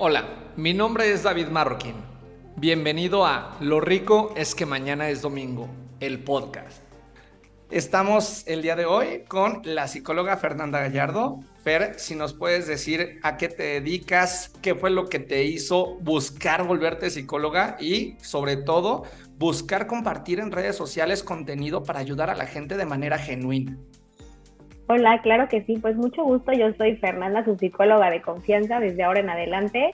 Hola, 0.00 0.52
mi 0.54 0.74
nombre 0.74 1.10
es 1.10 1.24
David 1.24 1.48
Marroquín. 1.48 1.96
Bienvenido 2.54 3.26
a 3.26 3.56
Lo 3.58 3.80
rico 3.80 4.32
es 4.36 4.54
que 4.54 4.64
mañana 4.64 5.08
es 5.08 5.22
domingo, 5.22 5.68
el 5.98 6.22
podcast. 6.22 6.84
Estamos 7.72 8.46
el 8.46 8.62
día 8.62 8.76
de 8.76 8.86
hoy 8.86 9.24
con 9.26 9.60
la 9.64 9.88
psicóloga 9.88 10.36
Fernanda 10.36 10.78
Gallardo. 10.78 11.40
Fer, 11.64 11.98
si 11.98 12.14
nos 12.14 12.32
puedes 12.32 12.68
decir 12.68 13.18
a 13.24 13.36
qué 13.36 13.48
te 13.48 13.64
dedicas, 13.64 14.52
qué 14.62 14.76
fue 14.76 14.90
lo 14.90 15.08
que 15.08 15.18
te 15.18 15.42
hizo 15.42 15.96
buscar 15.96 16.64
volverte 16.64 17.10
psicóloga 17.10 17.76
y 17.80 18.14
sobre 18.22 18.56
todo 18.56 19.02
buscar 19.36 19.88
compartir 19.88 20.38
en 20.38 20.52
redes 20.52 20.76
sociales 20.76 21.24
contenido 21.24 21.82
para 21.82 21.98
ayudar 21.98 22.30
a 22.30 22.36
la 22.36 22.46
gente 22.46 22.76
de 22.76 22.86
manera 22.86 23.18
genuina. 23.18 23.76
Hola, 24.90 25.20
claro 25.20 25.48
que 25.48 25.62
sí, 25.64 25.76
pues 25.76 25.96
mucho 25.96 26.24
gusto. 26.24 26.50
Yo 26.52 26.72
soy 26.72 26.96
Fernanda, 26.96 27.44
su 27.44 27.58
psicóloga 27.58 28.08
de 28.08 28.22
confianza 28.22 28.80
desde 28.80 29.02
ahora 29.02 29.20
en 29.20 29.28
adelante. 29.28 29.90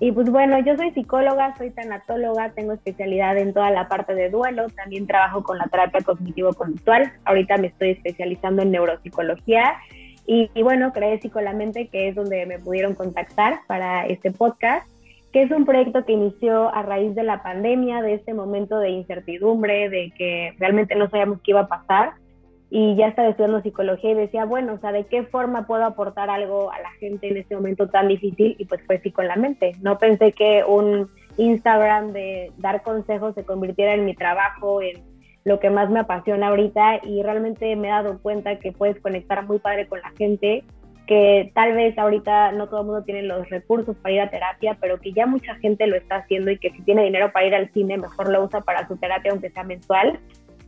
Y 0.00 0.10
pues 0.10 0.28
bueno, 0.30 0.58
yo 0.58 0.76
soy 0.76 0.90
psicóloga, 0.90 1.56
soy 1.56 1.70
tanatóloga, 1.70 2.50
tengo 2.50 2.72
especialidad 2.72 3.38
en 3.38 3.54
toda 3.54 3.70
la 3.70 3.86
parte 3.86 4.16
de 4.16 4.30
duelo, 4.30 4.66
también 4.70 5.06
trabajo 5.06 5.44
con 5.44 5.58
la 5.58 5.66
terapia 5.66 6.00
cognitivo-conductual. 6.00 7.12
Ahorita 7.24 7.56
me 7.58 7.68
estoy 7.68 7.90
especializando 7.90 8.62
en 8.62 8.72
neuropsicología 8.72 9.74
y, 10.26 10.50
y 10.54 10.62
bueno, 10.64 10.92
creé 10.92 11.20
Psicolamente, 11.20 11.86
que 11.86 12.08
es 12.08 12.16
donde 12.16 12.44
me 12.44 12.58
pudieron 12.58 12.96
contactar 12.96 13.60
para 13.68 14.06
este 14.06 14.32
podcast, 14.32 14.90
que 15.32 15.42
es 15.42 15.52
un 15.52 15.64
proyecto 15.64 16.04
que 16.04 16.14
inició 16.14 16.74
a 16.74 16.82
raíz 16.82 17.14
de 17.14 17.22
la 17.22 17.44
pandemia, 17.44 18.02
de 18.02 18.14
este 18.14 18.34
momento 18.34 18.80
de 18.80 18.90
incertidumbre, 18.90 19.88
de 19.88 20.12
que 20.18 20.52
realmente 20.58 20.96
no 20.96 21.08
sabíamos 21.08 21.40
qué 21.42 21.52
iba 21.52 21.60
a 21.60 21.68
pasar 21.68 22.14
y 22.74 22.96
ya 22.96 23.08
estaba 23.08 23.28
estudiando 23.28 23.60
psicología 23.60 24.12
y 24.12 24.14
decía, 24.14 24.46
bueno, 24.46 24.72
o 24.72 24.78
sea, 24.78 24.92
¿de 24.92 25.04
qué 25.04 25.24
forma 25.24 25.66
puedo 25.66 25.84
aportar 25.84 26.30
algo 26.30 26.72
a 26.72 26.80
la 26.80 26.90
gente 26.92 27.28
en 27.28 27.36
este 27.36 27.54
momento 27.54 27.90
tan 27.90 28.08
difícil? 28.08 28.56
Y 28.58 28.64
pues 28.64 28.80
fue 28.86 28.98
sí 29.00 29.10
con 29.10 29.28
la 29.28 29.36
mente. 29.36 29.72
No 29.82 29.98
pensé 29.98 30.32
que 30.32 30.64
un 30.66 31.10
Instagram 31.36 32.14
de 32.14 32.50
dar 32.56 32.82
consejos 32.82 33.34
se 33.34 33.44
convirtiera 33.44 33.92
en 33.92 34.06
mi 34.06 34.14
trabajo, 34.14 34.80
en 34.80 35.02
lo 35.44 35.60
que 35.60 35.68
más 35.68 35.90
me 35.90 36.00
apasiona 36.00 36.48
ahorita 36.48 37.00
y 37.02 37.22
realmente 37.22 37.76
me 37.76 37.88
he 37.88 37.90
dado 37.90 38.18
cuenta 38.22 38.58
que 38.58 38.72
puedes 38.72 38.98
conectar 39.02 39.46
muy 39.46 39.58
padre 39.58 39.86
con 39.86 40.00
la 40.00 40.10
gente, 40.16 40.64
que 41.06 41.52
tal 41.54 41.74
vez 41.74 41.98
ahorita 41.98 42.52
no 42.52 42.70
todo 42.70 42.80
el 42.80 42.86
mundo 42.86 43.04
tiene 43.04 43.22
los 43.24 43.50
recursos 43.50 43.94
para 43.98 44.14
ir 44.14 44.20
a 44.22 44.30
terapia, 44.30 44.78
pero 44.80 44.98
que 44.98 45.12
ya 45.12 45.26
mucha 45.26 45.56
gente 45.56 45.86
lo 45.86 45.96
está 45.96 46.16
haciendo 46.16 46.50
y 46.50 46.56
que 46.56 46.70
si 46.70 46.80
tiene 46.80 47.04
dinero 47.04 47.32
para 47.32 47.44
ir 47.44 47.54
al 47.54 47.70
cine, 47.74 47.98
mejor 47.98 48.30
lo 48.30 48.42
usa 48.42 48.62
para 48.62 48.88
su 48.88 48.96
terapia 48.96 49.30
aunque 49.30 49.50
sea 49.50 49.62
mensual 49.62 50.18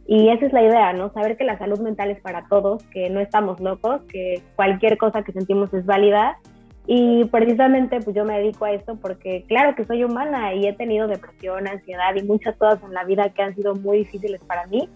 y 0.06 0.28
esa 0.28 0.46
es 0.46 0.52
la 0.52 0.62
idea, 0.62 0.92
¿no? 0.92 1.12
Saber 1.12 1.36
que 1.36 1.44
la 1.44 1.58
salud 1.58 1.80
mental 1.80 2.10
es 2.10 2.20
para 2.20 2.44
todos, 2.48 2.82
que 2.84 3.08
no 3.08 3.20
estamos 3.20 3.60
locos, 3.60 4.02
que 4.02 4.42
cualquier 4.54 4.98
cosa 4.98 5.22
que 5.22 5.32
sentimos 5.32 5.72
es 5.72 5.86
válida. 5.86 6.38
Y 6.86 7.24
precisamente 7.26 8.00
pues 8.00 8.14
yo 8.14 8.26
me 8.26 8.36
dedico 8.38 8.66
a 8.66 8.72
esto 8.72 8.96
porque 8.96 9.44
claro 9.48 9.74
que 9.74 9.86
soy 9.86 10.04
humana 10.04 10.52
y 10.52 10.66
he 10.66 10.74
tenido 10.74 11.08
depresión, 11.08 11.66
ansiedad 11.66 12.14
y 12.14 12.22
muchas 12.22 12.56
cosas 12.56 12.82
en 12.82 12.92
la 12.92 13.04
vida 13.04 13.30
que 13.30 13.40
han 13.40 13.54
sido 13.54 13.74
muy 13.74 13.98
difíciles 13.98 14.42
para 14.44 14.66
mí, 14.66 14.90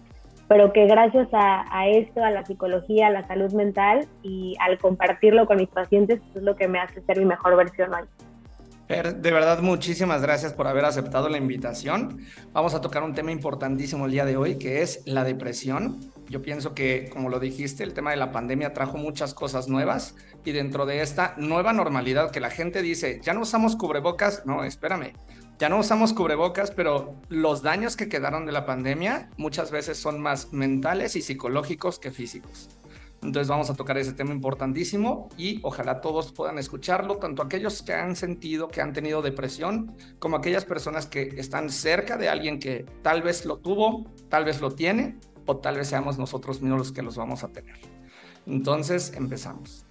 pero 0.47 0.71
que 0.71 0.85
gracias 0.85 1.27
a, 1.33 1.65
a 1.75 1.87
esto, 1.87 2.23
a 2.23 2.29
la 2.29 2.45
psicología, 2.45 3.07
a 3.07 3.09
la 3.09 3.27
salud 3.27 3.51
mental 3.53 4.07
y 4.21 4.55
al 4.59 4.77
compartirlo 4.77 5.47
con 5.47 5.57
mis 5.57 5.69
pacientes, 5.69 6.21
es 6.35 6.43
lo 6.43 6.55
que 6.55 6.67
me 6.67 6.79
hace 6.79 7.01
ser 7.01 7.17
mi 7.17 7.25
mejor 7.25 7.55
versión 7.55 7.91
hoy 7.91 8.03
de 8.89 9.31
verdad, 9.31 9.61
muchísimas 9.61 10.23
gracias 10.23 10.51
por 10.53 10.65
haber 10.65 10.83
aceptado 10.83 11.29
la 11.29 11.37
invitación. 11.37 12.25
Vamos 12.53 12.73
a 12.73 12.81
tocar 12.81 13.03
un 13.03 13.13
tema 13.13 13.31
importantísimo 13.31 14.07
el 14.07 14.11
día 14.11 14.25
de 14.25 14.35
hoy, 14.35 14.55
que 14.55 14.81
es 14.81 15.03
la 15.05 15.23
depresión. 15.23 16.11
Yo 16.27 16.41
pienso 16.41 16.73
que, 16.73 17.07
como 17.13 17.29
lo 17.29 17.39
dijiste, 17.39 17.83
el 17.83 17.93
tema 17.93 18.09
de 18.09 18.17
la 18.17 18.31
pandemia 18.31 18.73
trajo 18.73 18.97
muchas 18.97 19.35
cosas 19.35 19.67
nuevas 19.67 20.15
y 20.43 20.53
dentro 20.53 20.87
de 20.87 21.01
esta 21.01 21.35
nueva 21.37 21.71
normalidad 21.71 22.31
que 22.31 22.39
la 22.39 22.49
gente 22.49 22.81
dice, 22.81 23.21
ya 23.23 23.35
no 23.35 23.41
usamos 23.41 23.75
cubrebocas, 23.75 24.47
no, 24.47 24.63
espérame, 24.63 25.13
ya 25.59 25.69
no 25.69 25.77
usamos 25.77 26.13
cubrebocas, 26.13 26.71
pero 26.71 27.13
los 27.29 27.61
daños 27.61 27.95
que 27.95 28.09
quedaron 28.09 28.47
de 28.47 28.53
la 28.53 28.65
pandemia 28.65 29.29
muchas 29.37 29.69
veces 29.69 29.99
son 29.99 30.19
más 30.19 30.51
mentales 30.51 31.15
y 31.15 31.21
psicológicos 31.21 31.99
que 31.99 32.09
físicos. 32.09 32.78
Entonces 33.21 33.49
vamos 33.49 33.69
a 33.69 33.75
tocar 33.75 33.97
ese 33.97 34.13
tema 34.13 34.33
importantísimo 34.33 35.29
y 35.37 35.59
ojalá 35.63 35.99
todos 35.99 36.31
puedan 36.31 36.57
escucharlo, 36.57 37.17
tanto 37.17 37.41
aquellos 37.41 37.81
que 37.81 37.93
han 37.93 38.15
sentido 38.15 38.69
que 38.69 38.81
han 38.81 38.93
tenido 38.93 39.21
depresión, 39.21 39.93
como 40.19 40.37
aquellas 40.37 40.63
personas 40.63 41.05
que 41.05 41.23
están 41.37 41.69
cerca 41.69 42.15
de 42.15 42.29
alguien 42.29 42.59
que 42.59 42.85
tal 43.01 43.21
vez 43.21 43.45
lo 43.45 43.57
tuvo, 43.57 44.05
tal 44.29 44.45
vez 44.45 44.61
lo 44.61 44.71
tiene, 44.71 45.17
o 45.45 45.57
tal 45.57 45.75
vez 45.75 45.89
seamos 45.89 46.17
nosotros 46.17 46.61
mismos 46.61 46.79
los 46.79 46.91
que 46.91 47.01
los 47.01 47.17
vamos 47.17 47.43
a 47.43 47.49
tener. 47.49 47.75
Entonces 48.45 49.13
empezamos. 49.15 49.85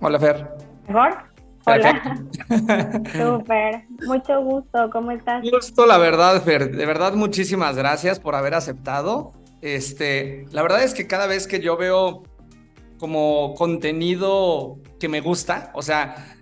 Hola 0.00 0.18
Fer. 0.18 0.48
¿Mejor? 0.88 1.16
Hola. 1.66 2.24
Súper. 3.12 3.84
Mucho 4.06 4.42
gusto. 4.42 4.90
¿Cómo 4.90 5.10
estás? 5.10 5.42
Gusto, 5.50 5.86
la 5.86 5.98
verdad, 5.98 6.42
Fer. 6.42 6.74
De 6.74 6.86
verdad, 6.86 7.12
muchísimas 7.12 7.76
gracias 7.76 8.18
por 8.18 8.34
haber 8.34 8.54
aceptado. 8.54 9.32
Este, 9.60 10.46
la 10.50 10.62
verdad 10.62 10.82
es 10.82 10.94
que 10.94 11.06
cada 11.06 11.26
vez 11.26 11.46
que 11.46 11.60
yo 11.60 11.76
veo 11.76 12.22
como 12.98 13.54
contenido 13.54 14.78
que 14.98 15.08
me 15.08 15.20
gusta, 15.20 15.70
o 15.74 15.82
sea, 15.82 16.36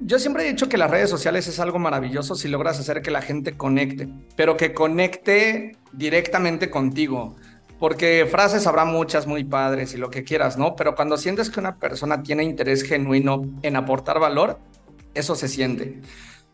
yo 0.00 0.18
siempre 0.18 0.44
he 0.44 0.48
dicho 0.48 0.68
que 0.68 0.78
las 0.78 0.90
redes 0.90 1.10
sociales 1.10 1.48
es 1.48 1.58
algo 1.58 1.78
maravilloso 1.78 2.36
si 2.36 2.48
logras 2.48 2.78
hacer 2.78 3.02
que 3.02 3.10
la 3.10 3.20
gente 3.20 3.56
conecte, 3.56 4.08
pero 4.36 4.56
que 4.56 4.72
conecte 4.72 5.76
directamente 5.92 6.70
contigo. 6.70 7.34
Porque 7.80 8.26
frases 8.28 8.66
habrá 8.66 8.84
muchas 8.84 9.26
muy 9.26 9.44
padres 9.44 9.94
y 9.94 9.98
lo 9.98 10.10
que 10.10 10.24
quieras, 10.24 10.58
¿no? 10.58 10.74
Pero 10.74 10.96
cuando 10.96 11.16
sientes 11.16 11.48
que 11.48 11.60
una 11.60 11.76
persona 11.76 12.22
tiene 12.22 12.42
interés 12.42 12.82
genuino 12.82 13.42
en 13.62 13.76
aportar 13.76 14.18
valor, 14.18 14.58
eso 15.14 15.36
se 15.36 15.48
siente. 15.48 16.00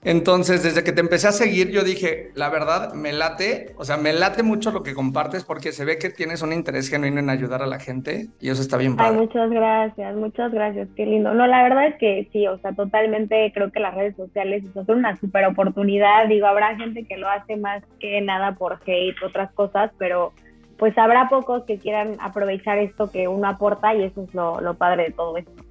Entonces, 0.04 0.62
desde 0.62 0.84
que 0.84 0.92
te 0.92 1.00
empecé 1.00 1.28
a 1.28 1.32
seguir, 1.32 1.70
yo 1.70 1.82
dije, 1.82 2.30
la 2.34 2.50
verdad, 2.50 2.92
me 2.92 3.10
late, 3.14 3.72
o 3.78 3.86
sea, 3.86 3.96
me 3.96 4.12
late 4.12 4.42
mucho 4.42 4.70
lo 4.70 4.82
que 4.82 4.92
compartes 4.92 5.44
porque 5.44 5.72
se 5.72 5.86
ve 5.86 5.96
que 5.96 6.10
tienes 6.10 6.42
un 6.42 6.52
interés 6.52 6.90
genuino 6.90 7.20
en 7.20 7.30
ayudar 7.30 7.62
a 7.62 7.66
la 7.66 7.80
gente 7.80 8.28
y 8.38 8.50
eso 8.50 8.60
está 8.60 8.76
bien 8.76 8.96
padre. 8.96 9.12
Ay, 9.12 9.16
muchas 9.16 9.50
gracias, 9.50 10.14
muchas 10.14 10.52
gracias, 10.52 10.88
qué 10.94 11.06
lindo. 11.06 11.32
No, 11.32 11.46
la 11.46 11.62
verdad 11.62 11.86
es 11.86 11.94
que 11.96 12.28
sí, 12.32 12.46
o 12.46 12.58
sea, 12.58 12.74
totalmente 12.74 13.50
creo 13.54 13.72
que 13.72 13.80
las 13.80 13.94
redes 13.94 14.14
sociales 14.14 14.62
son 14.74 14.98
una 14.98 15.16
super 15.16 15.46
oportunidad. 15.46 16.28
Digo, 16.28 16.46
habrá 16.46 16.76
gente 16.76 17.06
que 17.06 17.16
lo 17.16 17.30
hace 17.30 17.56
más 17.56 17.82
que 17.98 18.20
nada 18.20 18.56
por 18.56 18.80
hate, 18.84 19.16
otras 19.24 19.52
cosas, 19.52 19.90
pero 19.96 20.34
pues 20.76 20.98
habrá 20.98 21.30
pocos 21.30 21.64
que 21.64 21.78
quieran 21.78 22.16
aprovechar 22.20 22.76
esto 22.76 23.10
que 23.10 23.26
uno 23.26 23.48
aporta 23.48 23.94
y 23.94 24.04
eso 24.04 24.24
es 24.24 24.34
lo, 24.34 24.60
lo 24.60 24.74
padre 24.74 25.04
de 25.04 25.10
todo 25.12 25.38
esto. 25.38 25.64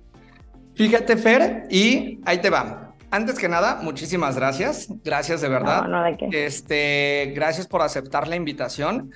Fíjate, 0.73 1.17
Fer, 1.17 1.67
y 1.69 2.19
ahí 2.25 2.39
te 2.39 2.49
va 2.49 2.92
antes 3.13 3.37
que 3.37 3.47
nada, 3.47 3.79
muchísimas 3.83 4.35
gracias. 4.35 4.87
Gracias 5.03 5.39
de 5.41 5.47
verdad. 5.47 5.83
No, 5.83 5.99
no 5.99 6.03
de 6.03 6.17
qué. 6.17 6.45
Este, 6.45 7.31
gracias 7.35 7.67
por 7.67 7.83
aceptar 7.83 8.27
la 8.27 8.35
invitación. 8.35 9.11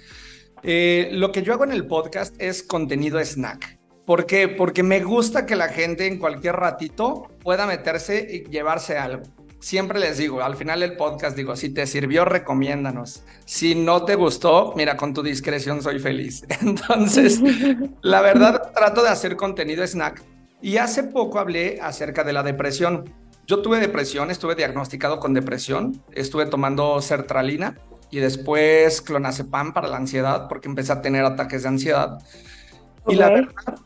Eh, 0.62 1.10
lo 1.14 1.32
que 1.32 1.42
yo 1.42 1.54
hago 1.54 1.64
en 1.64 1.72
el 1.72 1.88
podcast 1.88 2.36
es 2.40 2.62
contenido 2.62 3.20
snack. 3.20 3.80
¿Por 4.06 4.28
qué? 4.28 4.50
Porque 4.50 4.84
me 4.84 5.04
gusta 5.04 5.48
que 5.48 5.56
la 5.56 5.70
gente 5.70 6.06
en 6.06 6.20
cualquier 6.20 6.56
ratito 6.56 7.28
pueda 7.44 7.66
meterse 7.66 8.28
y 8.30 8.50
llevarse 8.50 9.00
algo. 9.00 9.24
Siempre 9.60 9.98
les 10.00 10.20
digo, 10.20 10.44
al 10.44 10.56
final 10.56 10.82
del 10.82 10.96
podcast 10.96 11.36
digo, 11.36 11.56
si 11.56 11.70
te 11.70 11.88
sirvió, 11.88 12.24
recomiéndanos. 12.24 13.24
Si 13.46 13.74
no 13.74 14.06
te 14.06 14.14
gustó, 14.14 14.74
mira, 14.78 14.96
con 14.96 15.16
tu 15.16 15.24
discreción 15.24 15.82
soy 15.82 15.98
feliz. 15.98 16.46
Entonces, 16.62 17.42
la 18.04 18.22
verdad, 18.22 18.72
trato 18.76 19.02
de 19.02 19.10
hacer 19.10 19.36
contenido 19.36 19.86
snack. 19.86 20.24
Y 20.62 20.78
hace 20.78 21.04
poco 21.04 21.40
hablé 21.40 21.80
acerca 21.82 22.24
de 22.24 22.34
la 22.34 22.44
depresión. 22.44 23.12
Yo 23.48 23.62
tuve 23.62 23.80
depresión, 23.80 24.30
estuve 24.30 24.56
diagnosticado 24.56 25.22
con 25.22 25.34
depresión, 25.34 26.04
estuve 26.12 26.48
tomando 26.48 27.02
sertralina 27.02 27.78
y 28.12 28.20
después 28.20 29.02
clonazepam 29.02 29.74
para 29.74 29.88
la 29.88 29.96
ansiedad 29.96 30.50
porque 30.50 30.68
empecé 30.68 30.92
a 30.92 31.02
tener 31.02 31.24
ataques 31.24 31.64
de 31.64 31.70
ansiedad. 31.70 32.20
Y 33.08 33.16
la 33.16 33.30
verdad, 33.30 33.80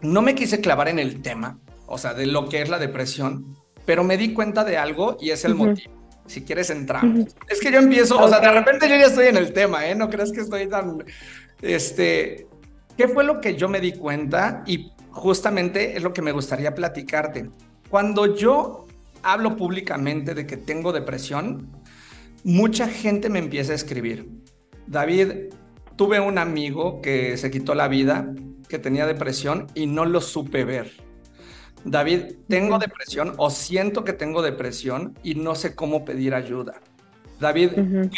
no 0.00 0.22
me 0.22 0.34
quise 0.34 0.62
clavar 0.62 0.88
en 0.88 0.98
el 0.98 1.20
tema, 1.20 1.58
o 1.86 1.98
sea, 1.98 2.14
de 2.14 2.24
lo 2.24 2.48
que 2.48 2.62
es 2.62 2.70
la 2.70 2.78
depresión, 2.78 3.58
pero 3.84 4.04
me 4.04 4.16
di 4.16 4.32
cuenta 4.32 4.64
de 4.64 4.78
algo 4.78 5.18
y 5.20 5.30
es 5.30 5.44
el 5.44 5.54
motivo. 5.54 5.92
Si 6.24 6.40
quieres 6.40 6.70
entrar. 6.70 7.04
Es 7.50 7.60
que 7.60 7.70
yo 7.70 7.80
empiezo, 7.80 8.18
o 8.18 8.26
sea, 8.26 8.40
de 8.40 8.50
repente 8.50 8.88
yo 8.88 8.96
ya 8.96 9.08
estoy 9.08 9.26
en 9.26 9.36
el 9.36 9.52
tema, 9.52 9.86
¿eh? 9.86 9.94
No 9.94 10.08
crees 10.08 10.32
que 10.32 10.40
estoy 10.40 10.66
tan, 10.66 11.04
este, 11.60 12.46
¿qué 12.96 13.08
fue 13.08 13.24
lo 13.24 13.42
que 13.42 13.54
yo 13.54 13.68
me 13.68 13.80
di 13.80 13.92
cuenta? 13.92 14.62
Y 14.64 14.90
justamente 15.10 15.94
es 15.94 16.02
lo 16.02 16.14
que 16.14 16.22
me 16.22 16.32
gustaría 16.32 16.74
platicarte. 16.74 17.50
Cuando 17.90 18.34
yo 18.34 18.86
hablo 19.24 19.56
públicamente 19.56 20.34
de 20.34 20.46
que 20.46 20.56
tengo 20.56 20.92
depresión, 20.92 21.70
mucha 22.44 22.86
gente 22.86 23.28
me 23.28 23.40
empieza 23.40 23.72
a 23.72 23.76
escribir. 23.76 24.28
David, 24.86 25.50
tuve 25.96 26.20
un 26.20 26.38
amigo 26.38 27.00
que 27.00 27.36
se 27.36 27.50
quitó 27.50 27.74
la 27.74 27.88
vida, 27.88 28.32
que 28.68 28.78
tenía 28.78 29.06
depresión 29.06 29.66
y 29.74 29.86
no 29.86 30.04
lo 30.04 30.20
supe 30.20 30.64
ver. 30.64 30.92
David, 31.84 32.36
tengo 32.48 32.78
depresión 32.78 33.34
o 33.36 33.50
siento 33.50 34.04
que 34.04 34.12
tengo 34.12 34.42
depresión 34.42 35.18
y 35.22 35.34
no 35.34 35.54
sé 35.54 35.74
cómo 35.74 36.04
pedir 36.04 36.34
ayuda. 36.34 36.80
David, 37.40 37.72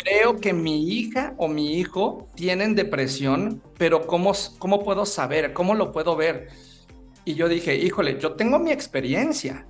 creo 0.04 0.36
que 0.36 0.52
mi 0.52 0.88
hija 0.90 1.34
o 1.36 1.48
mi 1.48 1.78
hijo 1.78 2.28
tienen 2.34 2.74
depresión, 2.74 3.62
pero 3.78 4.06
¿cómo, 4.06 4.32
¿cómo 4.58 4.84
puedo 4.84 5.06
saber? 5.06 5.52
¿Cómo 5.52 5.74
lo 5.74 5.90
puedo 5.90 6.16
ver? 6.16 6.48
Y 7.24 7.34
yo 7.34 7.48
dije, 7.48 7.76
híjole, 7.76 8.18
yo 8.20 8.34
tengo 8.34 8.58
mi 8.58 8.70
experiencia, 8.70 9.66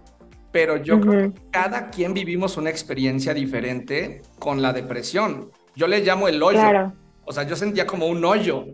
pero 0.56 0.78
yo 0.78 0.98
creo 0.98 1.34
que 1.34 1.40
cada 1.50 1.90
quien 1.90 2.14
vivimos 2.14 2.56
una 2.56 2.70
experiencia 2.70 3.34
diferente 3.34 4.22
con 4.38 4.62
la 4.62 4.72
depresión. 4.72 5.50
Yo 5.74 5.86
le 5.86 6.00
llamo 6.00 6.28
el 6.28 6.42
hoyo. 6.42 6.94
O 7.26 7.32
sea, 7.34 7.42
yo 7.42 7.56
sentía 7.56 7.86
como 7.86 8.06
un 8.06 8.24
hoyo 8.24 8.64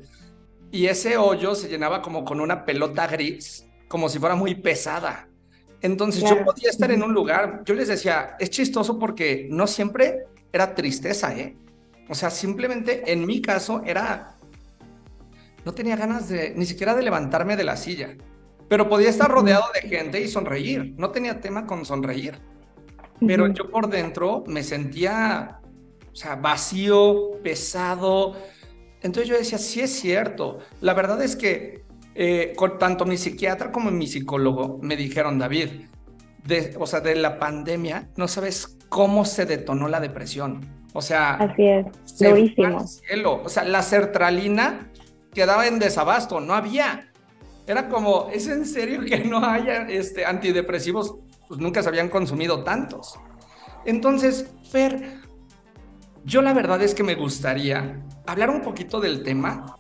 y 0.71 0.87
ese 0.87 1.17
hoyo 1.17 1.57
se 1.57 1.69
llenaba 1.69 2.01
como 2.01 2.25
con 2.25 2.41
una 2.41 2.65
pelota 2.65 3.09
gris, 3.09 3.67
como 3.89 4.09
si 4.09 4.21
fuera 4.21 4.37
muy 4.37 4.55
pesada. 4.55 5.27
Entonces 5.81 6.23
yo 6.23 6.45
podía 6.45 6.71
estar 6.71 6.93
en 6.93 7.03
un 7.03 7.13
lugar, 7.13 7.63
yo 7.65 7.75
les 7.75 7.89
decía, 7.89 8.37
es 8.39 8.51
chistoso 8.51 8.97
porque 9.01 9.49
no 9.51 9.67
siempre 9.67 10.27
era 10.53 10.77
tristeza, 10.77 11.37
¿eh? 11.37 11.57
O 12.09 12.15
sea, 12.15 12.31
simplemente 12.31 13.11
en 13.11 13.27
mi 13.27 13.43
caso 13.43 13.83
era, 13.85 14.37
no 15.65 15.75
tenía 15.75 15.97
ganas 15.97 16.29
de, 16.29 16.55
ni 16.55 16.65
siquiera 16.65 16.95
de 16.95 17.03
levantarme 17.03 17.57
de 17.57 17.65
la 17.65 17.77
silla, 17.77 18.17
pero 18.73 18.89
podía 18.89 19.11
estar 19.11 19.31
rodeado 19.31 19.65
de 19.75 19.87
gente 19.87 20.19
y 20.19 20.29
sonreír, 20.29 20.95
no 20.97 21.11
tenía 21.11 21.43
tema 21.43 21.67
con 21.67 21.85
sonreír. 21.85 22.39
Pero 23.21 23.47
yo 23.49 23.71
por 23.71 23.91
dentro 23.91 24.45
me 24.47 24.63
sentía, 24.63 25.61
o 26.11 26.17
sea, 26.17 26.37
vacío, 26.37 27.33
pesado. 27.43 28.35
Entonces 29.03 29.29
yo 29.29 29.37
decía, 29.37 29.59
sí 29.59 29.81
es 29.81 29.91
cierto. 29.91 30.61
La 30.81 30.95
verdad 30.95 31.21
es 31.21 31.37
que 31.37 31.83
eh, 32.15 32.55
con 32.57 32.79
tanto 32.79 33.05
mi 33.05 33.19
psiquiatra 33.19 33.71
como 33.71 33.91
mi 33.91 34.07
psicólogo 34.07 34.79
me 34.81 34.97
dijeron, 34.97 35.39
David, 35.39 35.69
de, 36.47 36.75
o 36.79 36.87
sea, 36.87 37.01
de 37.01 37.15
la 37.17 37.39
pandemia, 37.39 38.09
no 38.17 38.27
sabes 38.27 38.79
cómo 38.89 39.27
se 39.27 39.45
detonó 39.45 39.87
la 39.87 40.01
depresión. 40.01 40.67
O 40.95 41.03
sea, 41.03 41.35
así 41.35 41.67
es, 41.67 41.87
cielo. 42.07 43.43
O 43.45 43.51
sea, 43.51 43.65
la 43.65 43.83
sertralina 43.83 44.91
quedaba 45.35 45.67
en 45.67 45.79
desabasto, 45.79 46.41
no 46.41 46.55
había. 46.55 47.12
Era 47.67 47.89
como, 47.89 48.29
¿es 48.33 48.49
en 48.49 48.67
serio 48.67 49.05
que 49.05 49.19
no 49.19 49.45
haya 49.45 49.89
este, 49.89 50.25
antidepresivos? 50.25 51.17
Pues 51.49 51.61
nunca 51.61 51.83
se 51.83 51.89
habían 51.89 52.09
consumido 52.09 52.65
tantos. 52.65 53.19
Entonces, 53.85 54.47
Fer, 54.71 55.21
yo 56.25 56.43
la 56.43 56.53
verdad 56.53 56.83
es 56.83 56.95
que 56.95 57.03
me 57.03 57.15
gustaría 57.15 58.01
hablar 58.27 58.51
un 58.51 58.63
poquito 58.63 59.01
del 59.01 59.23
tema 59.23 59.77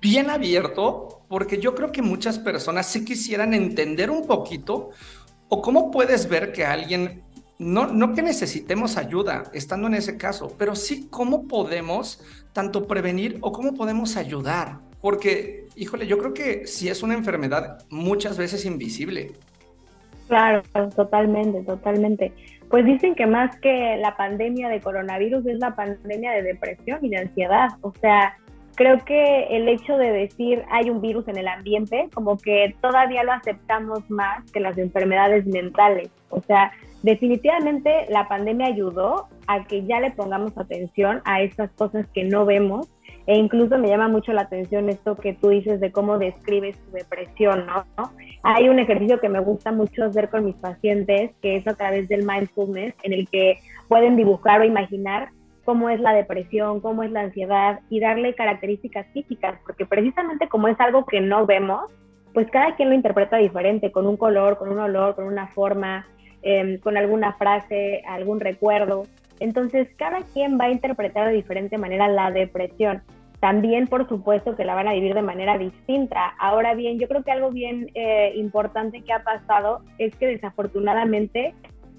bien 0.00 0.30
abierto, 0.30 1.22
porque 1.28 1.58
yo 1.58 1.74
creo 1.74 1.90
que 1.90 2.02
muchas 2.02 2.38
personas 2.38 2.86
sí 2.86 3.04
quisieran 3.04 3.54
entender 3.54 4.10
un 4.10 4.26
poquito 4.26 4.90
o 5.48 5.62
cómo 5.62 5.90
puedes 5.90 6.28
ver 6.28 6.52
que 6.52 6.64
alguien, 6.64 7.24
no, 7.58 7.86
no 7.86 8.14
que 8.14 8.22
necesitemos 8.22 8.96
ayuda 8.96 9.44
estando 9.52 9.88
en 9.88 9.94
ese 9.94 10.16
caso, 10.16 10.54
pero 10.58 10.76
sí 10.76 11.08
cómo 11.10 11.48
podemos 11.48 12.20
tanto 12.52 12.86
prevenir 12.86 13.38
o 13.40 13.52
cómo 13.52 13.74
podemos 13.74 14.16
ayudar. 14.16 14.85
Porque, 15.06 15.68
híjole, 15.76 16.08
yo 16.08 16.18
creo 16.18 16.34
que 16.34 16.66
sí 16.66 16.88
es 16.88 17.00
una 17.04 17.14
enfermedad 17.14 17.78
muchas 17.90 18.36
veces 18.36 18.66
invisible. 18.66 19.30
Claro, 20.26 20.64
totalmente, 20.96 21.62
totalmente. 21.62 22.32
Pues 22.68 22.84
dicen 22.84 23.14
que 23.14 23.24
más 23.24 23.56
que 23.60 23.98
la 23.98 24.16
pandemia 24.16 24.68
de 24.68 24.80
coronavirus 24.80 25.46
es 25.46 25.60
la 25.60 25.76
pandemia 25.76 26.32
de 26.32 26.42
depresión 26.42 27.04
y 27.04 27.10
de 27.10 27.18
ansiedad. 27.18 27.68
O 27.82 27.92
sea, 28.00 28.36
creo 28.74 29.04
que 29.04 29.44
el 29.56 29.68
hecho 29.68 29.96
de 29.96 30.10
decir 30.10 30.64
hay 30.72 30.90
un 30.90 31.00
virus 31.00 31.28
en 31.28 31.36
el 31.36 31.46
ambiente, 31.46 32.08
como 32.12 32.36
que 32.36 32.74
todavía 32.80 33.22
lo 33.22 33.30
aceptamos 33.30 34.10
más 34.10 34.50
que 34.50 34.58
las 34.58 34.76
enfermedades 34.76 35.46
mentales. 35.46 36.10
O 36.30 36.42
sea, 36.42 36.72
definitivamente 37.04 38.06
la 38.08 38.26
pandemia 38.26 38.66
ayudó 38.66 39.28
a 39.46 39.68
que 39.68 39.86
ya 39.86 40.00
le 40.00 40.10
pongamos 40.10 40.58
atención 40.58 41.22
a 41.24 41.42
esas 41.42 41.70
cosas 41.74 42.08
que 42.12 42.24
no 42.24 42.44
vemos. 42.44 42.88
E 43.26 43.36
incluso 43.36 43.76
me 43.78 43.88
llama 43.88 44.08
mucho 44.08 44.32
la 44.32 44.42
atención 44.42 44.88
esto 44.88 45.16
que 45.16 45.32
tú 45.32 45.48
dices 45.48 45.80
de 45.80 45.90
cómo 45.90 46.18
describes 46.18 46.78
tu 46.78 46.92
depresión, 46.92 47.66
¿no? 47.66 48.12
Hay 48.44 48.68
un 48.68 48.78
ejercicio 48.78 49.20
que 49.20 49.28
me 49.28 49.40
gusta 49.40 49.72
mucho 49.72 50.04
hacer 50.04 50.30
con 50.30 50.44
mis 50.44 50.54
pacientes, 50.54 51.32
que 51.42 51.56
es 51.56 51.66
a 51.66 51.74
través 51.74 52.08
del 52.08 52.24
mindfulness, 52.24 52.94
en 53.02 53.12
el 53.12 53.28
que 53.28 53.58
pueden 53.88 54.14
dibujar 54.14 54.60
o 54.60 54.64
imaginar 54.64 55.30
cómo 55.64 55.90
es 55.90 56.00
la 56.00 56.12
depresión, 56.12 56.80
cómo 56.80 57.02
es 57.02 57.10
la 57.10 57.22
ansiedad 57.22 57.80
y 57.90 57.98
darle 57.98 58.34
características 58.34 59.06
físicas, 59.12 59.58
porque 59.64 59.84
precisamente 59.84 60.48
como 60.48 60.68
es 60.68 60.78
algo 60.80 61.04
que 61.04 61.20
no 61.20 61.44
vemos, 61.44 61.90
pues 62.32 62.48
cada 62.50 62.76
quien 62.76 62.90
lo 62.90 62.94
interpreta 62.94 63.38
diferente, 63.38 63.90
con 63.90 64.06
un 64.06 64.16
color, 64.16 64.58
con 64.58 64.68
un 64.68 64.78
olor, 64.78 65.16
con 65.16 65.24
una 65.24 65.48
forma, 65.48 66.06
em, 66.42 66.78
con 66.78 66.96
alguna 66.96 67.32
frase, 67.32 68.02
algún 68.06 68.38
recuerdo. 68.38 69.06
Entonces, 69.40 69.88
cada 69.96 70.22
quien 70.22 70.58
va 70.58 70.66
a 70.66 70.70
interpretar 70.70 71.28
de 71.28 71.34
diferente 71.34 71.78
manera 71.78 72.08
la 72.08 72.30
depresión. 72.30 73.02
También, 73.40 73.86
por 73.86 74.08
supuesto, 74.08 74.56
que 74.56 74.64
la 74.64 74.74
van 74.74 74.88
a 74.88 74.92
vivir 74.92 75.14
de 75.14 75.22
manera 75.22 75.58
distinta. 75.58 76.34
Ahora 76.38 76.74
bien, 76.74 76.98
yo 76.98 77.06
creo 77.06 77.22
que 77.22 77.32
algo 77.32 77.50
bien 77.50 77.90
eh, 77.94 78.32
importante 78.36 79.02
que 79.02 79.12
ha 79.12 79.22
pasado 79.22 79.82
es 79.98 80.14
que 80.16 80.26
desafortunadamente 80.26 81.54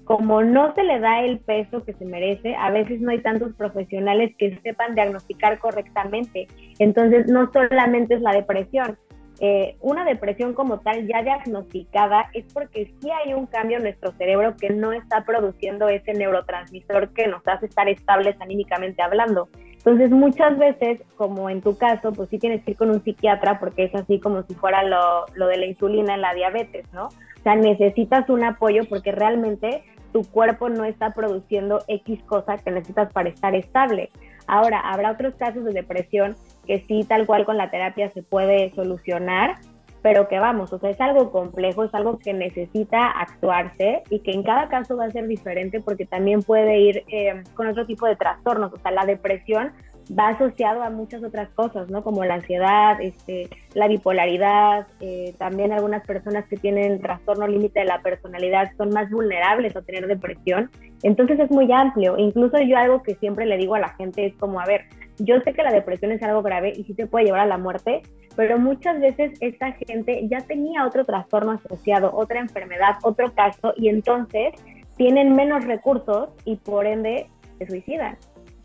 como 0.08 0.42
no 0.42 0.74
se 0.74 0.84
le 0.84 1.00
da 1.00 1.20
el 1.20 1.38
peso 1.38 1.84
que 1.84 1.92
se 1.92 2.06
merece, 2.06 2.56
a 2.56 2.70
veces 2.70 2.98
no 2.98 3.10
hay 3.10 3.18
tantos 3.18 3.52
profesionales 3.52 4.34
que 4.38 4.58
sepan 4.62 4.94
diagnosticar 4.94 5.58
correctamente. 5.58 6.48
Entonces, 6.78 7.26
no 7.26 7.52
solamente 7.52 8.14
es 8.14 8.22
la 8.22 8.32
depresión. 8.32 8.96
Eh, 9.40 9.76
una 9.82 10.06
depresión 10.06 10.54
como 10.54 10.80
tal 10.80 11.06
ya 11.06 11.22
diagnosticada 11.22 12.30
es 12.32 12.46
porque 12.54 12.90
sí 13.00 13.10
hay 13.10 13.34
un 13.34 13.44
cambio 13.46 13.76
en 13.76 13.82
nuestro 13.82 14.12
cerebro 14.12 14.56
que 14.56 14.70
no 14.70 14.92
está 14.92 15.24
produciendo 15.26 15.88
ese 15.90 16.14
neurotransmisor 16.14 17.12
que 17.12 17.28
nos 17.28 17.46
hace 17.46 17.66
estar 17.66 17.86
estables 17.86 18.34
anímicamente 18.40 19.02
hablando. 19.02 19.50
Entonces, 19.78 20.10
muchas 20.10 20.58
veces, 20.58 21.00
como 21.16 21.48
en 21.48 21.62
tu 21.62 21.76
caso, 21.78 22.12
pues 22.12 22.28
sí 22.28 22.38
tienes 22.38 22.62
que 22.64 22.72
ir 22.72 22.76
con 22.76 22.90
un 22.90 23.02
psiquiatra 23.02 23.58
porque 23.58 23.84
es 23.84 23.94
así 23.94 24.20
como 24.20 24.42
si 24.42 24.54
fuera 24.54 24.82
lo, 24.82 25.24
lo 25.34 25.46
de 25.46 25.56
la 25.56 25.66
insulina 25.66 26.14
en 26.14 26.20
la 26.20 26.34
diabetes, 26.34 26.86
¿no? 26.92 27.06
O 27.06 27.42
sea, 27.42 27.54
necesitas 27.54 28.28
un 28.28 28.44
apoyo 28.44 28.82
porque 28.88 29.12
realmente 29.12 29.84
tu 30.12 30.22
cuerpo 30.22 30.68
no 30.68 30.84
está 30.84 31.10
produciendo 31.10 31.80
X 31.86 32.20
cosa 32.24 32.58
que 32.58 32.70
necesitas 32.70 33.12
para 33.12 33.28
estar 33.28 33.54
estable. 33.54 34.10
Ahora, 34.46 34.80
habrá 34.80 35.12
otros 35.12 35.34
casos 35.34 35.64
de 35.64 35.72
depresión 35.72 36.34
que 36.66 36.84
sí, 36.88 37.04
tal 37.04 37.26
cual 37.26 37.44
con 37.44 37.56
la 37.56 37.70
terapia 37.70 38.10
se 38.10 38.22
puede 38.22 38.70
solucionar, 38.74 39.56
pero 40.02 40.28
que 40.28 40.38
vamos, 40.38 40.72
o 40.72 40.78
sea, 40.78 40.90
es 40.90 41.00
algo 41.00 41.30
complejo, 41.30 41.84
es 41.84 41.94
algo 41.94 42.18
que 42.18 42.32
necesita 42.32 43.10
actuarse 43.10 44.02
y 44.10 44.20
que 44.20 44.32
en 44.32 44.42
cada 44.42 44.68
caso 44.68 44.96
va 44.96 45.06
a 45.06 45.10
ser 45.10 45.26
diferente 45.26 45.80
porque 45.80 46.06
también 46.06 46.42
puede 46.42 46.78
ir 46.78 47.04
eh, 47.08 47.42
con 47.54 47.66
otro 47.66 47.86
tipo 47.86 48.06
de 48.06 48.16
trastornos, 48.16 48.72
o 48.72 48.78
sea, 48.78 48.90
la 48.90 49.04
depresión 49.04 49.72
va 50.16 50.28
asociado 50.28 50.82
a 50.82 50.90
muchas 50.90 51.22
otras 51.22 51.48
cosas, 51.50 51.88
¿no? 51.90 52.02
Como 52.02 52.24
la 52.24 52.34
ansiedad, 52.34 53.00
este, 53.00 53.48
la 53.74 53.88
bipolaridad, 53.88 54.86
eh, 55.00 55.34
también 55.38 55.72
algunas 55.72 56.04
personas 56.06 56.46
que 56.46 56.56
tienen 56.56 57.00
trastorno 57.00 57.46
límite 57.46 57.80
de 57.80 57.86
la 57.86 58.00
personalidad 58.00 58.70
son 58.76 58.90
más 58.90 59.10
vulnerables 59.10 59.76
a 59.76 59.82
tener 59.82 60.06
depresión. 60.06 60.70
Entonces 61.02 61.38
es 61.38 61.50
muy 61.50 61.70
amplio. 61.72 62.16
Incluso 62.18 62.58
yo 62.60 62.76
algo 62.78 63.02
que 63.02 63.16
siempre 63.16 63.46
le 63.46 63.56
digo 63.56 63.74
a 63.74 63.80
la 63.80 63.90
gente 63.90 64.26
es 64.26 64.34
como, 64.36 64.60
a 64.60 64.66
ver, 64.66 64.86
yo 65.18 65.40
sé 65.40 65.52
que 65.52 65.62
la 65.62 65.72
depresión 65.72 66.12
es 66.12 66.22
algo 66.22 66.42
grave 66.42 66.72
y 66.76 66.84
sí 66.84 66.94
te 66.94 67.06
puede 67.06 67.26
llevar 67.26 67.40
a 67.40 67.46
la 67.46 67.58
muerte, 67.58 68.02
pero 68.36 68.58
muchas 68.58 69.00
veces 69.00 69.32
esta 69.40 69.72
gente 69.72 70.26
ya 70.28 70.38
tenía 70.38 70.86
otro 70.86 71.04
trastorno 71.04 71.52
asociado, 71.52 72.10
otra 72.14 72.40
enfermedad, 72.40 72.96
otro 73.02 73.32
caso, 73.34 73.72
y 73.76 73.88
entonces 73.88 74.54
tienen 74.96 75.34
menos 75.34 75.64
recursos 75.64 76.30
y 76.44 76.56
por 76.56 76.86
ende 76.86 77.28
se 77.58 77.66
suicidan 77.66 78.16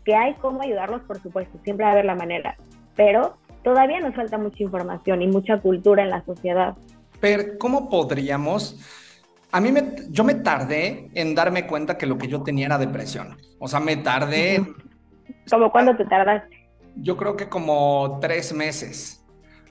que 0.04 0.14
hay 0.14 0.34
cómo 0.34 0.62
ayudarlos, 0.62 1.02
por 1.02 1.20
supuesto, 1.20 1.58
siempre 1.64 1.84
va 1.84 1.90
a 1.90 1.92
haber 1.94 2.04
la 2.04 2.14
manera, 2.14 2.56
pero 2.94 3.36
todavía 3.62 4.00
nos 4.00 4.14
falta 4.14 4.38
mucha 4.38 4.62
información 4.62 5.22
y 5.22 5.26
mucha 5.26 5.58
cultura 5.60 6.02
en 6.02 6.10
la 6.10 6.24
sociedad. 6.24 6.76
Pero, 7.20 7.58
¿cómo 7.58 7.88
podríamos? 7.88 8.78
A 9.50 9.60
mí 9.60 9.72
me, 9.72 9.94
yo 10.10 10.24
me 10.24 10.34
tardé 10.34 11.10
en 11.14 11.34
darme 11.34 11.66
cuenta 11.66 11.96
que 11.96 12.06
lo 12.06 12.18
que 12.18 12.28
yo 12.28 12.42
tenía 12.42 12.66
era 12.66 12.76
depresión. 12.76 13.36
O 13.58 13.68
sea, 13.68 13.80
me 13.80 13.96
tardé. 13.96 14.62
¿Cómo 15.50 15.70
cuándo 15.70 15.96
te 15.96 16.04
tardaste? 16.04 16.68
Yo 16.96 17.16
creo 17.16 17.36
que 17.36 17.48
como 17.48 18.18
tres 18.20 18.52
meses. 18.52 19.24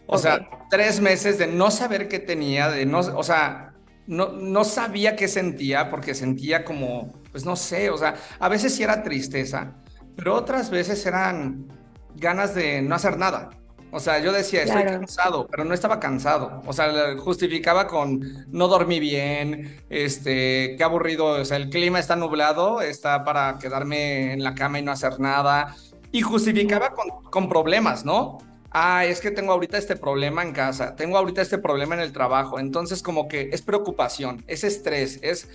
O 0.06 0.18
sea, 0.18 0.48
tres 0.70 1.00
meses 1.00 1.38
de 1.38 1.48
no 1.48 1.72
saber 1.72 2.08
qué 2.08 2.20
tenía, 2.20 2.70
de 2.70 2.86
no, 2.86 3.00
o 3.00 3.24
sea, 3.24 3.74
no, 4.06 4.30
no 4.34 4.64
sabía 4.66 5.16
qué 5.16 5.28
sentía 5.28 5.90
porque 5.90 6.14
sentía 6.14 6.66
como, 6.66 7.14
pues 7.32 7.46
no 7.46 7.56
sé, 7.56 7.90
o 7.90 7.98
sea, 7.98 8.16
a 8.40 8.50
veces 8.50 8.76
sí 8.76 8.84
era 8.84 9.02
tristeza, 9.02 9.76
pero 10.16 10.36
otras 10.36 10.70
veces 10.70 11.06
eran 11.06 11.68
ganas 12.16 12.54
de 12.54 12.82
no 12.82 12.96
hacer 12.96 13.18
nada. 13.18 13.50
O 13.94 14.00
sea, 14.00 14.20
yo 14.20 14.32
decía, 14.32 14.64
estoy 14.64 14.84
cansado, 14.84 15.48
pero 15.48 15.64
no 15.64 15.74
estaba 15.74 16.00
cansado. 16.00 16.62
O 16.66 16.74
sea, 16.74 17.16
justificaba 17.18 17.88
con 17.88 18.46
no 18.52 18.68
dormí 18.68 19.00
bien, 19.00 19.82
este, 19.90 20.76
qué 20.78 20.84
aburrido, 20.84 21.28
o 21.28 21.46
sea, 21.46 21.58
el 21.58 21.70
clima 21.70 22.00
está 22.00 22.16
nublado, 22.16 22.82
está 22.82 23.24
para 23.24 23.60
quedarme 23.60 24.34
en 24.34 24.44
la 24.44 24.56
cama 24.56 24.80
y 24.80 24.82
no 24.82 24.92
hacer 24.92 25.20
nada. 25.20 25.76
Y 26.12 26.22
justificaba 26.22 26.90
con, 26.92 27.24
con 27.30 27.48
problemas, 27.48 28.04
¿no? 28.04 28.40
Ah, 28.72 29.06
es 29.06 29.22
que 29.22 29.30
tengo 29.30 29.54
ahorita 29.54 29.78
este 29.78 29.96
problema 29.96 30.42
en 30.42 30.54
casa, 30.54 30.96
tengo 30.96 31.18
ahorita 31.18 31.42
este 31.42 31.60
problema 31.60 31.94
en 31.94 32.02
el 32.02 32.12
trabajo. 32.12 32.60
Entonces, 32.60 33.04
como 33.04 33.28
que 33.28 33.50
es 33.54 33.62
preocupación, 33.62 34.44
es 34.48 34.64
estrés, 34.64 35.20
es, 35.22 35.48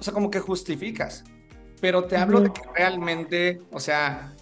o 0.00 0.02
sea, 0.02 0.14
como 0.14 0.30
que 0.30 0.40
justificas 0.40 1.24
pero 1.82 2.04
te 2.04 2.16
hablo 2.16 2.40
de 2.40 2.52
que 2.52 2.62
realmente, 2.76 3.60
o 3.72 3.80
sea, 3.80 4.32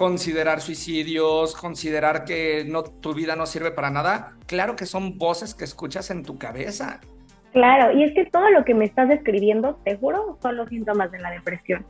considerar 0.00 0.62
suicidios, 0.62 1.54
considerar 1.54 2.24
que 2.24 2.64
no, 2.66 2.84
tu 2.84 3.12
vida 3.12 3.36
no 3.36 3.44
sirve 3.44 3.70
para 3.70 3.90
nada, 3.90 4.32
claro 4.46 4.74
que 4.74 4.86
son 4.86 5.18
voces 5.18 5.54
que 5.54 5.64
escuchas 5.64 6.10
en 6.10 6.22
tu 6.22 6.38
cabeza. 6.38 7.00
Claro, 7.52 7.92
y 7.92 8.04
es 8.04 8.14
que 8.14 8.24
todo 8.24 8.48
lo 8.48 8.64
que 8.64 8.72
me 8.72 8.86
estás 8.86 9.10
describiendo, 9.10 9.78
te 9.84 9.98
juro, 9.98 10.38
son 10.40 10.56
los 10.56 10.70
síntomas 10.70 11.12
de 11.12 11.18
la 11.18 11.30
depresión. 11.32 11.84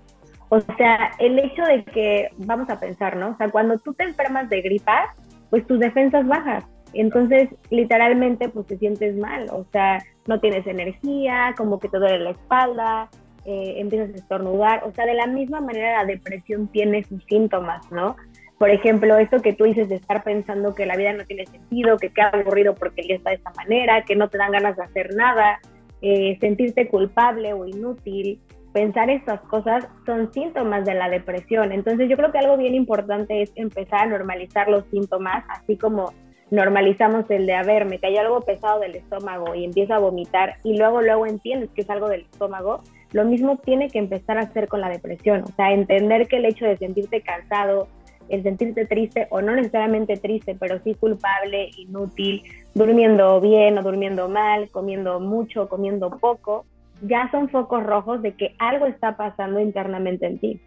O 0.48 0.58
sea, 0.60 1.12
el 1.20 1.38
hecho 1.38 1.62
de 1.62 1.84
que, 1.84 2.30
vamos 2.38 2.68
a 2.68 2.80
pensar, 2.80 3.16
¿no? 3.16 3.28
O 3.28 3.36
sea, 3.36 3.48
cuando 3.48 3.78
tú 3.78 3.94
te 3.94 4.02
enfermas 4.02 4.50
de 4.50 4.60
gripa, 4.60 5.14
pues 5.48 5.64
tus 5.68 5.78
defensas 5.78 6.26
bajas. 6.26 6.64
Entonces, 6.92 7.48
literalmente, 7.70 8.48
pues 8.48 8.66
te 8.66 8.76
sientes 8.78 9.16
mal. 9.16 9.46
O 9.52 9.64
sea, 9.70 10.02
no 10.26 10.40
tienes 10.40 10.66
energía, 10.66 11.54
como 11.56 11.78
que 11.78 11.88
te 11.88 11.98
duele 11.98 12.18
la 12.18 12.30
espalda, 12.30 13.08
eh, 13.50 13.80
empiezas 13.80 14.10
a 14.14 14.16
estornudar. 14.16 14.84
O 14.84 14.92
sea, 14.92 15.06
de 15.06 15.14
la 15.14 15.26
misma 15.26 15.60
manera 15.60 16.04
la 16.04 16.04
depresión 16.04 16.68
tiene 16.68 17.02
sus 17.02 17.24
síntomas, 17.24 17.90
¿no? 17.90 18.14
Por 18.58 18.70
ejemplo, 18.70 19.18
esto 19.18 19.42
que 19.42 19.54
tú 19.54 19.64
dices 19.64 19.88
de 19.88 19.96
estar 19.96 20.22
pensando 20.22 20.72
que 20.72 20.86
la 20.86 20.96
vida 20.96 21.12
no 21.14 21.24
tiene 21.24 21.46
sentido, 21.46 21.96
que 21.96 22.10
queda 22.10 22.28
aburrido 22.28 22.76
porque 22.76 23.02
día 23.02 23.16
está 23.16 23.30
de 23.30 23.36
esta 23.36 23.52
manera, 23.56 24.04
que 24.04 24.14
no 24.14 24.28
te 24.28 24.38
dan 24.38 24.52
ganas 24.52 24.76
de 24.76 24.84
hacer 24.84 25.16
nada, 25.16 25.58
eh, 26.00 26.38
sentirte 26.40 26.86
culpable 26.86 27.52
o 27.54 27.66
inútil, 27.66 28.38
pensar 28.72 29.10
estas 29.10 29.40
cosas 29.40 29.88
son 30.06 30.32
síntomas 30.32 30.84
de 30.84 30.94
la 30.94 31.08
depresión. 31.08 31.72
Entonces 31.72 32.08
yo 32.08 32.16
creo 32.16 32.30
que 32.30 32.38
algo 32.38 32.56
bien 32.56 32.76
importante 32.76 33.42
es 33.42 33.50
empezar 33.56 34.02
a 34.02 34.06
normalizar 34.06 34.68
los 34.68 34.84
síntomas, 34.92 35.42
así 35.48 35.76
como 35.76 36.12
normalizamos 36.52 37.28
el 37.30 37.46
de, 37.46 37.54
a 37.54 37.64
ver, 37.64 37.84
me 37.84 37.98
algo 38.18 38.42
pesado 38.42 38.78
del 38.80 38.94
estómago 38.94 39.54
y 39.56 39.64
empiezo 39.64 39.94
a 39.94 39.98
vomitar 39.98 40.56
y 40.62 40.76
luego 40.76 41.00
luego 41.02 41.26
entiendes 41.26 41.70
que 41.74 41.80
es 41.80 41.90
algo 41.90 42.08
del 42.08 42.22
estómago, 42.22 42.82
lo 43.12 43.24
mismo 43.24 43.58
tiene 43.58 43.88
que 43.88 43.98
empezar 43.98 44.38
a 44.38 44.42
hacer 44.42 44.68
con 44.68 44.80
la 44.80 44.88
depresión, 44.88 45.42
o 45.42 45.52
sea, 45.56 45.72
entender 45.72 46.28
que 46.28 46.36
el 46.36 46.44
hecho 46.44 46.64
de 46.64 46.76
sentirte 46.76 47.22
cansado, 47.22 47.88
el 48.28 48.42
sentirte 48.42 48.86
triste 48.86 49.26
o 49.30 49.42
no 49.42 49.54
necesariamente 49.54 50.16
triste, 50.16 50.56
pero 50.58 50.80
sí 50.84 50.94
culpable, 50.94 51.70
inútil, 51.76 52.42
durmiendo 52.74 53.40
bien 53.40 53.76
o 53.78 53.82
durmiendo 53.82 54.28
mal, 54.28 54.70
comiendo 54.70 55.18
mucho, 55.18 55.68
comiendo 55.68 56.10
poco, 56.10 56.64
ya 57.02 57.28
son 57.30 57.48
focos 57.48 57.82
rojos 57.82 58.22
de 58.22 58.34
que 58.34 58.54
algo 58.58 58.86
está 58.86 59.16
pasando 59.16 59.58
internamente 59.58 60.26
en 60.26 60.38
ti. 60.38 60.60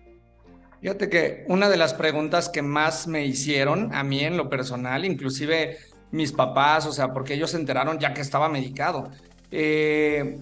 Fíjate 0.82 1.10
que 1.10 1.46
una 1.48 1.70
de 1.70 1.78
las 1.78 1.94
preguntas 1.94 2.50
que 2.50 2.62
más 2.62 3.08
me 3.08 3.26
hicieron 3.26 3.96
a 3.96 4.04
mí 4.04 4.20
en 4.20 4.36
lo 4.36 4.50
personal, 4.50 5.06
inclusive 5.06 5.78
mis 6.12 6.34
papás, 6.34 6.86
o 6.86 6.92
sea, 6.92 7.14
porque 7.14 7.36
ellos 7.36 7.52
se 7.52 7.58
enteraron 7.58 8.00
ya 8.00 8.14
que 8.14 8.20
estaba 8.20 8.50
medicado, 8.50 9.10
eh, 9.50 10.38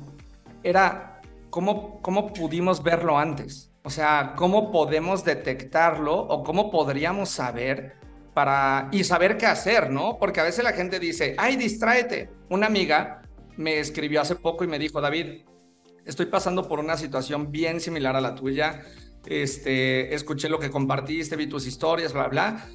era 0.63 1.10
¿cómo, 1.51 2.01
cómo 2.01 2.33
pudimos 2.33 2.81
verlo 2.81 3.19
antes. 3.19 3.71
O 3.83 3.89
sea, 3.91 4.33
¿cómo 4.35 4.71
podemos 4.71 5.23
detectarlo 5.23 6.15
o 6.15 6.43
cómo 6.43 6.71
podríamos 6.71 7.29
saber 7.29 7.93
para 8.33 8.89
y 8.91 9.03
saber 9.03 9.37
qué 9.37 9.45
hacer, 9.45 9.91
¿no? 9.91 10.17
Porque 10.17 10.39
a 10.39 10.43
veces 10.43 10.63
la 10.63 10.73
gente 10.73 10.99
dice, 10.99 11.35
ay, 11.37 11.57
distráete. 11.57 12.29
Una 12.49 12.67
amiga 12.67 13.21
me 13.57 13.79
escribió 13.79 14.21
hace 14.21 14.35
poco 14.35 14.63
y 14.63 14.67
me 14.67 14.79
dijo, 14.79 15.01
David, 15.01 15.43
estoy 16.05 16.27
pasando 16.27 16.67
por 16.67 16.79
una 16.79 16.97
situación 16.97 17.51
bien 17.51 17.79
similar 17.79 18.15
a 18.15 18.21
la 18.21 18.35
tuya. 18.35 18.81
Este, 19.25 20.13
escuché 20.15 20.49
lo 20.49 20.59
que 20.59 20.71
compartiste, 20.71 21.35
vi 21.35 21.47
tus 21.47 21.67
historias, 21.67 22.13
bla, 22.13 22.27
bla. 22.27 22.65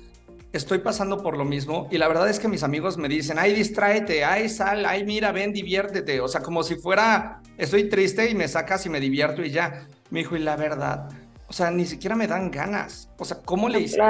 Estoy 0.52 0.78
pasando 0.78 1.22
por 1.22 1.36
lo 1.36 1.44
mismo 1.44 1.88
y 1.90 1.98
la 1.98 2.08
verdad 2.08 2.28
es 2.30 2.40
que 2.40 2.48
mis 2.48 2.62
amigos 2.62 2.96
me 2.96 3.08
dicen, 3.08 3.38
ay, 3.38 3.52
distráete, 3.52 4.24
ay, 4.24 4.48
sal, 4.48 4.86
ay, 4.86 5.04
mira, 5.04 5.32
ven, 5.32 5.52
diviértete. 5.52 6.20
O 6.20 6.28
sea, 6.28 6.40
como 6.40 6.62
si 6.62 6.76
fuera, 6.76 7.42
estoy 7.58 7.88
triste 7.88 8.30
y 8.30 8.34
me 8.34 8.48
sacas 8.48 8.86
y 8.86 8.88
me 8.88 9.00
divierto 9.00 9.42
y 9.44 9.50
ya. 9.50 9.86
Me 10.10 10.20
dijo, 10.20 10.36
y 10.36 10.40
la 10.40 10.56
verdad, 10.56 11.08
o 11.48 11.52
sea, 11.52 11.70
ni 11.70 11.84
siquiera 11.84 12.16
me 12.16 12.26
dan 12.26 12.50
ganas. 12.50 13.10
O 13.18 13.24
sea, 13.24 13.38
¿cómo 13.44 13.68
le 13.68 13.80
hiciste? 13.80 14.02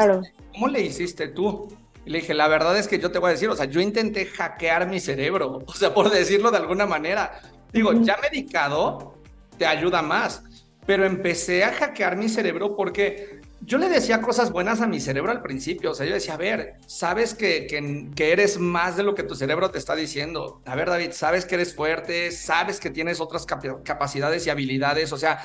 ¿Cómo 0.52 0.68
le 0.68 0.82
hiciste 0.82 1.28
tú? 1.28 1.68
Y 2.04 2.10
le 2.10 2.20
dije, 2.20 2.34
la 2.34 2.48
verdad 2.48 2.78
es 2.78 2.86
que 2.86 2.98
yo 2.98 3.10
te 3.10 3.18
voy 3.18 3.28
a 3.28 3.32
decir, 3.32 3.48
o 3.48 3.56
sea, 3.56 3.66
yo 3.66 3.80
intenté 3.80 4.26
hackear 4.26 4.88
mi 4.88 5.00
cerebro, 5.00 5.62
o 5.66 5.74
sea, 5.74 5.92
por 5.92 6.10
decirlo 6.10 6.50
de 6.50 6.58
alguna 6.58 6.86
manera. 6.86 7.40
Digo, 7.72 7.92
ya 7.92 8.16
medicado 8.22 9.16
te 9.58 9.66
ayuda 9.66 10.02
más, 10.02 10.42
pero 10.86 11.04
empecé 11.04 11.64
a 11.64 11.72
hackear 11.72 12.16
mi 12.16 12.28
cerebro 12.28 12.76
porque 12.76 13.40
yo 13.60 13.78
le 13.78 13.88
decía 13.88 14.20
cosas 14.20 14.52
buenas 14.52 14.80
a 14.80 14.86
mi 14.86 15.00
cerebro 15.00 15.32
al 15.32 15.42
principio. 15.42 15.90
O 15.90 15.94
sea, 15.94 16.06
yo 16.06 16.14
decía, 16.14 16.34
a 16.34 16.36
ver, 16.36 16.74
sabes 16.86 17.34
que, 17.34 17.66
que, 18.14 18.32
eres 18.32 18.58
más 18.58 18.96
de 18.96 19.02
lo 19.02 19.14
que 19.14 19.22
tu 19.22 19.34
cerebro 19.34 19.70
te 19.70 19.78
está 19.78 19.94
diciendo. 19.94 20.60
A 20.66 20.74
ver, 20.74 20.90
David, 20.90 21.12
sabes 21.12 21.46
que 21.46 21.54
eres 21.56 21.74
fuerte, 21.74 22.30
sabes 22.32 22.80
que 22.80 22.90
tienes 22.90 23.20
otras 23.20 23.46
capacidades 23.46 24.46
y 24.46 24.50
habilidades. 24.50 25.12
O 25.12 25.16
sea, 25.18 25.42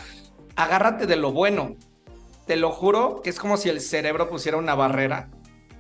agárrate 0.55 1.07
de 1.07 1.15
lo 1.15 1.31
bueno. 1.31 1.77
Te 2.45 2.55
lo 2.57 2.71
juro 2.71 3.21
que 3.23 3.29
es 3.29 3.39
como 3.39 3.55
si 3.55 3.69
el 3.69 3.79
cerebro 3.79 4.29
pusiera 4.29 4.57
una 4.57 4.75
barrera 4.75 5.29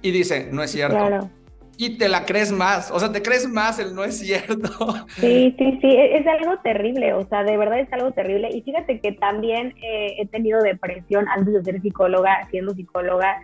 y 0.01 0.11
dice, 0.11 0.47
no 0.51 0.63
es 0.63 0.71
cierto. 0.71 0.95
Claro 0.95 1.40
y 1.81 1.97
te 1.97 2.07
la 2.07 2.25
crees 2.27 2.51
más, 2.51 2.91
o 2.91 2.99
sea, 2.99 3.11
te 3.11 3.23
crees 3.23 3.49
más 3.49 3.79
el 3.79 3.95
no 3.95 4.03
es 4.03 4.19
cierto. 4.19 4.69
Sí, 5.15 5.55
sí, 5.57 5.79
sí, 5.81 5.87
e-, 5.87 6.19
es 6.19 6.27
algo 6.27 6.59
terrible, 6.59 7.13
o 7.13 7.27
sea, 7.27 7.43
de 7.43 7.57
verdad 7.57 7.79
es 7.79 7.91
algo 7.91 8.11
terrible. 8.11 8.49
Y 8.53 8.61
fíjate 8.61 8.99
que 8.99 9.13
también 9.13 9.73
eh, 9.81 10.17
he 10.19 10.27
tenido 10.27 10.61
depresión 10.61 11.27
antes 11.27 11.53
de 11.55 11.63
ser 11.63 11.81
psicóloga, 11.81 12.47
siendo 12.51 12.75
psicóloga, 12.75 13.41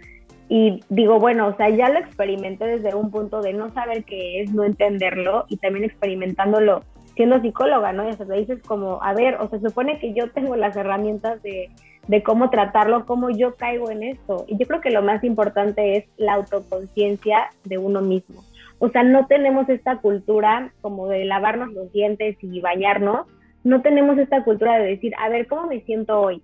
y 0.50 0.82
digo, 0.89 1.20
bueno, 1.20 1.48
o 1.48 1.58
sea, 1.58 1.70
ya 1.70 1.89
lo 1.89 1.98
experimenté 1.98 2.65
desde 2.65 2.96
un 2.96 3.10
punto 3.10 3.41
de 3.41 3.53
no 3.53 3.74
saber 3.74 4.03
qué 4.03 4.41
es, 4.41 4.53
no 4.53 4.63
entenderlo, 4.63 5.46
y 5.50 5.58
también 5.58 5.86
experimentándolo 5.86 6.84
siendo 7.15 7.41
psicóloga, 7.41 7.91
¿no? 7.91 8.06
Y 8.06 8.12
hasta 8.12 8.27
te 8.27 8.36
dices 8.36 8.62
como, 8.67 9.01
a 9.01 9.13
ver, 9.13 9.38
o 9.41 9.50
se 9.50 9.60
supone 9.60 9.98
que 9.98 10.13
yo 10.13 10.29
tengo 10.29 10.56
las 10.56 10.77
herramientas 10.77 11.41
de 11.41 11.72
de 12.08 12.24
cómo 12.24 12.50
tratarlo, 12.50 13.06
cómo 13.06 13.30
yo 13.30 13.56
caigo 13.56 13.92
en 13.92 14.04
esto. 14.04 14.46
Y 14.48 14.58
yo 14.58 14.66
creo 14.66 14.82
que 14.82 14.92
lo 14.92 15.02
más 15.02 15.24
importante 15.24 15.98
es 15.98 16.06
la 16.18 16.36
autoconciencia 16.36 17.50
de 17.66 17.78
uno 17.78 18.02
mismo. 18.02 18.44
O 18.80 18.90
sea, 18.90 19.04
no 19.04 19.26
tenemos 19.28 19.68
esta 19.70 19.98
cultura 19.98 20.72
como 20.82 21.08
de 21.08 21.26
lavarnos 21.26 21.74
los 21.74 21.92
dientes 21.92 22.38
y 22.42 22.62
bañarnos, 22.62 23.28
no 23.64 23.82
tenemos 23.82 24.18
esta 24.18 24.44
cultura 24.44 24.78
de 24.78 24.88
decir, 24.88 25.14
a 25.20 25.30
ver, 25.30 25.48
¿cómo 25.48 25.68
me 25.68 25.82
siento 25.82 26.22
hoy? 26.22 26.42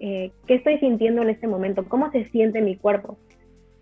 Eh, 0.00 0.32
¿Qué 0.46 0.54
estoy 0.56 0.78
sintiendo 0.78 1.22
en 1.22 1.30
este 1.30 1.46
momento? 1.46 1.84
¿Cómo 1.88 2.10
se 2.10 2.24
siente 2.26 2.60
mi 2.60 2.76
cuerpo? 2.76 3.16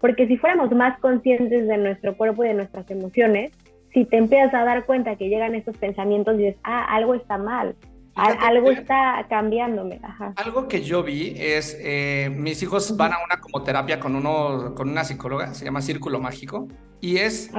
Porque 0.01 0.27
si 0.27 0.37
fuéramos 0.37 0.71
más 0.73 0.99
conscientes 1.01 1.67
de 1.67 1.79
nuestro 1.79 2.17
cuerpo 2.17 2.45
y 2.45 2.49
de 2.49 2.55
nuestras 2.55 2.89
emociones, 2.91 3.51
si 3.93 4.05
te 4.05 4.19
empiezas 4.19 4.55
a 4.55 4.65
dar 4.65 4.85
cuenta 4.85 5.17
que 5.17 5.29
llegan 5.29 5.55
estos 5.55 5.77
pensamientos 5.79 6.35
y 6.35 6.45
dices, 6.45 6.61
ah, 6.63 6.85
algo 6.95 7.15
está 7.15 7.39
mal, 7.39 7.75
algo 8.17 8.71
está 8.71 9.27
cambiándome. 9.29 10.01
Algo 10.37 10.69
que 10.69 10.83
yo 10.83 11.03
vi 11.03 11.35
es, 11.37 11.77
eh, 11.81 12.31
mis 12.35 12.63
hijos 12.63 12.97
van 12.97 13.13
a 13.13 13.17
una 13.25 13.41
como 13.41 13.63
terapia 13.63 14.01
con, 14.01 14.17
uno, 14.17 14.75
con 14.75 14.89
una 14.89 15.05
psicóloga, 15.05 15.55
se 15.55 15.65
llama 15.65 15.83
Círculo 15.83 16.21
Mágico, 16.21 16.69
y 17.01 17.19
es 17.19 17.51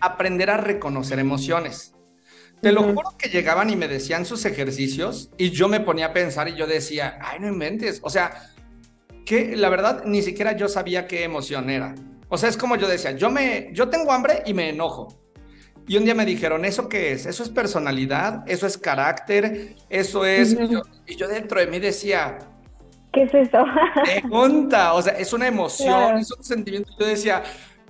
aprender 0.00 0.50
a 0.50 0.58
reconocer 0.58 1.18
emociones. 1.18 1.94
Te 2.60 2.70
lo 2.70 2.84
juro 2.84 3.16
que 3.18 3.28
llegaban 3.28 3.70
y 3.70 3.76
me 3.76 3.88
decían 3.88 4.24
sus 4.24 4.44
ejercicios 4.44 5.30
y 5.36 5.50
yo 5.50 5.66
me 5.66 5.80
ponía 5.80 6.06
a 6.06 6.12
pensar 6.12 6.48
y 6.48 6.54
yo 6.54 6.68
decía, 6.68 7.18
ay, 7.20 7.40
no 7.40 7.48
inventes. 7.48 8.00
O 8.04 8.10
sea, 8.10 8.52
que 9.26 9.56
la 9.56 9.68
verdad 9.68 10.04
ni 10.04 10.22
siquiera 10.22 10.52
yo 10.56 10.68
sabía 10.68 11.08
qué 11.08 11.24
emoción 11.24 11.70
era. 11.70 11.96
O 12.28 12.38
sea, 12.38 12.48
es 12.48 12.56
como 12.56 12.76
yo 12.76 12.86
decía, 12.86 13.12
yo, 13.12 13.30
me, 13.30 13.70
yo 13.72 13.88
tengo 13.88 14.12
hambre 14.12 14.44
y 14.46 14.54
me 14.54 14.68
enojo. 14.68 15.21
Y 15.86 15.96
un 15.96 16.04
día 16.04 16.14
me 16.14 16.24
dijeron, 16.24 16.64
¿eso 16.64 16.88
qué 16.88 17.12
es? 17.12 17.26
¿Eso 17.26 17.42
es 17.42 17.48
personalidad? 17.48 18.44
¿Eso 18.46 18.66
es 18.66 18.78
carácter? 18.78 19.74
¿Eso 19.88 20.24
es...? 20.24 20.56
y, 21.06 21.16
yo, 21.16 21.28
dentro 21.28 21.60
de 21.60 21.66
mí 21.66 21.78
decía... 21.78 22.38
¿Qué 23.12 23.24
es 23.24 23.34
eso? 23.34 23.64
pregunta, 24.04 24.94
o 24.94 25.02
sea, 25.02 25.14
es 25.14 25.32
una 25.32 25.46
emoción, 25.46 26.18
es 26.18 26.32
un 26.32 26.42
sentimiento. 26.42 26.92
Yo 26.98 27.06
decía, 27.06 27.42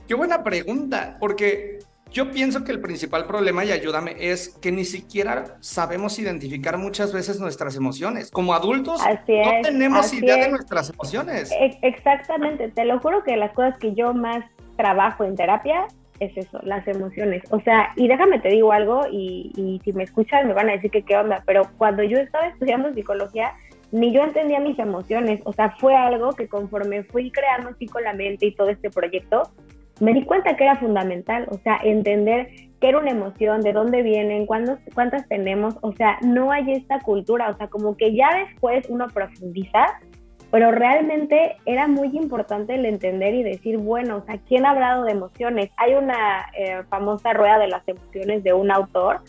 qué 0.08 0.14
buena 0.14 0.42
pregunta, 0.42 1.16
porque 1.20 1.78
yo 2.10 2.30
pienso 2.30 2.64
que 2.64 2.72
el 2.72 2.80
principal 2.80 3.26
problema, 3.26 3.64
y 3.64 3.72
ayúdame, 3.72 4.16
es 4.18 4.50
que 4.60 4.72
ni 4.72 4.84
siquiera 4.84 5.56
sabemos 5.60 6.18
identificar 6.18 6.76
muchas 6.76 7.12
veces 7.12 7.40
nuestras 7.40 7.76
emociones. 7.76 8.30
Como 8.30 8.52
adultos, 8.52 9.00
no 9.02 9.62
tenemos 9.62 10.12
idea 10.12 10.36
de 10.36 10.50
nuestras 10.50 10.90
emociones. 10.90 11.50
Exactamente, 11.82 12.68
te 12.68 12.84
lo 12.84 12.98
juro 13.00 13.22
que 13.24 13.36
las 13.36 13.52
cosas 13.52 13.78
que 13.78 13.94
yo 13.94 14.12
más 14.12 14.44
trabajo 14.76 15.24
en 15.24 15.36
terapia 15.36 15.86
es 16.20 16.36
eso, 16.36 16.60
las 16.62 16.86
emociones. 16.86 17.42
O 17.50 17.60
sea, 17.60 17.90
y 17.96 18.08
déjame 18.08 18.38
te 18.38 18.48
digo 18.48 18.72
algo, 18.72 19.06
y, 19.10 19.80
si 19.84 19.92
me 19.92 20.04
escuchan 20.04 20.46
me 20.46 20.54
van 20.54 20.68
a 20.68 20.72
decir 20.72 20.90
que 20.90 21.02
qué 21.02 21.16
onda, 21.16 21.42
pero 21.46 21.62
cuando 21.78 22.02
yo 22.02 22.18
estaba 22.18 22.46
estudiando 22.46 22.92
psicología, 22.94 23.52
ni 23.90 24.12
yo 24.12 24.24
entendía 24.24 24.58
mis 24.60 24.78
emociones. 24.78 25.40
O 25.44 25.52
sea, 25.52 25.76
fue 25.78 25.94
algo 25.94 26.32
que 26.32 26.48
conforme 26.48 27.04
fui 27.04 27.30
creando 27.30 27.70
así 27.70 27.86
con 27.86 28.02
la 28.04 28.14
mente 28.14 28.46
y 28.46 28.54
todo 28.54 28.70
este 28.70 28.90
proyecto, 28.90 29.42
me 30.00 30.14
di 30.14 30.24
cuenta 30.24 30.56
que 30.56 30.64
era 30.64 30.76
fundamental. 30.76 31.46
O 31.50 31.58
sea, 31.58 31.78
entender 31.84 32.48
qué 32.80 32.88
era 32.88 32.98
una 32.98 33.10
emoción, 33.10 33.60
de 33.60 33.72
dónde 33.72 34.02
vienen, 34.02 34.46
cuántas 34.46 35.28
tenemos. 35.28 35.76
O 35.82 35.92
sea, 35.92 36.18
no 36.22 36.50
hay 36.50 36.72
esta 36.72 37.00
cultura. 37.00 37.50
O 37.50 37.56
sea, 37.56 37.68
como 37.68 37.96
que 37.96 38.14
ya 38.14 38.30
después 38.46 38.86
uno 38.88 39.08
profundiza 39.08 39.86
pero 40.52 40.70
realmente 40.70 41.56
era 41.64 41.88
muy 41.88 42.08
importante 42.08 42.74
el 42.74 42.84
entender 42.84 43.34
y 43.34 43.42
decir, 43.42 43.78
bueno, 43.78 44.18
o 44.18 44.24
sea, 44.26 44.38
¿quién 44.46 44.66
ha 44.66 44.72
hablado 44.72 45.04
de 45.04 45.12
emociones? 45.12 45.70
Hay 45.78 45.94
una 45.94 46.44
eh, 46.54 46.82
famosa 46.90 47.32
rueda 47.32 47.58
de 47.58 47.68
las 47.68 47.88
emociones 47.88 48.44
de 48.44 48.52
un 48.52 48.70
autor 48.70 49.20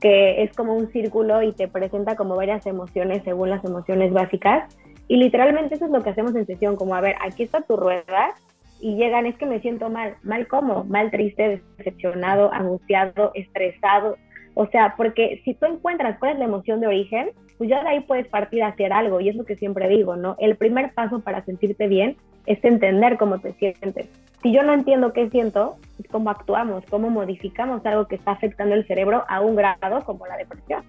que 0.00 0.42
es 0.42 0.52
como 0.52 0.74
un 0.74 0.90
círculo 0.90 1.42
y 1.42 1.52
te 1.52 1.68
presenta 1.68 2.16
como 2.16 2.34
varias 2.34 2.66
emociones 2.66 3.22
según 3.22 3.50
las 3.50 3.64
emociones 3.64 4.12
básicas. 4.12 4.76
Y 5.06 5.18
literalmente 5.18 5.76
eso 5.76 5.84
es 5.84 5.92
lo 5.92 6.02
que 6.02 6.10
hacemos 6.10 6.34
en 6.34 6.44
sesión, 6.44 6.74
como 6.74 6.96
a 6.96 7.00
ver, 7.00 7.14
aquí 7.24 7.44
está 7.44 7.60
tu 7.60 7.76
rueda 7.76 8.34
y 8.80 8.96
llegan, 8.96 9.26
es 9.26 9.36
que 9.36 9.46
me 9.46 9.60
siento 9.60 9.90
mal. 9.90 10.16
¿Mal 10.24 10.48
cómo? 10.48 10.82
Mal 10.82 11.12
triste, 11.12 11.62
decepcionado, 11.78 12.52
angustiado, 12.52 13.30
estresado. 13.34 14.16
O 14.54 14.66
sea, 14.66 14.94
porque 14.96 15.40
si 15.44 15.54
tú 15.54 15.66
encuentras 15.66 16.18
cuál 16.18 16.32
es 16.32 16.38
la 16.40 16.46
emoción 16.46 16.80
de 16.80 16.88
origen, 16.88 17.30
pues 17.58 17.70
ya 17.70 17.82
de 17.82 17.88
ahí 17.90 18.00
puedes 18.00 18.26
partir 18.28 18.62
a 18.62 18.68
hacer 18.68 18.92
algo. 18.92 19.20
Y 19.20 19.28
es 19.28 19.36
lo 19.36 19.44
que 19.44 19.56
siempre 19.56 19.88
digo, 19.88 20.16
¿no? 20.16 20.36
El 20.38 20.56
primer 20.56 20.92
paso 20.92 21.20
para 21.20 21.44
sentirte 21.44 21.88
bien 21.88 22.16
es 22.46 22.62
entender 22.64 23.16
cómo 23.16 23.40
te 23.40 23.52
sientes. 23.54 24.06
Si 24.42 24.52
yo 24.52 24.62
no 24.62 24.74
entiendo 24.74 25.12
qué 25.12 25.30
siento, 25.30 25.76
pues 25.96 26.08
cómo 26.10 26.30
actuamos, 26.30 26.84
cómo 26.90 27.08
modificamos 27.08 27.84
algo 27.86 28.06
que 28.06 28.16
está 28.16 28.32
afectando 28.32 28.74
el 28.74 28.86
cerebro 28.86 29.24
a 29.28 29.40
un 29.40 29.56
grado 29.56 30.04
como 30.04 30.26
la 30.26 30.36
depresión. 30.36 30.82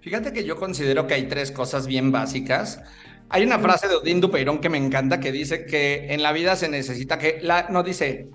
Fíjate 0.00 0.32
que 0.32 0.44
yo 0.44 0.56
considero 0.56 1.06
que 1.06 1.14
hay 1.14 1.28
tres 1.28 1.50
cosas 1.50 1.86
bien 1.86 2.12
básicas. 2.12 2.82
Hay 3.28 3.42
una 3.42 3.58
frase 3.58 3.88
de 3.88 3.96
Odín 3.96 4.20
Dupeirón 4.20 4.58
que 4.58 4.68
me 4.68 4.78
encanta 4.78 5.20
que 5.20 5.32
dice 5.32 5.66
que 5.66 6.12
en 6.12 6.22
la 6.22 6.32
vida 6.32 6.56
se 6.56 6.68
necesita 6.68 7.18
que, 7.18 7.40
la, 7.42 7.68
no 7.70 7.82
dice, 7.82 8.28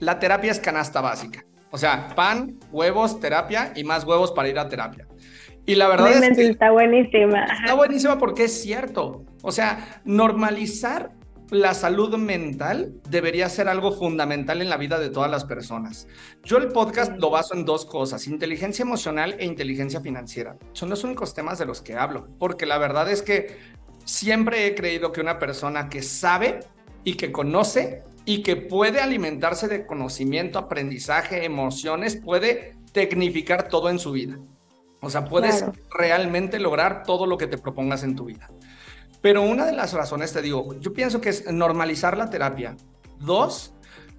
la 0.00 0.18
terapia 0.18 0.50
es 0.50 0.60
canasta 0.60 1.00
básica. 1.00 1.44
O 1.70 1.78
sea, 1.78 2.08
pan, 2.14 2.58
huevos, 2.70 3.20
terapia 3.20 3.72
y 3.74 3.84
más 3.84 4.04
huevos 4.04 4.32
para 4.32 4.48
ir 4.48 4.58
a 4.58 4.68
terapia. 4.68 5.06
Y 5.66 5.74
la 5.74 5.88
verdad 5.88 6.22
es 6.22 6.36
que 6.36 6.46
está 6.48 6.70
buenísima. 6.70 7.44
Está 7.44 7.74
buenísima 7.74 8.18
porque 8.18 8.44
es 8.44 8.62
cierto. 8.62 9.24
O 9.42 9.52
sea, 9.52 10.00
normalizar 10.04 11.10
la 11.50 11.74
salud 11.74 12.16
mental 12.16 12.94
debería 13.08 13.48
ser 13.48 13.68
algo 13.68 13.92
fundamental 13.92 14.62
en 14.62 14.68
la 14.68 14.76
vida 14.76 14.98
de 14.98 15.10
todas 15.10 15.30
las 15.30 15.44
personas. 15.44 16.08
Yo 16.42 16.58
el 16.58 16.68
podcast 16.68 17.18
lo 17.18 17.30
baso 17.30 17.54
en 17.54 17.64
dos 17.64 17.84
cosas, 17.84 18.26
inteligencia 18.26 18.82
emocional 18.82 19.36
e 19.38 19.44
inteligencia 19.44 20.00
financiera. 20.00 20.56
Son 20.72 20.90
los 20.90 21.04
únicos 21.04 21.34
temas 21.34 21.58
de 21.58 21.66
los 21.66 21.82
que 21.82 21.94
hablo, 21.94 22.28
porque 22.38 22.66
la 22.66 22.78
verdad 22.78 23.10
es 23.10 23.22
que 23.22 23.58
siempre 24.04 24.66
he 24.66 24.74
creído 24.74 25.12
que 25.12 25.20
una 25.20 25.38
persona 25.38 25.88
que 25.88 26.02
sabe 26.02 26.60
y 27.04 27.14
que 27.14 27.30
conoce 27.30 28.02
y 28.24 28.42
que 28.42 28.56
puede 28.56 29.00
alimentarse 29.00 29.68
de 29.68 29.86
conocimiento, 29.86 30.58
aprendizaje, 30.58 31.44
emociones, 31.44 32.16
puede 32.16 32.74
tecnificar 32.92 33.68
todo 33.68 33.88
en 33.88 34.00
su 34.00 34.10
vida. 34.10 34.36
O 35.00 35.10
sea, 35.10 35.24
puedes 35.24 35.64
realmente 35.90 36.58
lograr 36.58 37.02
todo 37.04 37.26
lo 37.26 37.36
que 37.38 37.46
te 37.46 37.58
propongas 37.58 38.02
en 38.02 38.16
tu 38.16 38.24
vida. 38.24 38.50
Pero 39.20 39.42
una 39.42 39.66
de 39.66 39.72
las 39.72 39.92
razones, 39.92 40.32
te 40.32 40.42
digo, 40.42 40.78
yo 40.80 40.92
pienso 40.92 41.20
que 41.20 41.30
es 41.30 41.50
normalizar 41.50 42.16
la 42.16 42.30
terapia. 42.30 42.76
Dos, 43.18 43.74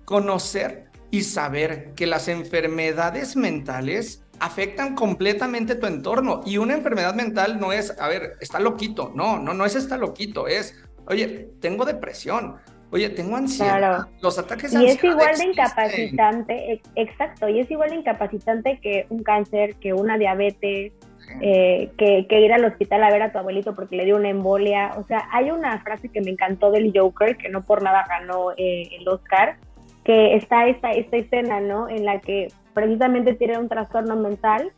conocer 0.05 0.89
y 1.11 1.23
saber 1.23 1.93
que 1.95 2.07
las 2.07 2.27
enfermedades 2.27 3.35
mentales 3.35 4.23
afectan 4.39 4.95
completamente 4.95 5.75
tu 5.75 5.87
entorno. 5.87 6.41
Y 6.45 6.57
una 6.57 6.73
enfermedad 6.73 7.13
mental 7.15 7.59
no 7.59 7.73
es, 7.73 7.97
a 7.99 8.07
ver, 8.07 8.37
está 8.41 8.59
loquito. 8.59 9.11
No, 9.15 9.39
no, 9.39 9.53
no 9.53 9.65
es 9.65 9.75
está 9.75 9.97
loquito. 9.97 10.47
Es, 10.47 10.75
oye, 11.07 11.51
tengo 11.59 11.85
depresión. 11.85 12.57
Oye, 12.91 13.09
tengo 13.09 13.35
ansiedad. 13.35 14.07
Los 14.21 14.39
ataques 14.39 14.73
Y 14.73 14.85
es 14.85 15.03
igual 15.03 15.35
de 15.37 15.45
incapacitante, 15.45 16.81
exacto, 16.95 17.49
y 17.49 17.59
es 17.59 17.69
igual 17.69 17.89
de 17.89 17.97
incapacitante 17.97 18.79
que 18.81 19.05
un 19.09 19.23
cáncer, 19.23 19.75
que 19.75 19.93
una 19.93 20.17
diabetes, 20.17 20.93
eh, 21.41 21.91
que, 21.97 22.25
ir 22.29 22.53
al 22.53 22.63
hospital 22.63 23.03
a 23.03 23.11
ver 23.11 23.21
a 23.21 23.31
tu 23.33 23.37
abuelito 23.37 23.75
porque 23.75 23.97
le 23.97 24.05
dio 24.05 24.15
una 24.15 24.29
embolia. 24.29 24.93
O 24.97 25.03
sea, 25.03 25.27
hay 25.31 25.51
una 25.51 25.79
frase 25.81 26.09
que 26.09 26.21
me 26.21 26.31
encantó 26.31 26.71
del 26.71 26.93
Joker, 26.95 27.35
que 27.35 27.49
no 27.49 27.63
por 27.63 27.83
nada 27.83 28.05
ganó 28.07 28.51
eh, 28.55 28.89
el 28.97 29.07
Oscar, 29.07 29.57
que 30.05 30.35
está 30.35 30.67
esta, 30.67 30.91
esta 30.91 31.17
escena, 31.17 31.59
¿no? 31.59 31.89
En 31.89 32.05
la 32.05 32.21
que 32.21 32.47
precisamente 32.73 33.33
tiene 33.33 33.57
un 33.57 33.67
trastorno 33.67 34.15
mental 34.15 34.71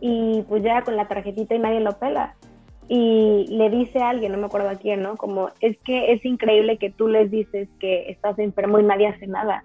y 0.00 0.42
pues 0.48 0.62
llega 0.62 0.82
con 0.82 0.96
la 0.96 1.08
tarjetita 1.08 1.56
y 1.56 1.58
nadie 1.58 1.80
lo 1.80 1.98
pela 1.98 2.36
y 2.88 3.46
le 3.48 3.68
dice 3.70 3.98
a 4.00 4.10
alguien, 4.10 4.32
no 4.32 4.38
me 4.38 4.46
acuerdo 4.46 4.70
a 4.70 4.76
quién, 4.76 5.02
¿no? 5.02 5.16
Como, 5.16 5.50
es 5.60 5.76
que 5.84 6.12
es 6.12 6.24
increíble 6.24 6.78
que 6.78 6.90
tú 6.90 7.06
les 7.06 7.30
dices 7.30 7.68
que 7.78 8.10
estás 8.10 8.38
enfermo 8.38 8.78
y 8.78 8.82
nadie 8.82 9.08
hace 9.08 9.26
nada. 9.26 9.64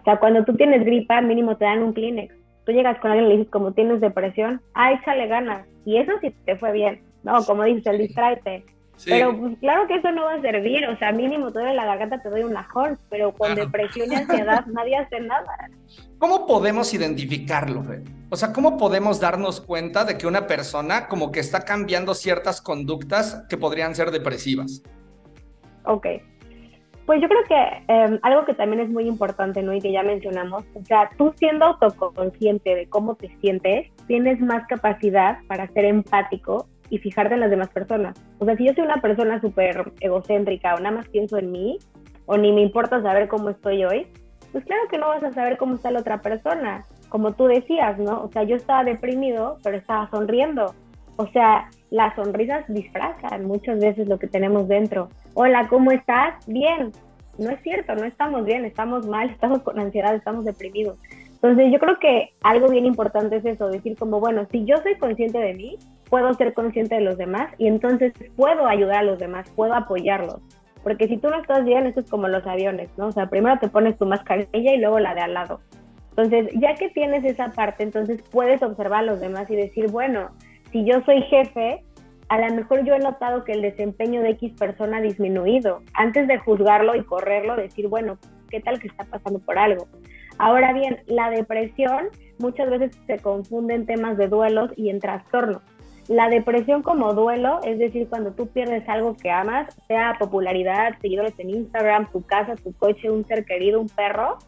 O 0.00 0.04
sea, 0.04 0.18
cuando 0.18 0.44
tú 0.44 0.54
tienes 0.54 0.84
gripa, 0.84 1.20
mínimo 1.20 1.56
te 1.56 1.64
dan 1.64 1.82
un 1.82 1.92
Kleenex. 1.92 2.34
Tú 2.64 2.72
llegas 2.72 2.98
con 3.00 3.10
alguien 3.10 3.26
y 3.26 3.28
le 3.30 3.36
dices, 3.38 3.52
como 3.52 3.72
tienes 3.72 4.00
depresión, 4.00 4.60
ah, 4.74 4.92
échale 4.92 5.26
ganas. 5.26 5.66
Y 5.84 5.96
eso 5.96 6.12
sí 6.20 6.32
te 6.44 6.56
fue 6.56 6.72
bien, 6.72 7.02
¿no? 7.24 7.44
Como 7.44 7.64
dices, 7.64 7.86
el 7.86 7.98
distráete. 7.98 8.64
Pero 9.04 9.36
pues 9.36 9.58
claro 9.58 9.86
que 9.86 9.96
eso 9.96 10.10
no 10.12 10.24
va 10.24 10.34
a 10.34 10.40
servir, 10.40 10.86
o 10.86 10.96
sea, 10.98 11.12
mínimo 11.12 11.50
todo 11.52 11.66
en 11.66 11.76
la 11.76 11.86
garganta 11.86 12.20
te 12.20 12.28
doy 12.28 12.42
un 12.42 12.52
lajón, 12.52 12.98
pero 13.08 13.32
con 13.32 13.54
depresión 13.54 14.12
y 14.12 14.14
ansiedad 14.14 14.66
nadie 14.72 14.96
hace 14.96 15.20
nada. 15.20 15.70
¿Cómo 16.18 16.46
podemos 16.46 16.92
identificarlo, 16.92 17.82
O 18.28 18.36
sea, 18.36 18.52
¿cómo 18.52 18.76
podemos 18.76 19.20
darnos 19.20 19.60
cuenta 19.60 20.04
de 20.04 20.18
que 20.18 20.26
una 20.26 20.46
persona 20.46 21.08
como 21.08 21.32
que 21.32 21.40
está 21.40 21.64
cambiando 21.64 22.14
ciertas 22.14 22.60
conductas 22.60 23.46
que 23.48 23.56
podrían 23.56 23.94
ser 23.94 24.10
depresivas? 24.10 24.82
Ok. 25.84 26.06
Pues 27.06 27.20
yo 27.22 27.28
creo 27.28 27.42
que 27.48 27.92
em, 27.92 28.18
algo 28.22 28.44
que 28.44 28.54
también 28.54 28.82
es 28.82 28.90
muy 28.90 29.08
importante, 29.08 29.62
¿no? 29.62 29.72
Y 29.72 29.80
que 29.80 29.90
ya 29.90 30.02
mencionamos, 30.02 30.64
o 30.74 30.84
sea, 30.84 31.10
tú 31.16 31.32
siendo 31.36 31.64
autoconsciente 31.64 32.74
de 32.74 32.88
cómo 32.88 33.16
te 33.16 33.36
sientes, 33.40 33.88
tienes 34.06 34.38
más 34.40 34.66
capacidad 34.68 35.38
para 35.48 35.66
ser 35.72 35.86
empático 35.86 36.68
y 36.90 36.98
fijarte 36.98 37.34
en 37.34 37.40
las 37.40 37.50
demás 37.50 37.68
personas. 37.68 38.20
O 38.38 38.44
sea, 38.44 38.56
si 38.56 38.66
yo 38.66 38.74
soy 38.74 38.84
una 38.84 39.00
persona 39.00 39.40
súper 39.40 39.92
egocéntrica 40.00 40.74
o 40.74 40.78
nada 40.78 40.96
más 40.96 41.08
pienso 41.08 41.38
en 41.38 41.50
mí, 41.50 41.78
o 42.26 42.36
ni 42.36 42.52
me 42.52 42.60
importa 42.60 43.00
saber 43.00 43.28
cómo 43.28 43.50
estoy 43.50 43.84
hoy, 43.84 44.06
pues 44.52 44.64
claro 44.64 44.82
que 44.90 44.98
no 44.98 45.08
vas 45.08 45.22
a 45.22 45.32
saber 45.32 45.56
cómo 45.56 45.76
está 45.76 45.90
la 45.90 46.00
otra 46.00 46.20
persona. 46.20 46.84
Como 47.08 47.32
tú 47.32 47.46
decías, 47.46 47.98
¿no? 47.98 48.22
O 48.22 48.30
sea, 48.32 48.42
yo 48.42 48.56
estaba 48.56 48.84
deprimido, 48.84 49.58
pero 49.62 49.76
estaba 49.76 50.10
sonriendo. 50.10 50.74
O 51.16 51.26
sea, 51.28 51.68
las 51.90 52.14
sonrisas 52.16 52.64
disfrazan 52.68 53.46
muchas 53.46 53.78
veces 53.80 54.08
lo 54.08 54.18
que 54.18 54.26
tenemos 54.26 54.68
dentro. 54.68 55.08
Hola, 55.34 55.68
¿cómo 55.68 55.92
estás? 55.92 56.46
Bien. 56.46 56.92
No 57.38 57.50
es 57.50 57.60
cierto, 57.62 57.94
no 57.94 58.04
estamos 58.04 58.44
bien, 58.44 58.64
estamos 58.64 59.06
mal, 59.06 59.30
estamos 59.30 59.62
con 59.62 59.78
ansiedad, 59.78 60.14
estamos 60.14 60.44
deprimidos. 60.44 60.98
Entonces 61.34 61.72
yo 61.72 61.78
creo 61.78 61.98
que 61.98 62.30
algo 62.42 62.68
bien 62.68 62.86
importante 62.86 63.36
es 63.36 63.44
eso, 63.46 63.68
decir 63.68 63.96
como, 63.96 64.20
bueno, 64.20 64.46
si 64.50 64.64
yo 64.64 64.76
soy 64.78 64.96
consciente 64.96 65.38
de 65.38 65.54
mí, 65.54 65.78
puedo 66.10 66.34
ser 66.34 66.52
consciente 66.52 66.96
de 66.96 67.00
los 67.00 67.16
demás 67.16 67.54
y 67.56 67.68
entonces 67.68 68.12
puedo 68.36 68.66
ayudar 68.66 68.98
a 68.98 69.04
los 69.04 69.18
demás, 69.18 69.48
puedo 69.56 69.72
apoyarlos. 69.72 70.40
Porque 70.82 71.08
si 71.08 71.16
tú 71.16 71.28
no 71.28 71.40
estás 71.40 71.64
bien, 71.64 71.86
eso 71.86 72.00
es 72.00 72.10
como 72.10 72.28
los 72.28 72.46
aviones, 72.46 72.90
¿no? 72.96 73.06
O 73.06 73.12
sea, 73.12 73.26
primero 73.28 73.58
te 73.58 73.68
pones 73.68 73.96
tu 73.96 74.06
mascarilla 74.06 74.74
y 74.74 74.78
luego 74.78 74.98
la 74.98 75.14
de 75.14 75.20
al 75.20 75.34
lado. 75.34 75.60
Entonces, 76.10 76.48
ya 76.54 76.74
que 76.74 76.88
tienes 76.90 77.24
esa 77.24 77.50
parte, 77.52 77.82
entonces 77.82 78.22
puedes 78.30 78.62
observar 78.62 79.00
a 79.00 79.06
los 79.06 79.20
demás 79.20 79.48
y 79.50 79.56
decir, 79.56 79.90
bueno, 79.90 80.30
si 80.72 80.84
yo 80.84 81.00
soy 81.02 81.22
jefe, 81.22 81.84
a 82.28 82.38
lo 82.38 82.54
mejor 82.54 82.84
yo 82.84 82.94
he 82.94 82.98
notado 82.98 83.44
que 83.44 83.52
el 83.52 83.62
desempeño 83.62 84.22
de 84.22 84.30
X 84.30 84.52
persona 84.58 84.98
ha 84.98 85.00
disminuido. 85.02 85.82
Antes 85.94 86.28
de 86.28 86.38
juzgarlo 86.38 86.94
y 86.94 87.04
correrlo, 87.04 87.56
decir, 87.56 87.88
bueno, 87.88 88.18
¿qué 88.48 88.60
tal 88.60 88.80
que 88.80 88.88
está 88.88 89.04
pasando 89.04 89.38
por 89.40 89.58
algo? 89.58 89.86
Ahora 90.38 90.72
bien, 90.72 91.00
la 91.06 91.28
depresión 91.30 92.08
muchas 92.38 92.70
veces 92.70 92.98
se 93.06 93.18
confunde 93.18 93.74
en 93.74 93.86
temas 93.86 94.16
de 94.16 94.28
duelos 94.28 94.70
y 94.76 94.90
en 94.90 95.00
trastornos. 95.00 95.62
La 96.10 96.28
depresión 96.28 96.82
como 96.82 97.14
duelo, 97.14 97.60
es 97.62 97.78
decir, 97.78 98.08
cuando 98.08 98.32
tú 98.32 98.48
pierdes 98.48 98.82
algo 98.88 99.16
que 99.16 99.30
amas, 99.30 99.72
sea 99.86 100.16
popularidad, 100.18 100.98
seguidores 101.00 101.38
en 101.38 101.50
Instagram, 101.50 102.10
tu 102.10 102.22
casa, 102.26 102.56
tu 102.56 102.72
coche, 102.72 103.08
un 103.08 103.24
ser 103.26 103.44
querido, 103.44 103.80
un 103.80 103.88
perro, 103.88 104.38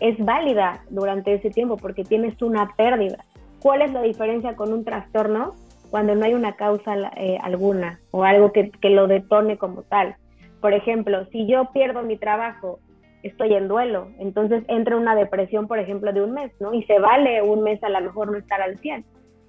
es 0.00 0.18
válida 0.18 0.82
durante 0.90 1.34
ese 1.34 1.50
tiempo 1.50 1.76
porque 1.76 2.02
tienes 2.02 2.42
una 2.42 2.74
pérdida. 2.76 3.24
¿Cuál 3.60 3.82
es 3.82 3.92
la 3.92 4.02
diferencia 4.02 4.56
con 4.56 4.72
un 4.72 4.84
trastorno? 4.84 5.54
Cuando 5.88 6.16
no 6.16 6.24
hay 6.24 6.34
una 6.34 6.56
causa 6.56 6.96
eh, 7.16 7.38
alguna 7.40 8.00
o 8.10 8.24
algo 8.24 8.50
que, 8.50 8.72
que 8.72 8.90
lo 8.90 9.06
detone 9.06 9.56
como 9.56 9.82
tal. 9.84 10.16
Por 10.60 10.72
ejemplo, 10.72 11.26
si 11.26 11.46
yo 11.46 11.70
pierdo 11.72 12.02
mi 12.02 12.16
trabajo, 12.16 12.80
estoy 13.22 13.54
en 13.54 13.68
duelo, 13.68 14.08
entonces 14.18 14.64
entra 14.66 14.96
una 14.96 15.14
depresión, 15.14 15.68
por 15.68 15.78
ejemplo, 15.78 16.12
de 16.12 16.22
un 16.22 16.32
mes, 16.32 16.50
¿no? 16.58 16.74
Y 16.74 16.82
se 16.86 16.98
vale 16.98 17.40
un 17.40 17.62
mes 17.62 17.80
a 17.84 17.88
lo 17.88 18.00
mejor 18.00 18.32
no 18.32 18.36
estar 18.36 18.60
al 18.60 18.78
100 18.78 19.04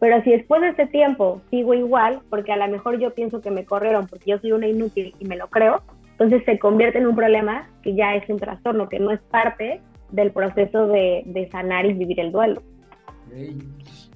pero 0.05 0.23
si 0.23 0.29
después 0.29 0.61
de 0.61 0.69
ese 0.69 0.85
tiempo 0.85 1.41
sigo 1.49 1.73
igual, 1.73 2.21
porque 2.29 2.51
a 2.51 2.57
lo 2.57 2.67
mejor 2.67 2.99
yo 2.99 3.15
pienso 3.15 3.41
que 3.41 3.49
me 3.49 3.65
corrieron 3.65 4.05
porque 4.05 4.29
yo 4.29 4.37
soy 4.37 4.51
una 4.51 4.67
inútil 4.67 5.15
y 5.19 5.25
me 5.25 5.35
lo 5.35 5.47
creo, 5.47 5.81
entonces 6.11 6.43
se 6.45 6.59
convierte 6.59 6.99
en 6.99 7.07
un 7.07 7.15
problema 7.15 7.67
que 7.81 7.95
ya 7.95 8.13
es 8.13 8.29
un 8.29 8.37
trastorno, 8.37 8.87
que 8.87 8.99
no 8.99 9.09
es 9.09 9.19
parte 9.31 9.81
del 10.11 10.31
proceso 10.31 10.85
de, 10.85 11.49
sanar 11.51 11.87
y 11.87 11.93
vivir 11.93 12.19
el 12.19 12.31
duelo. 12.31 12.61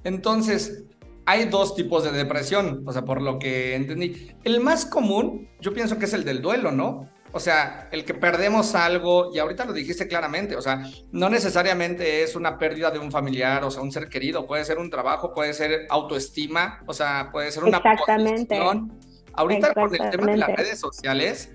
Entonces, 0.04 0.84
hay 1.26 1.46
dos 1.46 1.74
tipos 1.74 2.04
de 2.04 2.12
depresión, 2.12 2.84
o 2.86 2.92
sea, 2.92 3.02
por 3.02 3.20
lo 3.20 3.40
que 3.40 3.74
entendí. 3.74 4.28
El 4.44 4.60
más 4.60 4.86
común, 4.86 5.48
yo 5.60 5.74
pienso 5.74 5.98
que 5.98 6.04
es 6.04 6.14
el 6.14 6.24
del 6.24 6.40
duelo, 6.40 6.70
¿no? 6.70 7.08
O 7.32 7.38
sea, 7.38 7.88
el 7.92 8.04
que 8.04 8.14
perdemos 8.14 8.74
algo, 8.74 9.30
y 9.32 9.38
ahorita 9.38 9.64
lo 9.64 9.72
dijiste 9.72 10.08
claramente, 10.08 10.56
o 10.56 10.62
sea, 10.62 10.82
no 11.12 11.30
necesariamente 11.30 12.22
es 12.22 12.34
una 12.34 12.58
pérdida 12.58 12.90
de 12.90 12.98
un 12.98 13.12
familiar, 13.12 13.62
o 13.62 13.70
sea, 13.70 13.82
un 13.82 13.92
ser 13.92 14.08
querido, 14.08 14.46
puede 14.46 14.64
ser 14.64 14.78
un 14.78 14.90
trabajo, 14.90 15.32
puede 15.32 15.52
ser 15.54 15.86
autoestima, 15.90 16.82
o 16.86 16.92
sea, 16.92 17.28
puede 17.30 17.52
ser 17.52 17.64
una 17.64 17.76
Exactamente. 17.76 18.56
Posición. 18.56 18.92
Ahorita 19.32 19.72
con 19.74 19.94
el 19.94 20.10
tema 20.10 20.32
de 20.32 20.36
las 20.38 20.56
redes 20.56 20.80
sociales, 20.80 21.52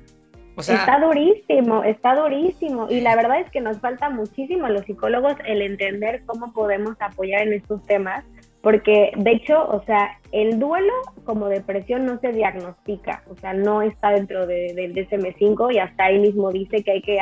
o 0.55 0.63
sea, 0.63 0.77
está 0.77 0.99
durísimo, 0.99 1.83
está 1.83 2.15
durísimo. 2.15 2.87
Y 2.89 3.01
la 3.01 3.15
verdad 3.15 3.41
es 3.41 3.51
que 3.51 3.59
nos 3.59 3.79
falta 3.79 4.09
muchísimo 4.09 4.67
a 4.67 4.69
los 4.69 4.85
psicólogos 4.85 5.35
el 5.45 5.61
entender 5.61 6.23
cómo 6.25 6.53
podemos 6.53 6.95
apoyar 6.99 7.41
en 7.41 7.53
estos 7.53 7.83
temas 7.85 8.23
porque 8.65 9.11
de 9.15 9.31
hecho, 9.31 9.63
o 9.63 9.83
sea, 9.83 10.17
el 10.31 10.57
duelo 10.57 10.91
como 11.23 11.49
depresión 11.49 12.03
no 12.03 12.19
se 12.19 12.31
diagnostica, 12.31 13.21
o 13.29 13.35
sea, 13.35 13.53
no 13.53 13.83
está 13.83 14.09
dentro 14.09 14.47
del 14.47 14.95
DSM-5 14.95 15.71
y 15.71 15.77
hasta 15.77 16.05
ahí 16.05 16.17
mismo 16.17 16.51
dice 16.51 16.81
que 16.81 16.93
hay 16.93 17.03
que 17.03 17.19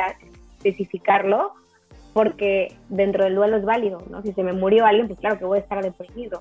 especificarlo, 0.56 1.52
porque 2.14 2.72
dentro 2.88 3.24
del 3.24 3.34
duelo 3.34 3.58
es 3.58 3.64
válido, 3.66 4.02
¿no? 4.08 4.22
Si 4.22 4.32
se 4.32 4.42
me 4.42 4.54
murió 4.54 4.86
alguien, 4.86 5.06
pues 5.06 5.20
claro 5.20 5.38
que 5.38 5.44
voy 5.44 5.58
a 5.58 5.60
estar 5.60 5.84
deprimido. 5.84 6.40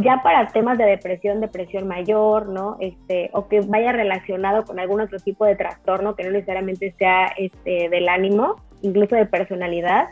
Ya 0.00 0.22
para 0.22 0.46
temas 0.46 0.78
de 0.78 0.84
depresión, 0.84 1.40
depresión 1.40 1.88
mayor, 1.88 2.48
¿no? 2.48 2.76
Este, 2.78 3.30
o 3.32 3.48
que 3.48 3.60
vaya 3.62 3.90
relacionado 3.90 4.64
con 4.64 4.78
algún 4.78 5.00
otro 5.00 5.18
tipo 5.18 5.44
de 5.46 5.56
trastorno 5.56 6.14
que 6.14 6.22
no 6.22 6.30
necesariamente 6.30 6.94
sea 6.96 7.26
este, 7.36 7.88
del 7.88 8.08
ánimo, 8.08 8.54
incluso 8.82 9.16
de 9.16 9.26
personalidad, 9.26 10.10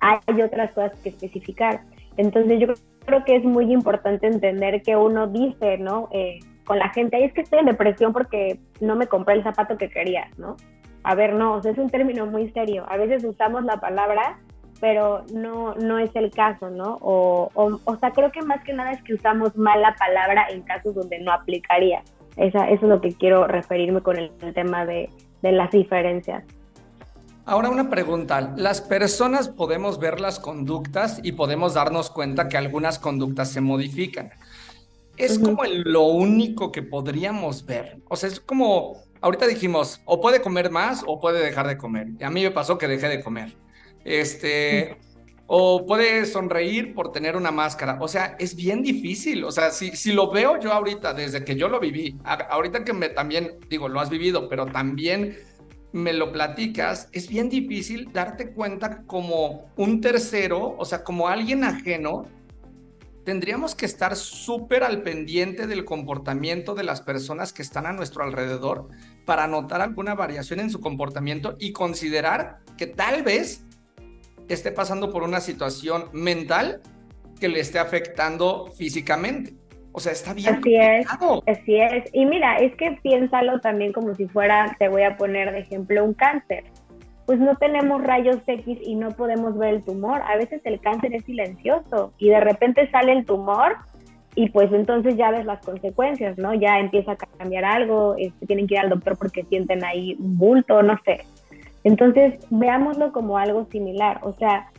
hay 0.00 0.42
otras 0.42 0.72
cosas 0.72 0.98
que 0.98 1.10
especificar. 1.10 1.82
Entonces 2.18 2.60
yo 2.60 2.66
creo 3.06 3.24
que 3.24 3.36
es 3.36 3.44
muy 3.44 3.72
importante 3.72 4.26
entender 4.26 4.82
que 4.82 4.96
uno 4.96 5.28
dice, 5.28 5.78
¿no? 5.78 6.08
Eh, 6.10 6.40
con 6.64 6.78
la 6.78 6.90
gente, 6.90 7.24
es 7.24 7.32
que 7.32 7.40
estoy 7.40 7.60
en 7.60 7.66
depresión 7.66 8.12
porque 8.12 8.58
no 8.80 8.96
me 8.96 9.06
compré 9.06 9.36
el 9.36 9.44
zapato 9.44 9.78
que 9.78 9.88
quería, 9.88 10.28
¿no? 10.36 10.56
A 11.04 11.14
ver, 11.14 11.32
no, 11.32 11.54
o 11.54 11.62
sea, 11.62 11.72
es 11.72 11.78
un 11.78 11.88
término 11.88 12.26
muy 12.26 12.50
serio. 12.50 12.84
A 12.88 12.96
veces 12.96 13.24
usamos 13.24 13.64
la 13.64 13.78
palabra, 13.78 14.40
pero 14.80 15.24
no, 15.32 15.76
no 15.76 15.98
es 16.00 16.14
el 16.16 16.32
caso, 16.32 16.70
¿no? 16.70 16.98
O, 17.00 17.50
o, 17.54 17.96
sea, 17.96 18.10
creo 18.10 18.32
que 18.32 18.42
más 18.42 18.62
que 18.64 18.72
nada 18.72 18.90
es 18.90 19.02
que 19.04 19.14
usamos 19.14 19.56
mal 19.56 19.80
la 19.80 19.94
palabra 19.94 20.48
en 20.50 20.62
casos 20.62 20.96
donde 20.96 21.20
no 21.20 21.32
aplicaría. 21.32 22.02
Esa, 22.36 22.68
eso 22.68 22.84
es 22.84 22.90
lo 22.90 23.00
que 23.00 23.12
quiero 23.12 23.46
referirme 23.46 24.02
con 24.02 24.18
el, 24.18 24.30
tema 24.54 24.84
de, 24.84 25.08
de 25.40 25.52
las 25.52 25.70
diferencias. 25.70 26.44
Ahora 27.48 27.70
una 27.70 27.88
pregunta. 27.88 28.52
Las 28.58 28.82
personas 28.82 29.48
podemos 29.48 29.98
ver 29.98 30.20
las 30.20 30.38
conductas 30.38 31.18
y 31.22 31.32
podemos 31.32 31.72
darnos 31.72 32.10
cuenta 32.10 32.46
que 32.46 32.58
algunas 32.58 32.98
conductas 32.98 33.50
se 33.50 33.62
modifican. 33.62 34.32
Es 35.16 35.38
como 35.38 35.64
lo 35.64 36.02
único 36.02 36.70
que 36.70 36.82
podríamos 36.82 37.64
ver. 37.64 38.02
O 38.06 38.16
sea, 38.16 38.28
es 38.28 38.38
como, 38.38 39.02
ahorita 39.22 39.46
dijimos, 39.46 40.02
o 40.04 40.20
puede 40.20 40.42
comer 40.42 40.70
más 40.70 41.02
o 41.06 41.20
puede 41.20 41.42
dejar 41.42 41.66
de 41.68 41.78
comer. 41.78 42.08
Y 42.20 42.24
a 42.24 42.28
mí 42.28 42.42
me 42.42 42.50
pasó 42.50 42.76
que 42.76 42.86
dejé 42.86 43.08
de 43.08 43.24
comer. 43.24 43.56
Este, 44.04 44.98
o 45.46 45.86
puede 45.86 46.26
sonreír 46.26 46.94
por 46.94 47.12
tener 47.12 47.34
una 47.34 47.50
máscara. 47.50 47.96
O 47.98 48.08
sea, 48.08 48.36
es 48.38 48.56
bien 48.56 48.82
difícil. 48.82 49.42
O 49.44 49.52
sea, 49.52 49.70
si, 49.70 49.96
si 49.96 50.12
lo 50.12 50.30
veo 50.30 50.60
yo 50.60 50.70
ahorita, 50.70 51.14
desde 51.14 51.42
que 51.46 51.56
yo 51.56 51.68
lo 51.68 51.80
viví, 51.80 52.18
ahorita 52.24 52.84
que 52.84 52.92
me 52.92 53.08
también, 53.08 53.56
digo, 53.70 53.88
lo 53.88 54.00
has 54.00 54.10
vivido, 54.10 54.50
pero 54.50 54.66
también 54.66 55.38
me 55.92 56.12
lo 56.12 56.32
platicas, 56.32 57.08
es 57.12 57.28
bien 57.28 57.48
difícil 57.48 58.12
darte 58.12 58.50
cuenta 58.50 59.02
como 59.04 59.70
un 59.76 60.00
tercero, 60.00 60.76
o 60.78 60.84
sea, 60.84 61.02
como 61.02 61.28
alguien 61.28 61.64
ajeno, 61.64 62.26
tendríamos 63.24 63.74
que 63.74 63.86
estar 63.86 64.16
súper 64.16 64.84
al 64.84 65.02
pendiente 65.02 65.66
del 65.66 65.84
comportamiento 65.84 66.74
de 66.74 66.84
las 66.84 67.00
personas 67.00 67.52
que 67.52 67.62
están 67.62 67.86
a 67.86 67.92
nuestro 67.92 68.22
alrededor 68.24 68.88
para 69.24 69.46
notar 69.46 69.80
alguna 69.80 70.14
variación 70.14 70.60
en 70.60 70.70
su 70.70 70.80
comportamiento 70.80 71.56
y 71.58 71.72
considerar 71.72 72.60
que 72.76 72.86
tal 72.86 73.22
vez 73.22 73.64
esté 74.48 74.72
pasando 74.72 75.10
por 75.10 75.22
una 75.22 75.40
situación 75.40 76.08
mental 76.12 76.80
que 77.38 77.48
le 77.48 77.60
esté 77.60 77.78
afectando 77.78 78.72
físicamente. 78.76 79.54
O 79.92 80.00
sea, 80.00 80.12
está 80.12 80.32
bien. 80.34 80.54
Así 80.54 80.76
es, 80.76 81.06
así 81.46 81.76
es. 81.76 82.10
Y 82.12 82.26
mira, 82.26 82.58
es 82.58 82.74
que 82.76 82.98
piénsalo 83.02 83.60
también 83.60 83.92
como 83.92 84.14
si 84.14 84.26
fuera, 84.26 84.76
te 84.78 84.88
voy 84.88 85.02
a 85.02 85.16
poner 85.16 85.52
de 85.52 85.60
ejemplo, 85.60 86.04
un 86.04 86.14
cáncer. 86.14 86.64
Pues 87.26 87.38
no 87.40 87.56
tenemos 87.56 88.02
rayos 88.02 88.38
X 88.46 88.78
y 88.82 88.94
no 88.94 89.10
podemos 89.10 89.56
ver 89.58 89.74
el 89.74 89.82
tumor. 89.82 90.22
A 90.22 90.36
veces 90.36 90.60
el 90.64 90.80
cáncer 90.80 91.14
es 91.14 91.24
silencioso 91.24 92.12
y 92.18 92.30
de 92.30 92.40
repente 92.40 92.90
sale 92.90 93.12
el 93.12 93.26
tumor 93.26 93.76
y 94.34 94.50
pues 94.50 94.72
entonces 94.72 95.16
ya 95.16 95.30
ves 95.30 95.44
las 95.44 95.64
consecuencias, 95.64 96.38
¿no? 96.38 96.54
Ya 96.54 96.78
empieza 96.78 97.12
a 97.12 97.16
cambiar 97.16 97.64
algo, 97.64 98.14
este, 98.16 98.46
tienen 98.46 98.66
que 98.66 98.74
ir 98.74 98.80
al 98.80 98.88
doctor 98.88 99.18
porque 99.18 99.44
sienten 99.44 99.84
ahí 99.84 100.16
un 100.20 100.38
bulto, 100.38 100.82
no 100.82 100.96
sé. 101.04 101.24
Entonces, 101.84 102.34
veámoslo 102.50 103.12
como 103.12 103.38
algo 103.38 103.66
similar. 103.70 104.20
O 104.22 104.32
sea, 104.34 104.70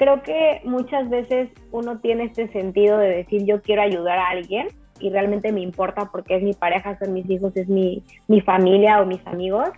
creo 0.00 0.22
que 0.22 0.62
muchas 0.64 1.10
veces 1.10 1.50
uno 1.72 1.98
tiene 1.98 2.24
este 2.24 2.48
sentido 2.52 2.96
de 2.96 3.16
decir 3.16 3.44
yo 3.44 3.60
quiero 3.60 3.82
ayudar 3.82 4.18
a 4.18 4.30
alguien 4.30 4.68
y 4.98 5.10
realmente 5.10 5.52
me 5.52 5.60
importa 5.60 6.08
porque 6.10 6.36
es 6.36 6.42
mi 6.42 6.54
pareja, 6.54 6.98
son 6.98 7.12
mis 7.12 7.28
hijos, 7.28 7.54
es 7.54 7.68
mi, 7.68 8.02
mi 8.26 8.40
familia 8.40 9.02
o 9.02 9.06
mis 9.06 9.24
amigos, 9.26 9.68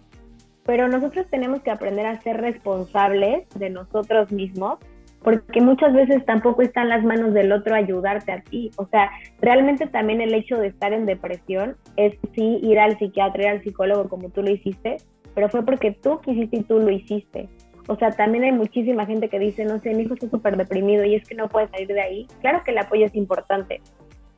pero 0.64 0.86
nosotros 0.86 1.26
tenemos 1.28 1.60
que 1.62 1.72
aprender 1.72 2.06
a 2.06 2.20
ser 2.20 2.40
responsables 2.40 3.48
de 3.56 3.70
nosotros 3.70 4.30
mismos 4.30 4.78
porque 5.24 5.60
muchas 5.60 5.92
veces 5.92 6.24
tampoco 6.24 6.62
está 6.62 6.82
en 6.82 6.90
las 6.90 7.02
manos 7.02 7.34
del 7.34 7.50
otro 7.50 7.74
ayudarte 7.74 8.30
a 8.30 8.42
ti. 8.42 8.70
O 8.76 8.86
sea, 8.86 9.10
realmente 9.40 9.88
también 9.88 10.20
el 10.20 10.34
hecho 10.34 10.56
de 10.56 10.68
estar 10.68 10.92
en 10.92 11.04
depresión 11.04 11.76
es 11.96 12.14
sí 12.36 12.60
ir 12.62 12.78
al 12.78 12.96
psiquiatra, 12.96 13.42
ir 13.42 13.48
al 13.48 13.64
psicólogo 13.64 14.08
como 14.08 14.30
tú 14.30 14.42
lo 14.42 14.50
hiciste, 14.50 14.98
pero 15.34 15.48
fue 15.48 15.64
porque 15.64 15.90
tú 15.90 16.20
quisiste 16.20 16.58
y 16.58 16.62
tú 16.62 16.78
lo 16.78 16.90
hiciste. 16.90 17.48
O 17.88 17.96
sea, 17.96 18.10
también 18.12 18.44
hay 18.44 18.52
muchísima 18.52 19.06
gente 19.06 19.28
que 19.28 19.38
dice, 19.38 19.64
no 19.64 19.80
sé, 19.80 19.94
mi 19.94 20.04
hijo 20.04 20.14
está 20.14 20.28
súper 20.28 20.56
deprimido 20.56 21.04
y 21.04 21.16
es 21.16 21.28
que 21.28 21.34
no 21.34 21.48
puede 21.48 21.68
salir 21.68 21.88
de 21.88 22.00
ahí. 22.00 22.26
Claro 22.40 22.62
que 22.64 22.70
el 22.70 22.78
apoyo 22.78 23.06
es 23.06 23.14
importante, 23.14 23.80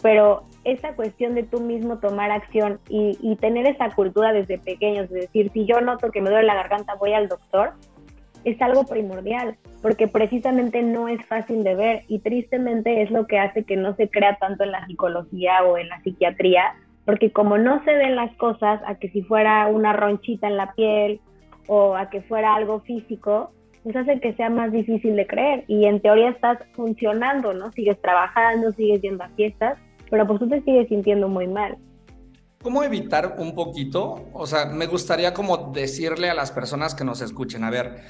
pero 0.03 0.45
esa 0.65 0.95
cuestión 0.95 1.35
de 1.35 1.43
tú 1.43 1.61
mismo 1.61 1.99
tomar 1.99 2.31
acción 2.31 2.81
y, 2.89 3.19
y 3.21 3.37
tener 3.37 3.67
esa 3.67 3.91
cultura 3.91 4.33
desde 4.33 4.59
pequeños, 4.59 5.11
de 5.11 5.21
decir, 5.21 5.51
si 5.53 5.67
yo 5.67 5.81
noto 5.81 6.11
que 6.11 6.21
me 6.21 6.31
duele 6.31 6.47
la 6.47 6.55
garganta, 6.55 6.95
voy 6.95 7.13
al 7.13 7.29
doctor, 7.29 7.73
es 8.45 8.61
algo 8.61 8.85
primordial, 8.85 9.57
porque 9.83 10.09
precisamente 10.09 10.83
no 10.83 11.09
es 11.09 11.25
fácil 11.27 11.65
de 11.65 11.75
ver 11.75 12.03
y 12.09 12.19
tristemente 12.21 13.03
es 13.03 13.11
lo 13.11 13.27
que 13.27 13.39
hace 13.39 13.65
que 13.65 13.77
no 13.77 13.95
se 13.97 14.09
crea 14.09 14.37
tanto 14.37 14.65
en 14.65 14.73
la 14.73 14.87
psicología 14.87 15.63
o 15.65 15.79
en 15.79 15.89
la 15.89 16.01
psiquiatría, 16.03 16.75
porque 17.05 17.33
como 17.33 17.59
no 17.59 17.83
se 17.85 17.95
ven 17.95 18.17
las 18.17 18.35
cosas, 18.37 18.81
a 18.87 18.97
que 18.97 19.11
si 19.11 19.23
fuera 19.23 19.67
una 19.69 19.93
ronchita 19.93 20.47
en 20.47 20.57
la 20.57 20.73
piel 20.73 21.21
o 21.67 21.97
a 21.97 22.11
que 22.11 22.23
fuera 22.23 22.55
algo 22.55 22.81
físico, 22.81 23.53
pues 23.83 23.97
hace 23.97 24.21
que 24.21 24.35
sea 24.35 24.51
más 24.51 24.73
difícil 24.73 25.17
de 25.17 25.27
creer. 25.27 25.65
Y 25.69 25.85
en 25.85 26.01
teoría 26.01 26.31
estás 26.31 26.59
funcionando, 26.75 27.53
¿no? 27.53 27.71
Sigues 27.73 28.01
trabajando, 28.01 28.73
sigues 28.73 29.03
yendo 29.03 29.25
a 29.25 29.29
fiestas, 29.31 29.79
pero 30.11 30.27
pues 30.27 30.41
tú 30.41 30.49
te 30.49 30.63
sigues 30.63 30.89
sintiendo 30.89 31.29
muy 31.29 31.47
mal. 31.47 31.77
¿Cómo 32.63 32.83
evitar 32.83 33.37
un 33.39 33.55
poquito? 33.55 34.27
O 34.33 34.47
sea, 34.47 34.67
me 34.67 34.87
gustaría 34.87 35.35
como 35.35 35.71
decirle 35.73 36.31
a 36.31 36.35
las 36.35 36.51
personas 36.51 36.95
que 36.95 37.05
nos 37.05 37.21
escuchen, 37.21 37.63
a 37.63 37.71
ver, 37.71 38.01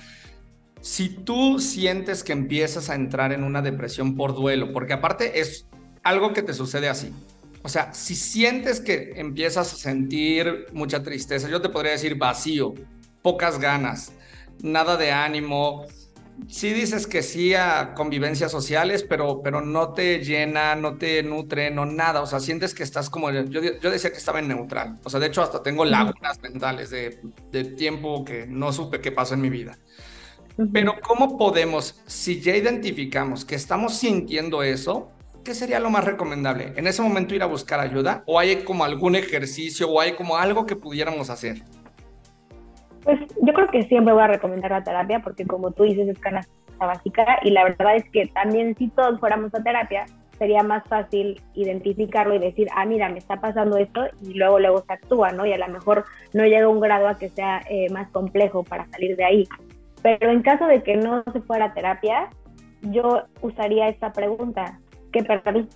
si 0.81 1.09
tú 1.09 1.59
sientes 1.59 2.23
que 2.23 2.33
empiezas 2.33 2.89
a 2.89 2.95
entrar 2.95 3.33
en 3.33 3.43
una 3.43 3.63
depresión 3.63 4.15
por 4.15 4.35
duelo, 4.35 4.73
porque 4.73 4.93
aparte 4.93 5.41
es 5.41 5.67
algo 6.05 6.33
que 6.33 6.43
te 6.43 6.53
sucede 6.53 6.89
así. 6.89 7.13
O 7.65 7.69
sea, 7.69 7.93
si 7.95 8.15
sientes 8.15 8.81
que 8.81 9.15
empiezas 9.17 9.73
a 9.73 9.77
sentir 9.77 10.67
mucha 10.73 11.03
tristeza, 11.03 11.49
yo 11.49 11.63
te 11.63 11.71
podría 11.71 11.93
decir 11.93 12.17
vacío, 12.17 12.75
pocas 13.25 13.59
ganas, 13.59 14.13
nada 14.63 14.99
de 14.99 15.11
ánimo. 15.11 15.87
Sí 16.47 16.75
dices 16.75 17.07
que 17.07 17.23
sí 17.23 17.55
a 17.55 17.95
convivencias 17.95 18.53
sociales, 18.53 19.03
pero, 19.03 19.41
pero 19.43 19.63
no 19.63 19.95
te 19.95 20.19
llena, 20.19 20.75
no 20.75 20.99
te 20.99 21.23
nutre, 21.23 21.71
no 21.71 21.87
nada. 21.87 22.21
O 22.21 22.27
sea, 22.27 22.39
sientes 22.39 22.75
que 22.75 22.83
estás 22.83 23.09
como... 23.09 23.31
Yo, 23.31 23.63
yo 23.63 23.91
decía 23.91 24.11
que 24.11 24.19
estaba 24.19 24.41
en 24.41 24.49
neutral. 24.49 24.99
O 25.05 25.11
sea, 25.11 25.21
de 25.21 25.29
hecho 25.29 25.43
hasta 25.43 25.63
tengo 25.63 25.87
lagunas 25.87 26.43
mentales 26.43 26.91
de, 26.91 27.19
de 27.51 27.65
tiempo 27.65 28.27
que 28.27 28.47
no 28.47 28.73
supe 28.75 29.01
qué 29.01 29.11
pasó 29.11 29.35
en 29.35 29.41
mi 29.41 29.49
vida. 29.49 29.79
Pero 30.73 30.97
¿cómo 31.01 31.39
podemos, 31.39 32.03
si 32.07 32.41
ya 32.41 32.55
identificamos 32.55 33.47
que 33.47 33.55
estamos 33.55 33.95
sintiendo 33.95 34.63
eso, 34.63 35.13
qué 35.45 35.55
sería 35.55 35.81
lo 35.81 35.89
más 35.89 36.05
recomendable? 36.05 36.75
¿En 36.77 36.87
ese 36.87 37.01
momento 37.01 37.35
ir 37.35 37.43
a 37.43 37.47
buscar 37.47 37.81
ayuda? 37.81 38.23
¿O 38.27 38.39
hay 38.39 38.65
como 38.65 38.85
algún 38.85 39.17
ejercicio 39.17 39.89
o 39.89 39.99
hay 39.99 40.13
como 40.13 40.37
algo 40.37 40.67
que 40.67 40.77
pudiéramos 40.77 41.31
hacer? 41.31 41.63
Pues 43.05 43.21
yo 43.43 43.53
creo 43.53 43.69
que 43.69 43.83
siempre 43.83 44.15
voy 44.15 44.23
a 44.23 44.29
recomendar 44.29 44.71
la 44.71 44.83
terapia 44.83 45.21
porque 45.21 45.47
como 45.47 45.71
tú 45.71 45.85
dices 45.85 46.09
es 46.09 46.19
canasta 46.19 46.51
básica 46.79 47.39
y 47.43 47.51
la 47.51 47.65
verdad 47.65 47.97
es 47.97 48.05
que 48.11 48.27
también 48.27 48.75
si 48.77 48.89
todos 48.89 49.21
fuéramos 49.21 49.55
a 49.55 49.63
terapia 49.63 50.07
sería 50.39 50.63
más 50.63 50.83
fácil 50.89 51.41
identificarlo 51.55 52.35
y 52.35 52.39
decir, 52.39 52.69
ah, 52.75 52.85
mira, 52.85 53.09
me 53.09 53.19
está 53.19 53.41
pasando 53.41 53.77
esto 53.77 54.07
y 54.23 54.35
luego 54.35 54.59
luego 54.59 54.83
se 54.87 54.93
actúa, 54.93 55.31
¿no? 55.31 55.47
Y 55.47 55.53
a 55.53 55.59
lo 55.59 55.69
mejor 55.69 56.05
no 56.33 56.45
llega 56.45 56.69
un 56.69 56.81
grado 56.81 57.09
a 57.09 57.19
que 57.19 57.29
sea 57.29 57.63
eh, 57.69 57.89
más 57.91 58.09
complejo 58.11 58.65
para 58.65 58.87
salir 58.87 59.17
de 59.17 59.25
ahí. 59.25 59.49
Pero 60.03 60.31
en 60.31 60.43
caso 60.43 60.67
de 60.67 60.83
que 60.83 60.97
no 60.97 61.23
se 61.33 61.41
fuera 61.43 61.67
a 61.67 61.75
terapia, 61.75 62.31
yo 62.83 63.25
usaría 63.41 63.89
esta 63.89 64.13
pregunta, 64.13 64.81
¿qué 65.13 65.23
perdí? 65.23 65.69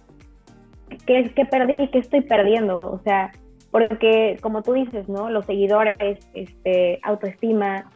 ¿Qué, 1.06 1.32
qué 1.34 1.44
perdí 1.46 1.74
qué 1.88 1.98
estoy 1.98 2.22
perdiendo? 2.22 2.78
O 2.82 3.00
sea, 3.04 3.30
porque 3.70 4.38
como 4.40 4.62
tú 4.62 4.72
dices, 4.72 5.08
¿no? 5.08 5.30
Los 5.30 5.46
seguidores, 5.46 6.18
este, 6.34 7.00
autoestima, 7.02 7.90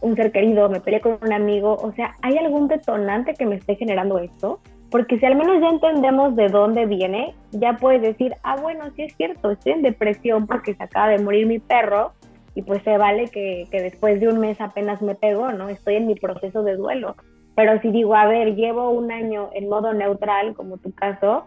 un 0.00 0.16
ser 0.16 0.32
querido, 0.32 0.68
me 0.68 0.80
peleé 0.80 1.00
con 1.00 1.18
un 1.20 1.32
amigo, 1.32 1.74
o 1.74 1.92
sea, 1.92 2.14
¿hay 2.22 2.36
algún 2.38 2.68
detonante 2.68 3.34
que 3.34 3.46
me 3.46 3.56
esté 3.56 3.76
generando 3.76 4.18
esto? 4.18 4.60
Porque 4.90 5.18
si 5.18 5.26
al 5.26 5.36
menos 5.36 5.60
ya 5.60 5.68
entendemos 5.68 6.36
de 6.36 6.48
dónde 6.48 6.86
viene, 6.86 7.34
ya 7.50 7.76
puedes 7.76 8.02
decir, 8.02 8.34
ah, 8.42 8.56
bueno, 8.56 8.84
sí 8.94 9.02
es 9.02 9.16
cierto, 9.16 9.50
estoy 9.50 9.72
en 9.72 9.82
depresión 9.82 10.46
porque 10.46 10.74
se 10.74 10.82
acaba 10.82 11.08
de 11.08 11.18
morir 11.18 11.46
mi 11.46 11.58
perro 11.58 12.12
y 12.54 12.62
pues 12.62 12.82
se 12.82 12.96
vale 12.96 13.28
que, 13.28 13.66
que 13.70 13.82
después 13.82 14.20
de 14.20 14.28
un 14.28 14.38
mes 14.38 14.60
apenas 14.60 15.02
me 15.02 15.14
pegó, 15.14 15.52
¿no? 15.52 15.68
Estoy 15.68 15.96
en 15.96 16.06
mi 16.06 16.14
proceso 16.14 16.62
de 16.62 16.76
duelo. 16.76 17.16
Pero 17.54 17.80
si 17.80 17.90
digo, 17.90 18.14
a 18.14 18.26
ver, 18.26 18.54
llevo 18.54 18.90
un 18.90 19.10
año 19.10 19.50
en 19.54 19.68
modo 19.68 19.92
neutral, 19.92 20.54
como 20.54 20.76
tu 20.76 20.92
caso, 20.92 21.46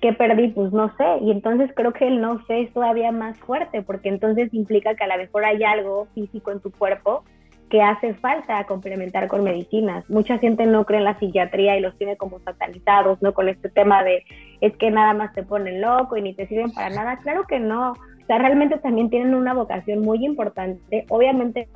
¿qué 0.00 0.12
perdí? 0.12 0.48
Pues 0.48 0.72
no 0.72 0.94
sé. 0.96 1.18
Y 1.22 1.30
entonces 1.30 1.70
creo 1.74 1.92
que 1.92 2.06
el 2.06 2.20
no 2.20 2.44
sé 2.46 2.62
es 2.62 2.72
todavía 2.72 3.12
más 3.12 3.36
fuerte, 3.38 3.82
porque 3.82 4.08
entonces 4.08 4.52
implica 4.52 4.94
que 4.94 5.04
a 5.04 5.08
lo 5.08 5.16
mejor 5.16 5.44
hay 5.44 5.62
algo 5.64 6.06
físico 6.14 6.50
en 6.50 6.60
tu 6.60 6.70
cuerpo 6.70 7.24
que 7.68 7.82
hace 7.82 8.14
falta 8.14 8.64
complementar 8.64 9.28
con 9.28 9.44
medicinas. 9.44 10.08
Mucha 10.08 10.38
gente 10.38 10.64
no 10.64 10.86
cree 10.86 10.98
en 11.00 11.04
la 11.04 11.18
psiquiatría 11.18 11.76
y 11.76 11.80
los 11.80 11.96
tiene 11.98 12.16
como 12.16 12.38
satanizados, 12.40 13.20
¿no? 13.20 13.34
Con 13.34 13.48
este 13.48 13.68
tema 13.68 14.02
de 14.02 14.24
es 14.60 14.74
que 14.76 14.90
nada 14.90 15.12
más 15.12 15.34
te 15.34 15.42
ponen 15.42 15.80
loco 15.80 16.16
y 16.16 16.22
ni 16.22 16.34
te 16.34 16.46
sirven 16.46 16.72
para 16.72 16.90
nada. 16.90 17.18
Claro 17.18 17.44
que 17.46 17.60
no. 17.60 17.92
O 17.92 18.26
sea, 18.26 18.38
realmente 18.38 18.78
también 18.78 19.10
tienen 19.10 19.34
una 19.34 19.52
vocación 19.52 20.00
muy 20.00 20.24
importante. 20.24 21.04
Obviamente 21.10 21.68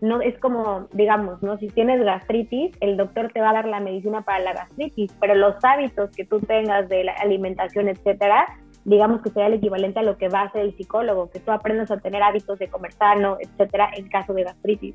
no 0.00 0.20
es 0.20 0.38
como, 0.38 0.88
digamos, 0.92 1.42
¿no? 1.42 1.58
Si 1.58 1.68
tienes 1.68 2.02
gastritis, 2.02 2.72
el 2.80 2.96
doctor 2.96 3.30
te 3.32 3.40
va 3.40 3.50
a 3.50 3.54
dar 3.54 3.66
la 3.66 3.80
medicina 3.80 4.22
para 4.22 4.40
la 4.40 4.52
gastritis, 4.52 5.12
pero 5.20 5.34
los 5.34 5.56
hábitos 5.62 6.10
que 6.10 6.24
tú 6.24 6.40
tengas 6.40 6.88
de 6.88 7.04
la 7.04 7.12
alimentación, 7.12 7.88
etcétera, 7.88 8.46
digamos 8.84 9.22
que 9.22 9.30
sea 9.30 9.46
el 9.46 9.54
equivalente 9.54 10.00
a 10.00 10.02
lo 10.02 10.16
que 10.16 10.28
va 10.28 10.42
a 10.42 10.44
hacer 10.44 10.62
el 10.62 10.76
psicólogo, 10.76 11.30
que 11.30 11.40
tú 11.40 11.50
aprendas 11.50 11.90
a 11.90 11.98
tener 11.98 12.22
hábitos 12.22 12.58
de 12.58 12.68
comer 12.68 12.92
sano, 12.92 13.38
etcétera, 13.40 13.90
en 13.96 14.08
caso 14.08 14.32
de 14.32 14.44
gastritis. 14.44 14.94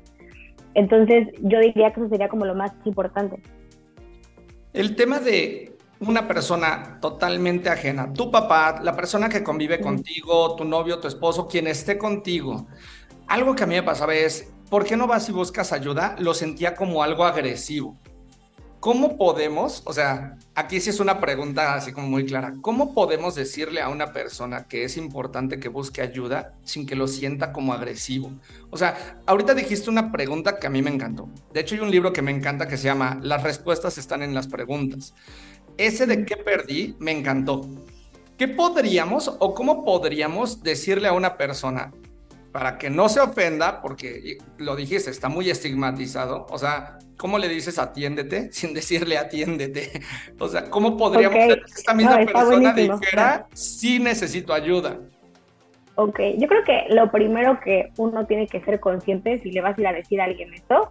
Entonces, 0.74 1.28
yo 1.42 1.60
diría 1.60 1.92
que 1.92 2.00
eso 2.00 2.08
sería 2.08 2.28
como 2.28 2.46
lo 2.46 2.54
más 2.54 2.72
importante. 2.84 3.42
El 4.72 4.96
tema 4.96 5.20
de 5.20 5.76
una 6.00 6.26
persona 6.26 6.98
totalmente 7.00 7.68
ajena, 7.68 8.12
tu 8.12 8.30
papá, 8.30 8.80
la 8.82 8.96
persona 8.96 9.28
que 9.28 9.44
convive 9.44 9.80
contigo, 9.80 10.56
tu 10.56 10.64
novio, 10.64 10.98
tu 10.98 11.06
esposo, 11.06 11.46
quien 11.46 11.66
esté 11.66 11.98
contigo, 11.98 12.66
algo 13.28 13.54
que 13.54 13.64
a 13.64 13.66
mí 13.66 13.74
me 13.74 13.82
pasaba 13.82 14.14
es, 14.14 14.52
¿por 14.72 14.86
qué 14.86 14.96
no 14.96 15.06
vas 15.06 15.28
y 15.28 15.32
buscas 15.32 15.70
ayuda? 15.70 16.16
Lo 16.18 16.32
sentía 16.32 16.74
como 16.74 17.02
algo 17.02 17.26
agresivo. 17.26 17.94
¿Cómo 18.80 19.18
podemos, 19.18 19.82
o 19.84 19.92
sea, 19.92 20.38
aquí 20.54 20.80
sí 20.80 20.88
es 20.88 20.98
una 20.98 21.20
pregunta 21.20 21.74
así 21.74 21.92
como 21.92 22.08
muy 22.08 22.24
clara, 22.24 22.54
¿cómo 22.62 22.94
podemos 22.94 23.34
decirle 23.34 23.82
a 23.82 23.90
una 23.90 24.14
persona 24.14 24.66
que 24.66 24.84
es 24.84 24.96
importante 24.96 25.60
que 25.60 25.68
busque 25.68 26.00
ayuda 26.00 26.54
sin 26.64 26.86
que 26.86 26.96
lo 26.96 27.06
sienta 27.06 27.52
como 27.52 27.74
agresivo? 27.74 28.32
O 28.70 28.78
sea, 28.78 29.20
ahorita 29.26 29.52
dijiste 29.52 29.90
una 29.90 30.10
pregunta 30.10 30.58
que 30.58 30.68
a 30.68 30.70
mí 30.70 30.80
me 30.80 30.88
encantó. 30.88 31.28
De 31.52 31.60
hecho, 31.60 31.74
hay 31.74 31.82
un 31.82 31.90
libro 31.90 32.14
que 32.14 32.22
me 32.22 32.30
encanta 32.30 32.66
que 32.66 32.78
se 32.78 32.84
llama 32.84 33.18
Las 33.20 33.42
respuestas 33.42 33.98
están 33.98 34.22
en 34.22 34.32
las 34.32 34.46
preguntas. 34.46 35.12
Ese 35.76 36.06
de 36.06 36.24
qué 36.24 36.38
perdí 36.38 36.96
me 36.98 37.12
encantó. 37.12 37.68
¿Qué 38.38 38.48
podríamos 38.48 39.30
o 39.38 39.52
cómo 39.52 39.84
podríamos 39.84 40.62
decirle 40.62 41.08
a 41.08 41.12
una 41.12 41.36
persona 41.36 41.92
para 42.52 42.76
que 42.76 42.90
no 42.90 43.08
se 43.08 43.20
ofenda, 43.20 43.80
porque 43.80 44.38
lo 44.58 44.76
dijiste, 44.76 45.10
está 45.10 45.28
muy 45.28 45.48
estigmatizado, 45.48 46.46
o 46.50 46.58
sea, 46.58 46.98
¿cómo 47.16 47.38
le 47.38 47.48
dices 47.48 47.78
atiéndete 47.78 48.52
sin 48.52 48.74
decirle 48.74 49.18
atiéndete? 49.18 50.02
O 50.38 50.48
sea, 50.48 50.68
¿cómo 50.68 50.96
podríamos 50.96 51.36
okay. 51.36 51.48
que 51.48 51.62
esta 51.74 51.94
misma 51.94 52.18
persona 52.18 52.72
dijera, 52.72 53.46
sí 53.54 53.98
necesito 53.98 54.52
ayuda? 54.52 54.98
Ok, 55.94 56.20
yo 56.38 56.48
creo 56.48 56.64
que 56.64 56.86
lo 56.88 57.10
primero 57.10 57.60
que 57.60 57.90
uno 57.98 58.26
tiene 58.26 58.46
que 58.46 58.60
ser 58.62 58.80
consciente 58.80 59.38
si 59.40 59.50
le 59.52 59.60
vas 59.60 59.76
a 59.76 59.80
ir 59.80 59.86
a 59.86 59.92
decir 59.92 60.20
a 60.20 60.24
alguien 60.24 60.52
esto, 60.54 60.90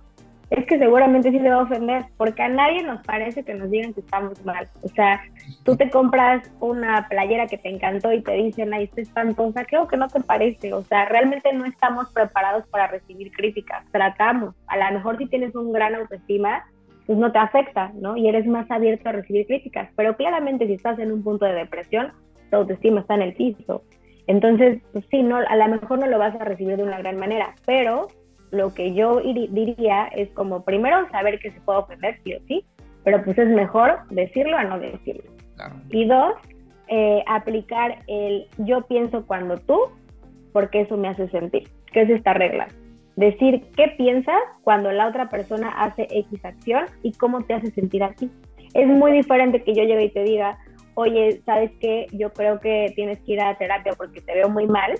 es 0.51 0.65
que 0.65 0.77
seguramente 0.77 1.31
sí 1.31 1.39
se 1.39 1.49
va 1.49 1.55
a 1.55 1.63
ofender, 1.63 2.03
porque 2.17 2.43
a 2.43 2.49
nadie 2.49 2.83
nos 2.83 3.01
parece 3.05 3.43
que 3.43 3.53
nos 3.53 3.71
digan 3.71 3.93
que 3.93 4.01
estamos 4.01 4.43
mal. 4.45 4.67
O 4.83 4.89
sea, 4.89 5.21
tú 5.63 5.77
te 5.77 5.89
compras 5.89 6.51
una 6.59 7.07
playera 7.07 7.47
que 7.47 7.57
te 7.57 7.69
encantó 7.69 8.11
y 8.11 8.21
te 8.21 8.33
dicen, 8.33 8.73
ay, 8.73 8.83
está 8.83 8.99
espantosa, 8.99 9.63
creo 9.63 9.87
que 9.87 9.95
no 9.95 10.09
te 10.09 10.19
parece. 10.19 10.73
O 10.73 10.83
sea, 10.83 11.05
realmente 11.05 11.53
no 11.53 11.63
estamos 11.63 12.11
preparados 12.11 12.67
para 12.67 12.87
recibir 12.87 13.31
críticas. 13.31 13.85
Tratamos. 13.91 14.53
A 14.67 14.75
lo 14.75 14.97
mejor 14.97 15.17
si 15.17 15.25
tienes 15.27 15.55
un 15.55 15.71
gran 15.71 15.95
autoestima, 15.95 16.65
pues 17.07 17.17
no 17.17 17.31
te 17.31 17.39
afecta, 17.39 17.93
¿no? 17.95 18.17
Y 18.17 18.27
eres 18.27 18.45
más 18.45 18.69
abierto 18.69 19.07
a 19.07 19.13
recibir 19.13 19.47
críticas. 19.47 19.89
Pero 19.95 20.17
claramente 20.17 20.67
si 20.67 20.73
estás 20.73 20.99
en 20.99 21.13
un 21.13 21.23
punto 21.23 21.45
de 21.45 21.53
depresión, 21.53 22.11
tu 22.49 22.57
autoestima 22.57 22.99
está 22.99 23.15
en 23.15 23.21
el 23.21 23.35
piso. 23.35 23.83
Entonces, 24.27 24.81
pues 24.91 25.05
sí, 25.09 25.23
no, 25.23 25.37
a 25.37 25.55
lo 25.55 25.67
mejor 25.69 25.99
no 25.99 26.07
lo 26.07 26.19
vas 26.19 26.35
a 26.35 26.43
recibir 26.43 26.75
de 26.75 26.83
una 26.83 26.97
gran 26.97 27.17
manera, 27.17 27.55
pero 27.65 28.09
lo 28.51 28.73
que 28.73 28.93
yo 28.93 29.21
diría 29.21 30.07
es 30.07 30.29
como 30.31 30.63
primero 30.63 31.09
saber 31.09 31.39
que 31.39 31.51
se 31.51 31.61
puede 31.61 31.79
ofender, 31.79 32.19
sí 32.23 32.33
o 32.33 32.39
sí, 32.47 32.65
pero 33.03 33.23
pues 33.23 33.37
es 33.37 33.47
mejor 33.47 33.99
decirlo 34.09 34.57
a 34.57 34.63
no 34.63 34.79
decirlo. 34.79 35.23
Y 35.89 36.05
dos, 36.05 36.33
eh, 36.87 37.23
aplicar 37.27 37.99
el 38.07 38.47
yo 38.57 38.81
pienso 38.81 39.25
cuando 39.25 39.57
tú, 39.57 39.79
porque 40.51 40.81
eso 40.81 40.97
me 40.97 41.07
hace 41.07 41.29
sentir, 41.29 41.69
que 41.93 42.01
es 42.01 42.09
esta 42.09 42.33
regla. 42.33 42.67
Decir 43.15 43.63
qué 43.75 43.93
piensas 43.97 44.39
cuando 44.63 44.91
la 44.91 45.07
otra 45.07 45.29
persona 45.29 45.69
hace 45.69 46.07
X 46.09 46.43
acción 46.43 46.85
y 47.03 47.13
cómo 47.13 47.41
te 47.43 47.53
hace 47.53 47.71
sentir 47.71 48.03
a 48.03 48.13
ti. 48.13 48.29
Es 48.73 48.87
muy 48.87 49.11
diferente 49.11 49.63
que 49.63 49.75
yo 49.75 49.83
llegue 49.83 50.05
y 50.05 50.09
te 50.09 50.23
diga, 50.23 50.57
oye, 50.95 51.41
¿sabes 51.45 51.71
qué? 51.79 52.07
Yo 52.11 52.31
creo 52.33 52.59
que 52.59 52.91
tienes 52.95 53.19
que 53.21 53.33
ir 53.33 53.41
a 53.41 53.57
terapia 53.57 53.93
porque 53.97 54.21
te 54.21 54.33
veo 54.33 54.49
muy 54.49 54.65
mal 54.67 54.95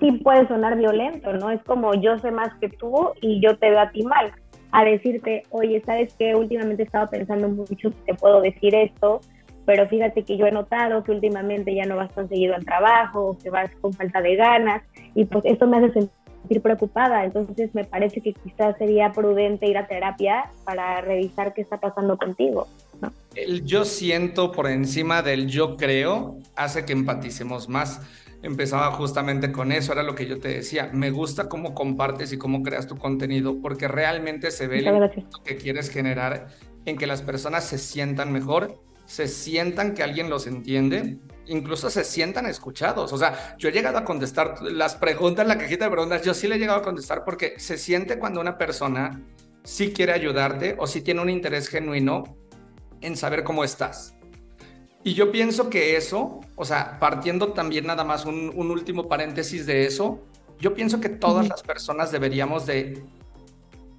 sí 0.00 0.12
puede 0.22 0.46
sonar 0.48 0.76
violento, 0.76 1.32
¿no? 1.34 1.50
Es 1.50 1.62
como 1.64 1.94
yo 1.94 2.18
sé 2.18 2.30
más 2.30 2.52
que 2.60 2.68
tú 2.68 3.10
y 3.20 3.40
yo 3.40 3.56
te 3.56 3.70
veo 3.70 3.80
a 3.80 3.90
ti 3.90 4.02
mal. 4.02 4.32
A 4.72 4.84
decirte, 4.84 5.44
oye, 5.50 5.82
¿sabes 5.86 6.14
qué? 6.18 6.34
Últimamente 6.34 6.82
he 6.82 6.86
estado 6.86 7.08
pensando 7.08 7.48
mucho 7.48 7.90
si 7.90 7.96
te 8.06 8.14
puedo 8.14 8.40
decir 8.40 8.74
esto, 8.74 9.20
pero 9.66 9.88
fíjate 9.88 10.24
que 10.24 10.36
yo 10.36 10.46
he 10.46 10.52
notado 10.52 11.04
que 11.04 11.12
últimamente 11.12 11.74
ya 11.74 11.86
no 11.86 11.96
vas 11.96 12.12
tan 12.12 12.28
seguido 12.28 12.54
al 12.54 12.64
trabajo, 12.64 13.38
que 13.42 13.50
vas 13.50 13.70
con 13.80 13.92
falta 13.92 14.20
de 14.20 14.36
ganas, 14.36 14.82
y 15.14 15.24
pues 15.24 15.44
esto 15.44 15.66
me 15.66 15.78
hace 15.78 15.92
sentir 15.92 16.60
preocupada. 16.60 17.24
Entonces 17.24 17.74
me 17.74 17.84
parece 17.84 18.20
que 18.20 18.32
quizás 18.32 18.76
sería 18.76 19.12
prudente 19.12 19.68
ir 19.68 19.78
a 19.78 19.86
terapia 19.86 20.50
para 20.64 21.00
revisar 21.00 21.54
qué 21.54 21.62
está 21.62 21.78
pasando 21.78 22.16
contigo. 22.18 22.66
¿no? 23.00 23.12
El 23.34 23.64
yo 23.64 23.84
siento 23.84 24.52
por 24.52 24.68
encima 24.68 25.22
del 25.22 25.46
yo 25.46 25.76
creo 25.76 26.38
hace 26.56 26.84
que 26.84 26.92
empaticemos 26.92 27.68
más 27.68 28.00
empezaba 28.44 28.92
justamente 28.92 29.50
con 29.50 29.72
eso, 29.72 29.92
era 29.92 30.02
lo 30.02 30.14
que 30.14 30.26
yo 30.26 30.38
te 30.38 30.48
decía. 30.48 30.90
Me 30.92 31.10
gusta 31.10 31.48
cómo 31.48 31.74
compartes 31.74 32.32
y 32.32 32.38
cómo 32.38 32.62
creas 32.62 32.86
tu 32.86 32.96
contenido, 32.96 33.60
porque 33.60 33.88
realmente 33.88 34.50
se 34.50 34.66
ve 34.66 34.82
lo 34.82 35.10
que 35.42 35.56
quieres 35.56 35.90
generar 35.90 36.48
en 36.84 36.96
que 36.96 37.06
las 37.06 37.22
personas 37.22 37.64
se 37.64 37.78
sientan 37.78 38.32
mejor, 38.32 38.78
se 39.06 39.28
sientan 39.28 39.94
que 39.94 40.02
alguien 40.02 40.28
los 40.28 40.46
entiende, 40.46 41.18
incluso 41.46 41.88
se 41.88 42.04
sientan 42.04 42.46
escuchados. 42.46 43.12
O 43.12 43.18
sea, 43.18 43.56
yo 43.58 43.70
he 43.70 43.72
llegado 43.72 43.98
a 43.98 44.04
contestar 44.04 44.60
las 44.62 44.94
preguntas, 44.94 45.46
la 45.46 45.56
cajita 45.56 45.86
de 45.86 45.90
preguntas, 45.90 46.22
yo 46.22 46.34
sí 46.34 46.46
le 46.46 46.56
he 46.56 46.58
llegado 46.58 46.80
a 46.80 46.82
contestar 46.82 47.24
porque 47.24 47.54
se 47.58 47.78
siente 47.78 48.18
cuando 48.18 48.40
una 48.40 48.58
persona 48.58 49.22
sí 49.62 49.92
quiere 49.92 50.12
ayudarte 50.12 50.76
o 50.78 50.86
sí 50.86 51.00
tiene 51.00 51.22
un 51.22 51.30
interés 51.30 51.68
genuino 51.68 52.24
en 53.00 53.16
saber 53.16 53.42
cómo 53.42 53.64
estás. 53.64 54.13
Y 55.04 55.12
yo 55.12 55.30
pienso 55.30 55.68
que 55.68 55.96
eso, 55.96 56.40
o 56.56 56.64
sea, 56.64 56.98
partiendo 56.98 57.52
también 57.52 57.86
nada 57.86 58.04
más 58.04 58.24
un, 58.24 58.50
último 58.56 59.06
paréntesis 59.06 59.66
de 59.66 59.84
eso, 59.84 60.22
yo 60.58 60.72
pienso 60.72 60.98
que 60.98 61.10
todas 61.10 61.46
las 61.46 61.62
personas 61.62 62.10
deberíamos 62.10 62.64
de 62.64 63.04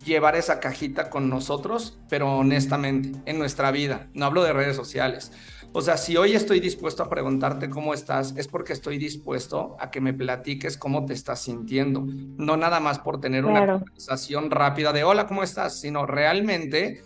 llevar 0.04 0.36
esa 0.36 0.60
cajita 0.60 1.12
con 1.12 1.30
nosotros, 1.30 2.00
pero 2.10 2.38
honestamente, 2.38 3.20
en 3.26 3.38
nuestra 3.38 3.70
vida. 3.70 4.10
No 4.16 4.26
hablo 4.26 4.44
de 4.44 4.54
redes 4.54 4.76
sociales. 4.76 5.32
O 5.74 5.82
sea, 5.82 5.98
si 5.98 6.18
hoy 6.18 6.34
estoy 6.34 6.60
dispuesto 6.60 7.04
a 7.04 7.10
preguntarte 7.10 7.70
cómo 7.70 7.94
estás, 7.94 8.34
es 8.36 8.48
porque 8.48 8.74
estoy 8.74 8.98
dispuesto 8.98 9.78
a 9.80 9.92
que 9.92 10.02
me 10.02 10.14
platiques 10.14 10.76
cómo 10.76 11.06
te 11.06 11.14
estás 11.14 11.42
sintiendo. 11.42 12.04
No 12.04 12.58
nada 12.58 12.80
más 12.80 12.98
por 12.98 13.20
tener 13.20 13.46
una 13.46 13.68
conversación 13.68 14.50
rápida 14.50 14.92
de 14.92 15.04
hola, 15.04 15.28
¿cómo 15.28 15.44
estás? 15.44 15.80
Sino 15.80 16.08
realmente 16.08 17.04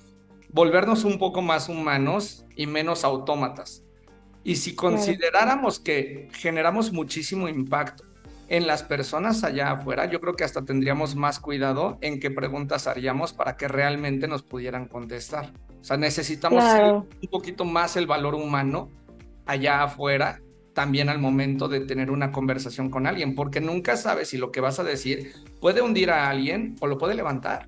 volvernos 0.53 1.03
un 1.03 1.19
poco 1.19 1.41
más 1.41 1.67
humanos 1.67 2.45
y 2.55 2.65
menos 2.65 3.03
autómatas. 3.03 3.83
Y 4.43 4.55
si 4.55 4.75
consideráramos 4.75 5.79
que 5.79 6.29
generamos 6.33 6.91
muchísimo 6.91 7.47
impacto 7.47 8.03
en 8.47 8.65
las 8.65 8.83
personas 8.83 9.43
allá 9.43 9.71
afuera, 9.71 10.05
yo 10.05 10.19
creo 10.19 10.35
que 10.35 10.43
hasta 10.43 10.65
tendríamos 10.65 11.15
más 11.15 11.39
cuidado 11.39 11.97
en 12.01 12.19
qué 12.19 12.31
preguntas 12.31 12.87
haríamos 12.87 13.33
para 13.33 13.57
que 13.57 13.67
realmente 13.67 14.27
nos 14.27 14.41
pudieran 14.41 14.87
contestar. 14.87 15.53
O 15.79 15.83
sea, 15.83 15.97
necesitamos 15.97 16.63
un 17.21 17.29
poquito 17.29 17.63
más 17.63 17.95
el 17.95 18.07
valor 18.07 18.35
humano 18.35 18.89
allá 19.45 19.83
afuera, 19.83 20.41
también 20.73 21.09
al 21.09 21.19
momento 21.19 21.67
de 21.67 21.81
tener 21.81 22.11
una 22.11 22.31
conversación 22.31 22.89
con 22.89 23.07
alguien, 23.07 23.35
porque 23.35 23.61
nunca 23.61 23.97
sabes 23.97 24.29
si 24.29 24.37
lo 24.37 24.51
que 24.51 24.61
vas 24.61 24.79
a 24.79 24.83
decir 24.83 25.33
puede 25.59 25.81
hundir 25.81 26.09
a 26.11 26.29
alguien 26.29 26.75
o 26.79 26.87
lo 26.87 26.97
puede 26.97 27.15
levantar. 27.15 27.67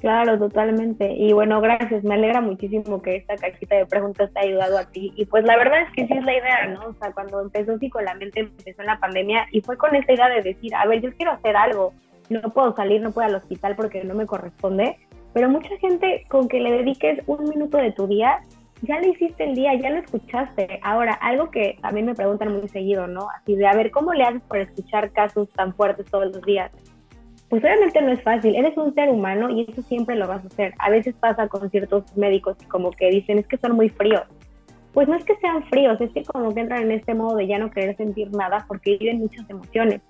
Claro, 0.00 0.38
totalmente. 0.38 1.12
Y 1.12 1.32
bueno, 1.32 1.60
gracias. 1.60 2.04
Me 2.04 2.14
alegra 2.14 2.40
muchísimo 2.40 3.02
que 3.02 3.16
esta 3.16 3.36
cajita 3.36 3.76
de 3.76 3.86
preguntas 3.86 4.32
te 4.32 4.38
haya 4.38 4.48
ayudado 4.50 4.78
a 4.78 4.84
ti. 4.84 5.12
Y 5.16 5.26
pues 5.26 5.44
la 5.44 5.56
verdad 5.56 5.82
es 5.82 5.92
que 5.92 6.06
sí 6.06 6.14
es 6.14 6.24
la 6.24 6.36
idea, 6.36 6.66
¿no? 6.68 6.86
O 6.86 6.94
sea, 6.94 7.12
cuando 7.12 7.40
empezó 7.40 7.76
Psicolamente, 7.78 8.40
empezó 8.40 8.82
en 8.82 8.86
la 8.86 9.00
pandemia 9.00 9.46
y 9.50 9.60
fue 9.60 9.76
con 9.76 9.94
esta 9.96 10.12
idea 10.12 10.28
de 10.28 10.42
decir, 10.42 10.74
a 10.74 10.86
ver, 10.86 11.00
yo 11.00 11.12
quiero 11.14 11.32
hacer 11.32 11.56
algo. 11.56 11.92
No 12.30 12.42
puedo 12.52 12.74
salir, 12.76 13.00
no 13.00 13.10
puedo 13.10 13.26
al 13.26 13.34
hospital 13.34 13.74
porque 13.74 14.04
no 14.04 14.14
me 14.14 14.26
corresponde. 14.26 14.96
Pero 15.32 15.48
mucha 15.48 15.76
gente 15.78 16.24
con 16.28 16.48
que 16.48 16.60
le 16.60 16.70
dediques 16.70 17.20
un 17.26 17.48
minuto 17.48 17.78
de 17.78 17.90
tu 17.90 18.06
día, 18.06 18.40
ya 18.82 19.00
le 19.00 19.08
hiciste 19.08 19.44
el 19.44 19.56
día, 19.56 19.74
ya 19.74 19.90
lo 19.90 19.98
escuchaste. 19.98 20.78
Ahora, 20.82 21.14
algo 21.14 21.50
que 21.50 21.76
también 21.82 22.06
me 22.06 22.14
preguntan 22.14 22.52
muy 22.56 22.68
seguido, 22.68 23.08
¿no? 23.08 23.28
Así 23.36 23.56
de, 23.56 23.66
a 23.66 23.74
ver, 23.74 23.90
¿cómo 23.90 24.14
le 24.14 24.22
haces 24.22 24.42
por 24.42 24.58
escuchar 24.58 25.10
casos 25.10 25.48
tan 25.50 25.74
fuertes 25.74 26.06
todos 26.06 26.26
los 26.26 26.42
días? 26.42 26.70
Pues 27.48 27.64
obviamente 27.64 28.02
no 28.02 28.12
es 28.12 28.22
fácil, 28.22 28.54
eres 28.56 28.76
un 28.76 28.94
ser 28.94 29.08
humano 29.08 29.48
y 29.48 29.66
eso 29.70 29.82
siempre 29.82 30.16
lo 30.16 30.28
vas 30.28 30.44
a 30.44 30.48
hacer. 30.48 30.74
A 30.78 30.90
veces 30.90 31.14
pasa 31.18 31.48
con 31.48 31.70
ciertos 31.70 32.16
médicos 32.16 32.56
como 32.68 32.90
que 32.90 33.10
dicen 33.10 33.38
es 33.38 33.46
que 33.46 33.56
son 33.56 33.72
muy 33.72 33.88
fríos. 33.88 34.24
Pues 34.92 35.08
no 35.08 35.16
es 35.16 35.24
que 35.24 35.36
sean 35.36 35.64
fríos, 35.64 36.00
es 36.00 36.10
que 36.12 36.24
como 36.24 36.52
que 36.52 36.60
entran 36.60 36.82
en 36.82 36.92
este 36.92 37.14
modo 37.14 37.36
de 37.36 37.46
ya 37.46 37.58
no 37.58 37.70
querer 37.70 37.96
sentir 37.96 38.30
nada 38.32 38.64
porque 38.68 38.98
viven 38.98 39.20
muchas 39.20 39.48
emociones. 39.48 40.02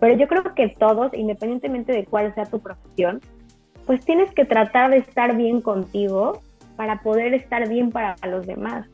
Pero 0.00 0.16
yo 0.16 0.26
creo 0.26 0.42
que 0.54 0.68
todos, 0.68 1.12
independientemente 1.14 1.92
de 1.92 2.06
cuál 2.06 2.34
sea 2.34 2.46
tu 2.46 2.58
profesión, 2.58 3.20
pues 3.86 4.04
tienes 4.04 4.32
que 4.32 4.44
tratar 4.44 4.90
de 4.90 4.98
estar 4.98 5.36
bien 5.36 5.60
contigo 5.60 6.42
para 6.76 7.02
poder 7.02 7.34
estar 7.34 7.68
bien 7.68 7.90
para 7.90 8.16
los 8.26 8.46
demás. 8.46 8.88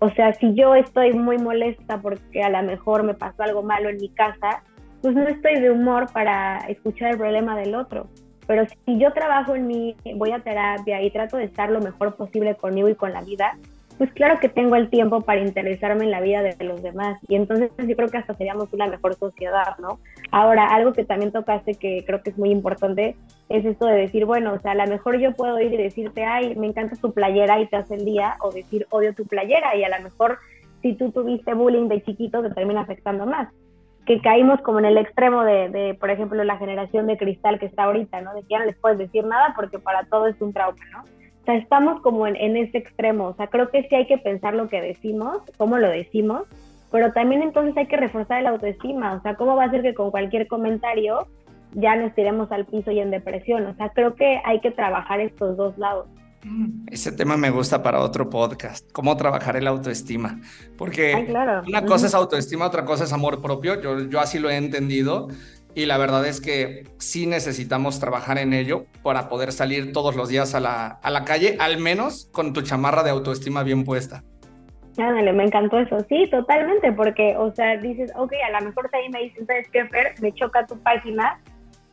O 0.00 0.10
sea, 0.10 0.32
si 0.34 0.54
yo 0.54 0.74
estoy 0.74 1.12
muy 1.12 1.38
molesta 1.38 2.00
porque 2.00 2.42
a 2.42 2.50
lo 2.50 2.62
mejor 2.62 3.02
me 3.02 3.14
pasó 3.14 3.42
algo 3.42 3.62
malo 3.62 3.88
en 3.88 3.96
mi 3.96 4.08
casa, 4.08 4.62
pues 5.02 5.14
no 5.14 5.26
estoy 5.28 5.60
de 5.60 5.70
humor 5.70 6.06
para 6.12 6.58
escuchar 6.68 7.12
el 7.12 7.18
problema 7.18 7.56
del 7.56 7.74
otro. 7.74 8.06
Pero 8.46 8.64
si 8.66 8.98
yo 8.98 9.12
trabajo 9.12 9.54
en 9.54 9.66
mí, 9.66 9.96
voy 10.16 10.32
a 10.32 10.40
terapia 10.40 11.00
y 11.02 11.10
trato 11.10 11.36
de 11.36 11.44
estar 11.44 11.70
lo 11.70 11.80
mejor 11.80 12.16
posible 12.16 12.56
conmigo 12.56 12.88
y 12.88 12.94
con 12.94 13.12
la 13.12 13.22
vida, 13.22 13.56
pues 13.96 14.12
claro 14.12 14.40
que 14.40 14.48
tengo 14.48 14.76
el 14.76 14.88
tiempo 14.88 15.20
para 15.20 15.40
interesarme 15.40 16.04
en 16.04 16.10
la 16.10 16.20
vida 16.20 16.42
de 16.42 16.56
los 16.64 16.82
demás. 16.82 17.18
Y 17.28 17.36
entonces 17.36 17.70
yo 17.78 17.94
creo 17.94 18.08
que 18.08 18.18
hasta 18.18 18.34
seríamos 18.34 18.72
una 18.72 18.86
mejor 18.86 19.14
sociedad, 19.14 19.76
¿no? 19.78 20.00
Ahora, 20.30 20.66
algo 20.74 20.92
que 20.92 21.04
también 21.04 21.32
tocaste 21.32 21.74
que 21.74 22.02
creo 22.06 22.22
que 22.22 22.30
es 22.30 22.38
muy 22.38 22.50
importante 22.50 23.14
es 23.48 23.64
esto 23.64 23.86
de 23.86 23.96
decir, 23.96 24.24
bueno, 24.24 24.54
o 24.54 24.58
sea, 24.58 24.72
a 24.72 24.74
lo 24.74 24.86
mejor 24.86 25.18
yo 25.18 25.32
puedo 25.32 25.60
ir 25.60 25.72
y 25.72 25.76
decirte, 25.76 26.24
ay, 26.24 26.54
me 26.56 26.66
encanta 26.66 26.96
tu 26.96 27.12
playera 27.12 27.60
y 27.60 27.66
te 27.66 27.76
hace 27.76 27.94
el 27.94 28.04
día, 28.04 28.36
o 28.40 28.50
decir, 28.50 28.86
odio 28.90 29.14
tu 29.14 29.26
playera, 29.26 29.76
y 29.76 29.84
a 29.84 29.96
lo 29.96 30.02
mejor 30.02 30.38
si 30.82 30.94
tú 30.94 31.10
tuviste 31.12 31.52
bullying 31.54 31.88
de 31.88 32.02
chiquito 32.02 32.42
te 32.42 32.50
termina 32.50 32.80
afectando 32.80 33.26
más 33.26 33.48
que 34.10 34.20
caímos 34.20 34.60
como 34.62 34.80
en 34.80 34.86
el 34.86 34.98
extremo 34.98 35.44
de, 35.44 35.68
de, 35.68 35.94
por 35.94 36.10
ejemplo, 36.10 36.42
la 36.42 36.56
generación 36.56 37.06
de 37.06 37.16
cristal 37.16 37.60
que 37.60 37.66
está 37.66 37.84
ahorita, 37.84 38.20
¿no? 38.22 38.34
De 38.34 38.40
que 38.40 38.48
ya 38.48 38.58
no 38.58 38.64
les 38.64 38.74
puedes 38.74 38.98
decir 38.98 39.24
nada 39.24 39.52
porque 39.54 39.78
para 39.78 40.02
todo 40.06 40.26
es 40.26 40.34
un 40.40 40.52
trauma, 40.52 40.84
¿no? 40.90 41.02
O 41.02 41.44
sea, 41.44 41.54
estamos 41.54 42.02
como 42.02 42.26
en, 42.26 42.34
en 42.34 42.56
ese 42.56 42.78
extremo, 42.78 43.26
o 43.26 43.34
sea, 43.34 43.46
creo 43.46 43.70
que 43.70 43.84
sí 43.84 43.94
hay 43.94 44.08
que 44.08 44.18
pensar 44.18 44.54
lo 44.54 44.68
que 44.68 44.82
decimos, 44.82 45.38
cómo 45.58 45.78
lo 45.78 45.88
decimos, 45.88 46.42
pero 46.90 47.12
también 47.12 47.40
entonces 47.42 47.76
hay 47.76 47.86
que 47.86 47.98
reforzar 47.98 48.40
el 48.40 48.48
autoestima, 48.48 49.12
o 49.12 49.22
sea, 49.22 49.36
¿cómo 49.36 49.54
va 49.54 49.66
a 49.66 49.70
ser 49.70 49.82
que 49.82 49.94
con 49.94 50.10
cualquier 50.10 50.48
comentario 50.48 51.28
ya 51.74 51.94
nos 51.94 52.12
tiremos 52.12 52.50
al 52.50 52.66
piso 52.66 52.90
y 52.90 52.98
en 52.98 53.12
depresión? 53.12 53.64
O 53.66 53.74
sea, 53.74 53.90
creo 53.90 54.16
que 54.16 54.40
hay 54.44 54.58
que 54.58 54.72
trabajar 54.72 55.20
estos 55.20 55.56
dos 55.56 55.78
lados. 55.78 56.08
Ese 56.86 57.12
tema 57.12 57.36
me 57.36 57.50
gusta 57.50 57.82
para 57.82 58.00
otro 58.00 58.30
podcast, 58.30 58.90
cómo 58.92 59.16
trabajar 59.16 59.56
el 59.56 59.66
autoestima, 59.66 60.40
porque 60.78 61.14
una 61.66 61.84
cosa 61.84 62.06
es 62.06 62.14
autoestima, 62.14 62.66
otra 62.66 62.84
cosa 62.84 63.04
es 63.04 63.12
amor 63.12 63.42
propio, 63.42 63.80
yo, 63.80 64.08
yo 64.08 64.20
así 64.20 64.38
lo 64.38 64.48
he 64.48 64.56
entendido 64.56 65.28
y 65.74 65.86
la 65.86 65.98
verdad 65.98 66.26
es 66.26 66.40
que 66.40 66.84
sí 66.98 67.26
necesitamos 67.26 68.00
trabajar 68.00 68.38
en 68.38 68.54
ello 68.54 68.86
para 69.02 69.28
poder 69.28 69.52
salir 69.52 69.92
todos 69.92 70.16
los 70.16 70.28
días 70.28 70.54
a 70.54 70.60
la, 70.60 70.86
a 70.86 71.10
la 71.10 71.24
calle, 71.24 71.56
al 71.60 71.78
menos 71.78 72.28
con 72.32 72.52
tu 72.52 72.62
chamarra 72.62 73.02
de 73.02 73.10
autoestima 73.10 73.62
bien 73.62 73.84
puesta. 73.84 74.24
Ándale, 74.98 75.32
me 75.32 75.44
encantó 75.44 75.78
eso. 75.78 75.98
Sí, 76.08 76.26
totalmente, 76.30 76.92
porque, 76.92 77.36
o 77.36 77.54
sea, 77.54 77.76
dices, 77.76 78.12
ok, 78.16 78.32
a 78.46 78.60
lo 78.60 78.66
mejor 78.66 78.90
ahí 78.92 79.08
me 79.10 79.20
dicen, 79.20 79.46
¿sabes 79.46 79.68
qué, 79.72 79.86
Fer? 79.86 80.14
Me 80.20 80.32
choca 80.32 80.66
tu 80.66 80.78
página, 80.80 81.40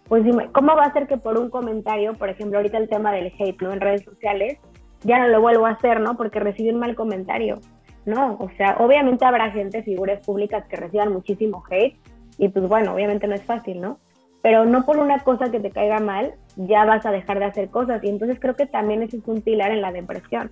pues 0.07 0.23
dime, 0.23 0.49
¿cómo 0.51 0.75
va 0.75 0.83
a 0.83 0.93
ser 0.93 1.07
que 1.07 1.17
por 1.17 1.37
un 1.37 1.49
comentario, 1.49 2.13
por 2.13 2.29
ejemplo, 2.29 2.57
ahorita 2.57 2.77
el 2.77 2.89
tema 2.89 3.11
del 3.11 3.33
hate, 3.37 3.61
¿no? 3.61 3.73
En 3.73 3.81
redes 3.81 4.03
sociales, 4.03 4.57
ya 5.03 5.19
no 5.19 5.27
lo 5.27 5.41
vuelvo 5.41 5.65
a 5.65 5.71
hacer, 5.71 5.99
¿no? 5.99 6.15
Porque 6.17 6.39
recibí 6.39 6.69
un 6.69 6.79
mal 6.79 6.95
comentario. 6.95 7.59
No, 8.05 8.37
o 8.39 8.49
sea, 8.55 8.77
obviamente 8.79 9.25
habrá 9.25 9.51
gente, 9.51 9.83
figuras 9.83 10.25
públicas 10.25 10.65
que 10.69 10.77
reciban 10.77 11.11
muchísimo 11.11 11.63
hate 11.69 11.97
y 12.37 12.47
pues 12.47 12.67
bueno, 12.67 12.93
obviamente 12.93 13.27
no 13.27 13.35
es 13.35 13.43
fácil, 13.43 13.81
¿no? 13.81 13.99
Pero 14.41 14.65
no 14.65 14.85
por 14.85 14.97
una 14.97 15.19
cosa 15.19 15.51
que 15.51 15.59
te 15.59 15.71
caiga 15.71 15.99
mal, 15.99 16.35
ya 16.55 16.85
vas 16.85 17.05
a 17.05 17.11
dejar 17.11 17.39
de 17.39 17.45
hacer 17.45 17.69
cosas. 17.69 18.01
Y 18.03 18.07
entonces 18.07 18.39
creo 18.39 18.55
que 18.55 18.65
también 18.65 19.03
ese 19.03 19.17
es 19.17 19.23
un 19.27 19.41
pilar 19.41 19.71
en 19.71 19.81
la 19.81 19.91
depresión. 19.91 20.51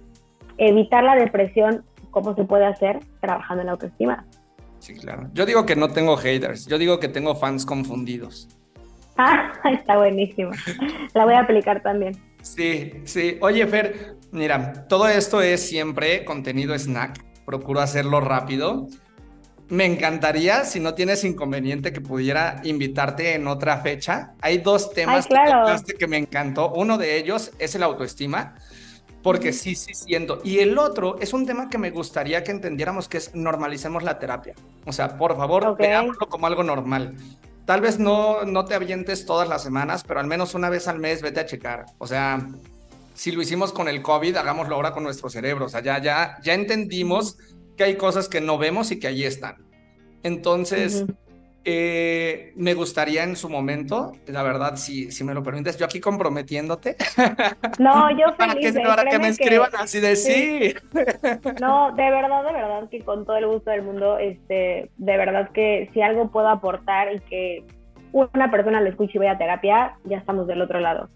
Evitar 0.58 1.04
la 1.04 1.16
depresión, 1.16 1.86
¿cómo 2.12 2.36
se 2.36 2.44
puede 2.44 2.66
hacer? 2.66 3.00
Trabajando 3.22 3.62
en 3.62 3.68
la 3.68 3.74
autoestima. 3.74 4.26
Sí, 4.80 4.96
claro. 4.96 5.30
Yo 5.34 5.46
digo 5.46 5.66
que 5.66 5.76
no 5.76 5.90
tengo 5.90 6.18
haters, 6.18 6.68
yo 6.68 6.78
digo 6.78 7.00
que 7.00 7.08
tengo 7.08 7.36
fans 7.36 7.66
confundidos. 7.66 8.50
Ah, 9.18 9.54
está 9.72 9.98
buenísimo. 9.98 10.52
La 11.14 11.26
voy 11.26 11.34
a 11.34 11.42
aplicar 11.42 11.82
también. 11.82 12.18
Sí, 12.42 12.94
sí. 13.06 13.38
Oye, 13.42 13.66
Fer, 13.68 14.18
mira, 14.32 14.86
todo 14.88 15.08
esto 15.08 15.42
es 15.42 15.68
siempre 15.68 16.26
contenido 16.26 16.78
snack. 16.78 17.24
Procuro 17.46 17.82
hacerlo 17.82 18.22
rápido. 18.22 18.88
Me 19.68 19.86
encantaría, 19.86 20.64
si 20.64 20.80
no 20.80 20.94
tienes 20.94 21.24
inconveniente, 21.24 21.92
que 21.92 22.02
pudiera 22.02 22.62
invitarte 22.64 23.34
en 23.34 23.48
otra 23.48 23.78
fecha. 23.78 24.34
Hay 24.42 24.60
dos 24.60 24.94
temas 24.94 25.28
que 25.28 25.94
que 25.96 26.08
me 26.08 26.18
encantó. 26.18 26.72
Uno 26.74 27.00
de 27.00 27.18
ellos 27.18 27.52
es 27.58 27.74
el 27.74 27.82
autoestima, 27.82 28.54
porque 29.24 29.52
sí, 29.54 29.74
sí 29.74 29.96
siento. 29.96 30.40
Y 30.44 30.60
el 30.60 30.78
otro 30.78 31.18
es 31.20 31.34
un 31.34 31.48
tema 31.48 31.68
que 31.68 31.80
me 31.80 31.90
gustaría 31.90 32.44
que 32.44 32.52
entendiéramos, 32.52 33.08
que 33.08 33.18
es 33.18 33.34
normalicemos 33.34 34.04
la 34.04 34.20
terapia. 34.20 34.54
O 34.86 34.94
sea, 34.94 35.18
por 35.18 35.36
favor, 35.36 35.76
veámoslo 35.76 36.30
como 36.30 36.46
algo 36.46 36.62
normal. 36.62 37.16
Tal 37.66 37.82
vez 37.82 37.98
no, 37.98 38.44
no 38.46 38.66
te 38.66 38.76
avientes 38.76 39.26
todas 39.26 39.50
las 39.50 39.64
semanas, 39.64 40.04
pero 40.08 40.20
al 40.20 40.28
menos 40.28 40.54
una 40.54 40.70
vez 40.70 40.88
al 40.88 41.00
mes 41.00 41.22
vete 41.22 41.40
a 41.40 41.46
checar. 41.46 41.86
O 41.98 42.06
sea, 42.06 42.48
si 43.16 43.32
lo 43.32 43.42
hicimos 43.42 43.72
con 43.72 43.88
el 43.88 44.02
COVID, 44.02 44.36
hagámoslo 44.36 44.76
ahora 44.76 44.92
con 44.92 45.04
nuestro 45.04 45.30
cerebro. 45.30 45.66
O 45.66 45.70
sea, 45.70 45.82
ya, 45.82 46.00
ya, 46.02 46.38
ya 46.44 46.54
entendimos 46.54 47.38
que 47.76 47.84
hay 47.84 47.98
cosas 47.98 48.30
que 48.30 48.42
no 48.42 48.58
vemos 48.58 48.92
y 48.92 49.00
que 49.00 49.08
allí 49.08 49.24
están. 49.24 49.66
Entonces, 50.22 51.06
eh, 51.68 52.54
me 52.56 52.76
gustaría 52.76 53.24
en 53.24 53.36
su 53.36 53.50
momento, 53.50 54.14
la 54.28 54.44
verdad, 54.44 54.76
si, 54.76 55.12
si 55.12 55.24
me 55.24 55.34
lo 55.34 55.42
permites, 55.42 55.78
yo 55.78 55.86
aquí 55.86 56.00
comprometiéndote. 56.00 56.96
No, 57.80 58.12
yo 58.12 58.32
feliz. 58.34 58.38
para 58.38 58.56
que, 58.56 58.74
para 58.74 59.06
que 59.06 59.20
me 59.20 59.30
escriban 59.30 59.72
así 59.80 60.00
de 60.00 60.16
sí. 60.16 60.76
No, 61.60 61.92
de 61.94 62.10
verdad, 62.12 62.44
de 62.44 62.54
verdad 62.54 62.90
que 62.90 63.02
con 63.02 63.26
todo 63.26 63.38
el 63.38 63.48
gusto 63.48 63.72
del 63.72 63.82
mundo, 63.82 64.20
este, 64.20 64.92
de 64.96 65.18
verdad 65.18 65.50
que 65.52 65.90
si 65.94 66.02
algo 66.04 66.30
puedo 66.32 66.50
aportar 66.50 67.12
y 67.14 67.20
que 67.22 67.64
una 68.12 68.52
persona 68.52 68.80
lo 68.80 68.90
escuche 68.90 69.14
y 69.16 69.18
vaya 69.18 69.32
a 69.32 69.38
terapia, 69.40 69.98
ya 70.04 70.18
estamos 70.18 70.46
del 70.46 70.62
otro 70.62 70.80
lado. 70.80 71.10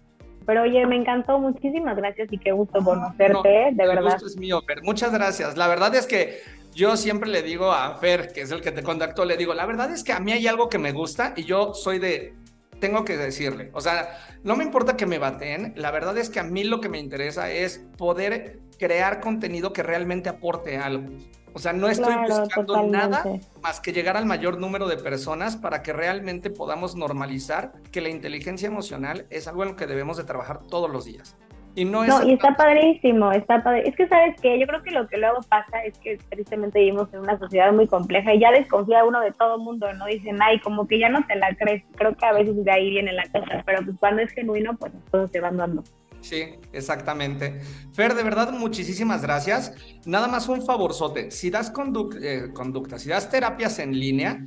Pero 0.46 0.62
oye, 0.62 0.84
me 0.84 0.96
encantó, 0.96 1.38
muchísimas 1.38 1.96
gracias 1.96 2.32
y 2.32 2.38
qué 2.38 2.50
gusto 2.50 2.82
conocerte, 2.82 3.68
de 3.70 3.86
verdad. 3.86 3.98
El 3.98 4.12
gusto 4.14 4.26
es 4.26 4.36
mío, 4.36 4.60
pero 4.66 4.82
muchas 4.82 5.12
gracias. 5.12 5.56
La 5.56 5.68
verdad 5.68 5.94
es 5.94 6.08
que 6.08 6.40
yo 6.74 6.96
siempre 6.96 7.30
le 7.30 7.42
digo 7.42 7.72
a 7.72 7.96
Fer, 7.96 8.32
que 8.32 8.42
es 8.42 8.50
el 8.50 8.60
que 8.60 8.72
te 8.72 8.82
contactó, 8.82 9.24
le 9.24 9.36
digo, 9.36 9.54
la 9.54 9.66
verdad 9.66 9.90
es 9.92 10.04
que 10.04 10.12
a 10.12 10.20
mí 10.20 10.32
hay 10.32 10.46
algo 10.46 10.68
que 10.68 10.78
me 10.78 10.92
gusta 10.92 11.34
y 11.36 11.44
yo 11.44 11.74
soy 11.74 11.98
de, 11.98 12.34
tengo 12.80 13.04
que 13.04 13.16
decirle, 13.16 13.70
o 13.72 13.80
sea, 13.80 14.18
no 14.42 14.56
me 14.56 14.64
importa 14.64 14.96
que 14.96 15.06
me 15.06 15.18
baten, 15.18 15.74
la 15.76 15.90
verdad 15.90 16.16
es 16.18 16.30
que 16.30 16.40
a 16.40 16.44
mí 16.44 16.64
lo 16.64 16.80
que 16.80 16.88
me 16.88 16.98
interesa 16.98 17.50
es 17.50 17.80
poder 17.96 18.60
crear 18.78 19.20
contenido 19.20 19.72
que 19.72 19.82
realmente 19.82 20.28
aporte 20.28 20.78
algo. 20.78 21.10
O 21.52 21.58
sea, 21.58 21.72
no 21.72 21.88
estoy 21.88 22.14
buscando 22.28 22.82
nada 22.84 23.24
más 23.60 23.80
que 23.80 23.92
llegar 23.92 24.16
al 24.16 24.24
mayor 24.24 24.58
número 24.58 24.86
de 24.86 24.96
personas 24.96 25.56
para 25.56 25.82
que 25.82 25.92
realmente 25.92 26.48
podamos 26.48 26.94
normalizar 26.94 27.72
que 27.90 28.00
la 28.00 28.08
inteligencia 28.08 28.68
emocional 28.68 29.26
es 29.30 29.48
algo 29.48 29.64
en 29.64 29.70
lo 29.70 29.76
que 29.76 29.88
debemos 29.88 30.16
de 30.16 30.24
trabajar 30.24 30.60
todos 30.68 30.88
los 30.88 31.04
días. 31.04 31.36
Y 31.74 31.84
no, 31.84 32.04
no 32.04 32.26
y 32.26 32.32
está 32.32 32.56
padrísimo, 32.56 33.30
está 33.32 33.62
padre. 33.62 33.88
Es 33.88 33.94
que 33.94 34.08
sabes 34.08 34.40
que 34.40 34.58
yo 34.58 34.66
creo 34.66 34.82
que 34.82 34.90
lo 34.90 35.06
que 35.06 35.18
luego 35.18 35.40
pasa 35.48 35.84
es 35.84 35.96
que 35.98 36.18
tristemente 36.28 36.80
vivimos 36.80 37.12
en 37.12 37.20
una 37.20 37.38
sociedad 37.38 37.72
muy 37.72 37.86
compleja 37.86 38.34
y 38.34 38.40
ya 38.40 38.50
desconfía 38.50 39.04
uno 39.04 39.20
de 39.20 39.32
todo 39.32 39.58
mundo, 39.58 39.92
¿no? 39.92 40.06
Dicen, 40.06 40.38
ay, 40.42 40.60
como 40.60 40.88
que 40.88 40.98
ya 40.98 41.08
no 41.08 41.24
te 41.26 41.36
la 41.36 41.54
crees. 41.54 41.84
Creo 41.96 42.16
que 42.16 42.26
a 42.26 42.32
veces 42.32 42.64
de 42.64 42.70
ahí 42.70 42.90
viene 42.90 43.12
la 43.12 43.24
cosa, 43.24 43.62
pero 43.64 43.84
pues 43.84 43.96
cuando 43.98 44.22
es 44.22 44.32
genuino, 44.32 44.76
pues 44.76 44.92
todo 45.10 45.28
se 45.28 45.40
van 45.40 45.56
dando. 45.56 45.84
Sí, 46.20 46.56
exactamente. 46.72 47.60
Fer, 47.92 48.14
de 48.14 48.22
verdad, 48.22 48.52
muchísimas 48.52 49.22
gracias. 49.22 49.74
Nada 50.04 50.28
más 50.28 50.48
un 50.48 50.62
favorzote. 50.62 51.30
Si 51.30 51.50
das 51.50 51.72
eh, 52.20 52.48
conducta, 52.52 52.98
si 52.98 53.08
das 53.08 53.30
terapias 53.30 53.78
en 53.78 53.98
línea, 53.98 54.44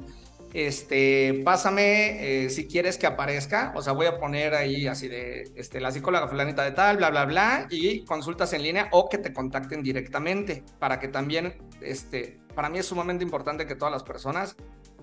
este, 0.53 1.41
pásame 1.43 2.45
eh, 2.45 2.49
si 2.49 2.67
quieres 2.67 2.97
que 2.97 3.07
aparezca, 3.07 3.73
o 3.75 3.81
sea, 3.81 3.93
voy 3.93 4.05
a 4.05 4.19
poner 4.19 4.53
ahí 4.53 4.87
así 4.87 5.07
de, 5.07 5.51
este, 5.55 5.81
la 5.81 5.91
psicóloga 5.91 6.27
fulanita 6.27 6.63
de 6.63 6.71
tal, 6.71 6.97
bla, 6.97 7.09
bla, 7.09 7.25
bla, 7.25 7.67
y 7.69 8.05
consultas 8.05 8.53
en 8.53 8.63
línea 8.63 8.89
o 8.91 9.09
que 9.09 9.17
te 9.17 9.33
contacten 9.33 9.81
directamente 9.81 10.63
para 10.79 10.99
que 10.99 11.07
también, 11.07 11.57
este, 11.81 12.39
para 12.53 12.69
mí 12.69 12.77
es 12.77 12.85
sumamente 12.85 13.23
importante 13.23 13.65
que 13.65 13.75
todas 13.75 13.91
las 13.91 14.03
personas 14.03 14.55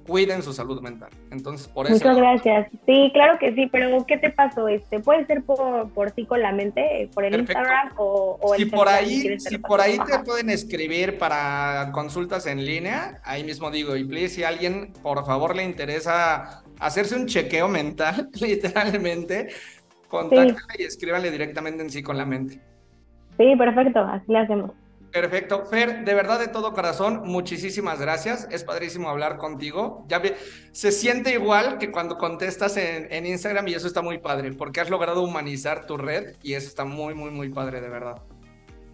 cuiden 0.06 0.42
su 0.42 0.52
salud 0.52 0.80
mental. 0.80 1.10
Entonces, 1.30 1.68
por 1.68 1.86
eso. 1.86 1.94
Muchas 1.94 2.16
gracias. 2.16 2.68
Sí, 2.86 3.10
claro 3.12 3.38
que 3.38 3.54
sí, 3.54 3.68
pero 3.70 4.04
¿qué 4.06 4.16
te 4.18 4.30
pasó? 4.30 4.68
Este, 4.68 5.00
puede 5.00 5.26
ser 5.26 5.42
por, 5.42 5.90
por 5.90 6.10
sí 6.10 6.26
con 6.26 6.40
la 6.40 6.52
mente, 6.52 7.08
por 7.14 7.24
el 7.24 7.38
Instagram 7.38 7.92
o, 7.96 8.38
o 8.40 8.54
si 8.54 8.64
por 8.64 8.88
ahí, 8.88 9.38
si 9.38 9.58
por 9.58 9.80
ahí 9.80 9.98
te 10.06 10.18
pueden 10.20 10.50
escribir 10.50 11.18
para 11.18 11.90
consultas 11.92 12.46
en 12.46 12.64
línea, 12.64 13.20
ahí 13.24 13.44
mismo 13.44 13.70
digo, 13.70 13.96
y 13.96 14.04
please, 14.04 14.34
si 14.36 14.44
a 14.44 14.48
alguien 14.48 14.92
por 15.02 15.24
favor 15.24 15.56
le 15.56 15.64
interesa 15.64 16.62
hacerse 16.78 17.16
un 17.16 17.26
chequeo 17.26 17.68
mental, 17.68 18.28
literalmente, 18.40 19.48
contáctale 20.08 20.74
y 20.78 20.82
escríbale 20.82 21.30
directamente 21.30 21.82
en 21.82 21.90
sí 21.90 22.02
con 22.02 22.16
la 22.16 22.26
mente. 22.26 22.60
Sí, 23.38 23.56
perfecto, 23.56 24.00
así 24.00 24.24
le 24.28 24.38
hacemos. 24.38 24.72
Perfecto. 25.12 25.64
Fer, 25.66 26.04
de 26.04 26.14
verdad 26.14 26.38
de 26.38 26.48
todo 26.48 26.72
corazón, 26.72 27.22
muchísimas 27.24 28.00
gracias. 28.00 28.46
Es 28.50 28.62
padrísimo 28.62 29.08
hablar 29.08 29.38
contigo. 29.38 30.04
Ya 30.06 30.22
se 30.72 30.92
siente 30.92 31.32
igual 31.32 31.78
que 31.78 31.90
cuando 31.90 32.16
contestas 32.16 32.76
en, 32.76 33.26
Instagram 33.26 33.66
y 33.68 33.74
eso 33.74 33.86
está 33.86 34.02
muy 34.02 34.18
padre, 34.18 34.52
porque 34.52 34.80
has 34.80 34.90
logrado 34.90 35.22
humanizar 35.22 35.86
tu 35.86 35.96
red 35.96 36.36
y 36.42 36.54
eso 36.54 36.68
está 36.68 36.84
muy, 36.84 37.14
muy, 37.14 37.30
muy 37.30 37.48
padre, 37.48 37.80
de 37.80 37.88
verdad. 37.88 38.22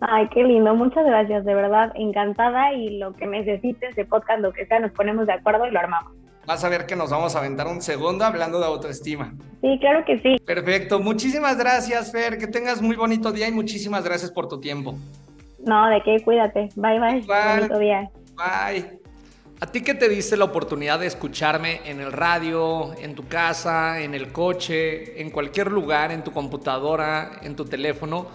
Ay, 0.01 0.29
qué 0.33 0.43
lindo. 0.43 0.75
Muchas 0.75 1.05
gracias, 1.05 1.45
de 1.45 1.55
verdad. 1.55 1.93
Encantada 1.95 2.73
y 2.73 2.99
lo 2.99 3.12
que 3.12 3.27
necesites 3.27 3.95
de 3.95 4.05
podcast, 4.05 4.41
lo 4.41 4.53
que 4.53 4.67
sea, 4.67 4.81
nos 4.81 4.93
ponemos 4.93 5.27
de 5.27 5.35
acuerdo 5.35 5.67
y 5.67 5.71
lo 5.71 5.79
armamos. 5.79 6.12
vas 6.47 6.64
a 6.64 6.69
ver 6.69 6.87
que 6.87 6.97
nos 6.97 7.11
vamos 7.11 7.35
a 7.35 7.41
aventar 7.41 7.67
un 7.67 7.83
segundo 7.83 8.25
hablando 8.25 8.59
de 8.59 8.67
autoestima. 8.67 9.35
Sí, 9.61 9.79
claro 9.81 10.05
que 10.05 10.19
sí. 10.21 10.37
Perfecto. 10.45 11.01
Muchísimas 11.01 11.59
gracias, 11.59 12.12
Fer. 12.12 12.39
Que 12.39 12.47
tengas 12.47 12.81
muy 12.81 12.97
bonito 12.97 13.33
día 13.33 13.49
y 13.49 13.53
muchísimas 13.53 14.05
gracias 14.05 14.31
por 14.31 14.49
tu 14.49 14.61
tiempo. 14.61 14.97
No, 15.67 15.89
de 15.89 16.03
qué, 16.03 16.23
cuídate. 16.25 16.69
Bye, 16.77 17.01
bye. 17.01 17.25
Bonito 17.27 17.79
día. 17.79 18.09
Bye. 18.37 19.01
A 19.59 19.67
ti 19.67 19.83
que 19.83 19.95
te 19.95 20.09
diste 20.09 20.37
la 20.37 20.45
oportunidad 20.45 21.01
de 21.01 21.07
escucharme 21.07 21.81
en 21.85 22.01
el 22.01 22.12
radio, 22.12 22.95
en 23.01 23.14
tu 23.14 23.27
casa, 23.27 24.01
en 24.01 24.14
el 24.14 24.31
coche, 24.31 25.21
en 25.21 25.31
cualquier 25.31 25.73
lugar, 25.73 26.12
en 26.12 26.23
tu 26.23 26.31
computadora, 26.31 27.41
en 27.43 27.57
tu 27.57 27.64
teléfono, 27.64 28.27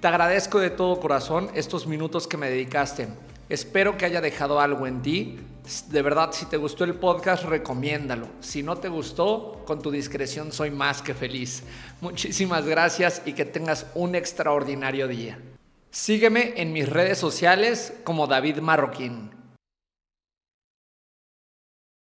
te 0.00 0.06
agradezco 0.06 0.60
de 0.60 0.70
todo 0.70 1.00
corazón 1.00 1.48
estos 1.54 1.86
minutos 1.86 2.28
que 2.28 2.36
me 2.36 2.50
dedicaste. 2.50 3.08
Espero 3.48 3.96
que 3.96 4.04
haya 4.04 4.20
dejado 4.20 4.60
algo 4.60 4.86
en 4.86 5.00
ti. 5.00 5.38
De 5.88 6.02
verdad, 6.02 6.30
si 6.32 6.46
te 6.46 6.58
gustó 6.58 6.84
el 6.84 6.94
podcast, 6.94 7.44
recomiéndalo. 7.44 8.28
Si 8.40 8.62
no 8.62 8.76
te 8.76 8.88
gustó, 8.88 9.62
con 9.64 9.80
tu 9.80 9.90
discreción 9.90 10.52
soy 10.52 10.70
más 10.70 11.00
que 11.00 11.14
feliz. 11.14 11.64
Muchísimas 12.00 12.66
gracias 12.66 13.22
y 13.24 13.32
que 13.32 13.46
tengas 13.46 13.86
un 13.94 14.14
extraordinario 14.14 15.08
día. 15.08 15.38
Sígueme 15.96 16.52
en 16.58 16.74
mis 16.74 16.86
redes 16.86 17.16
sociales 17.16 17.94
como 18.04 18.26
David 18.26 18.58
Marroquín. 18.58 19.30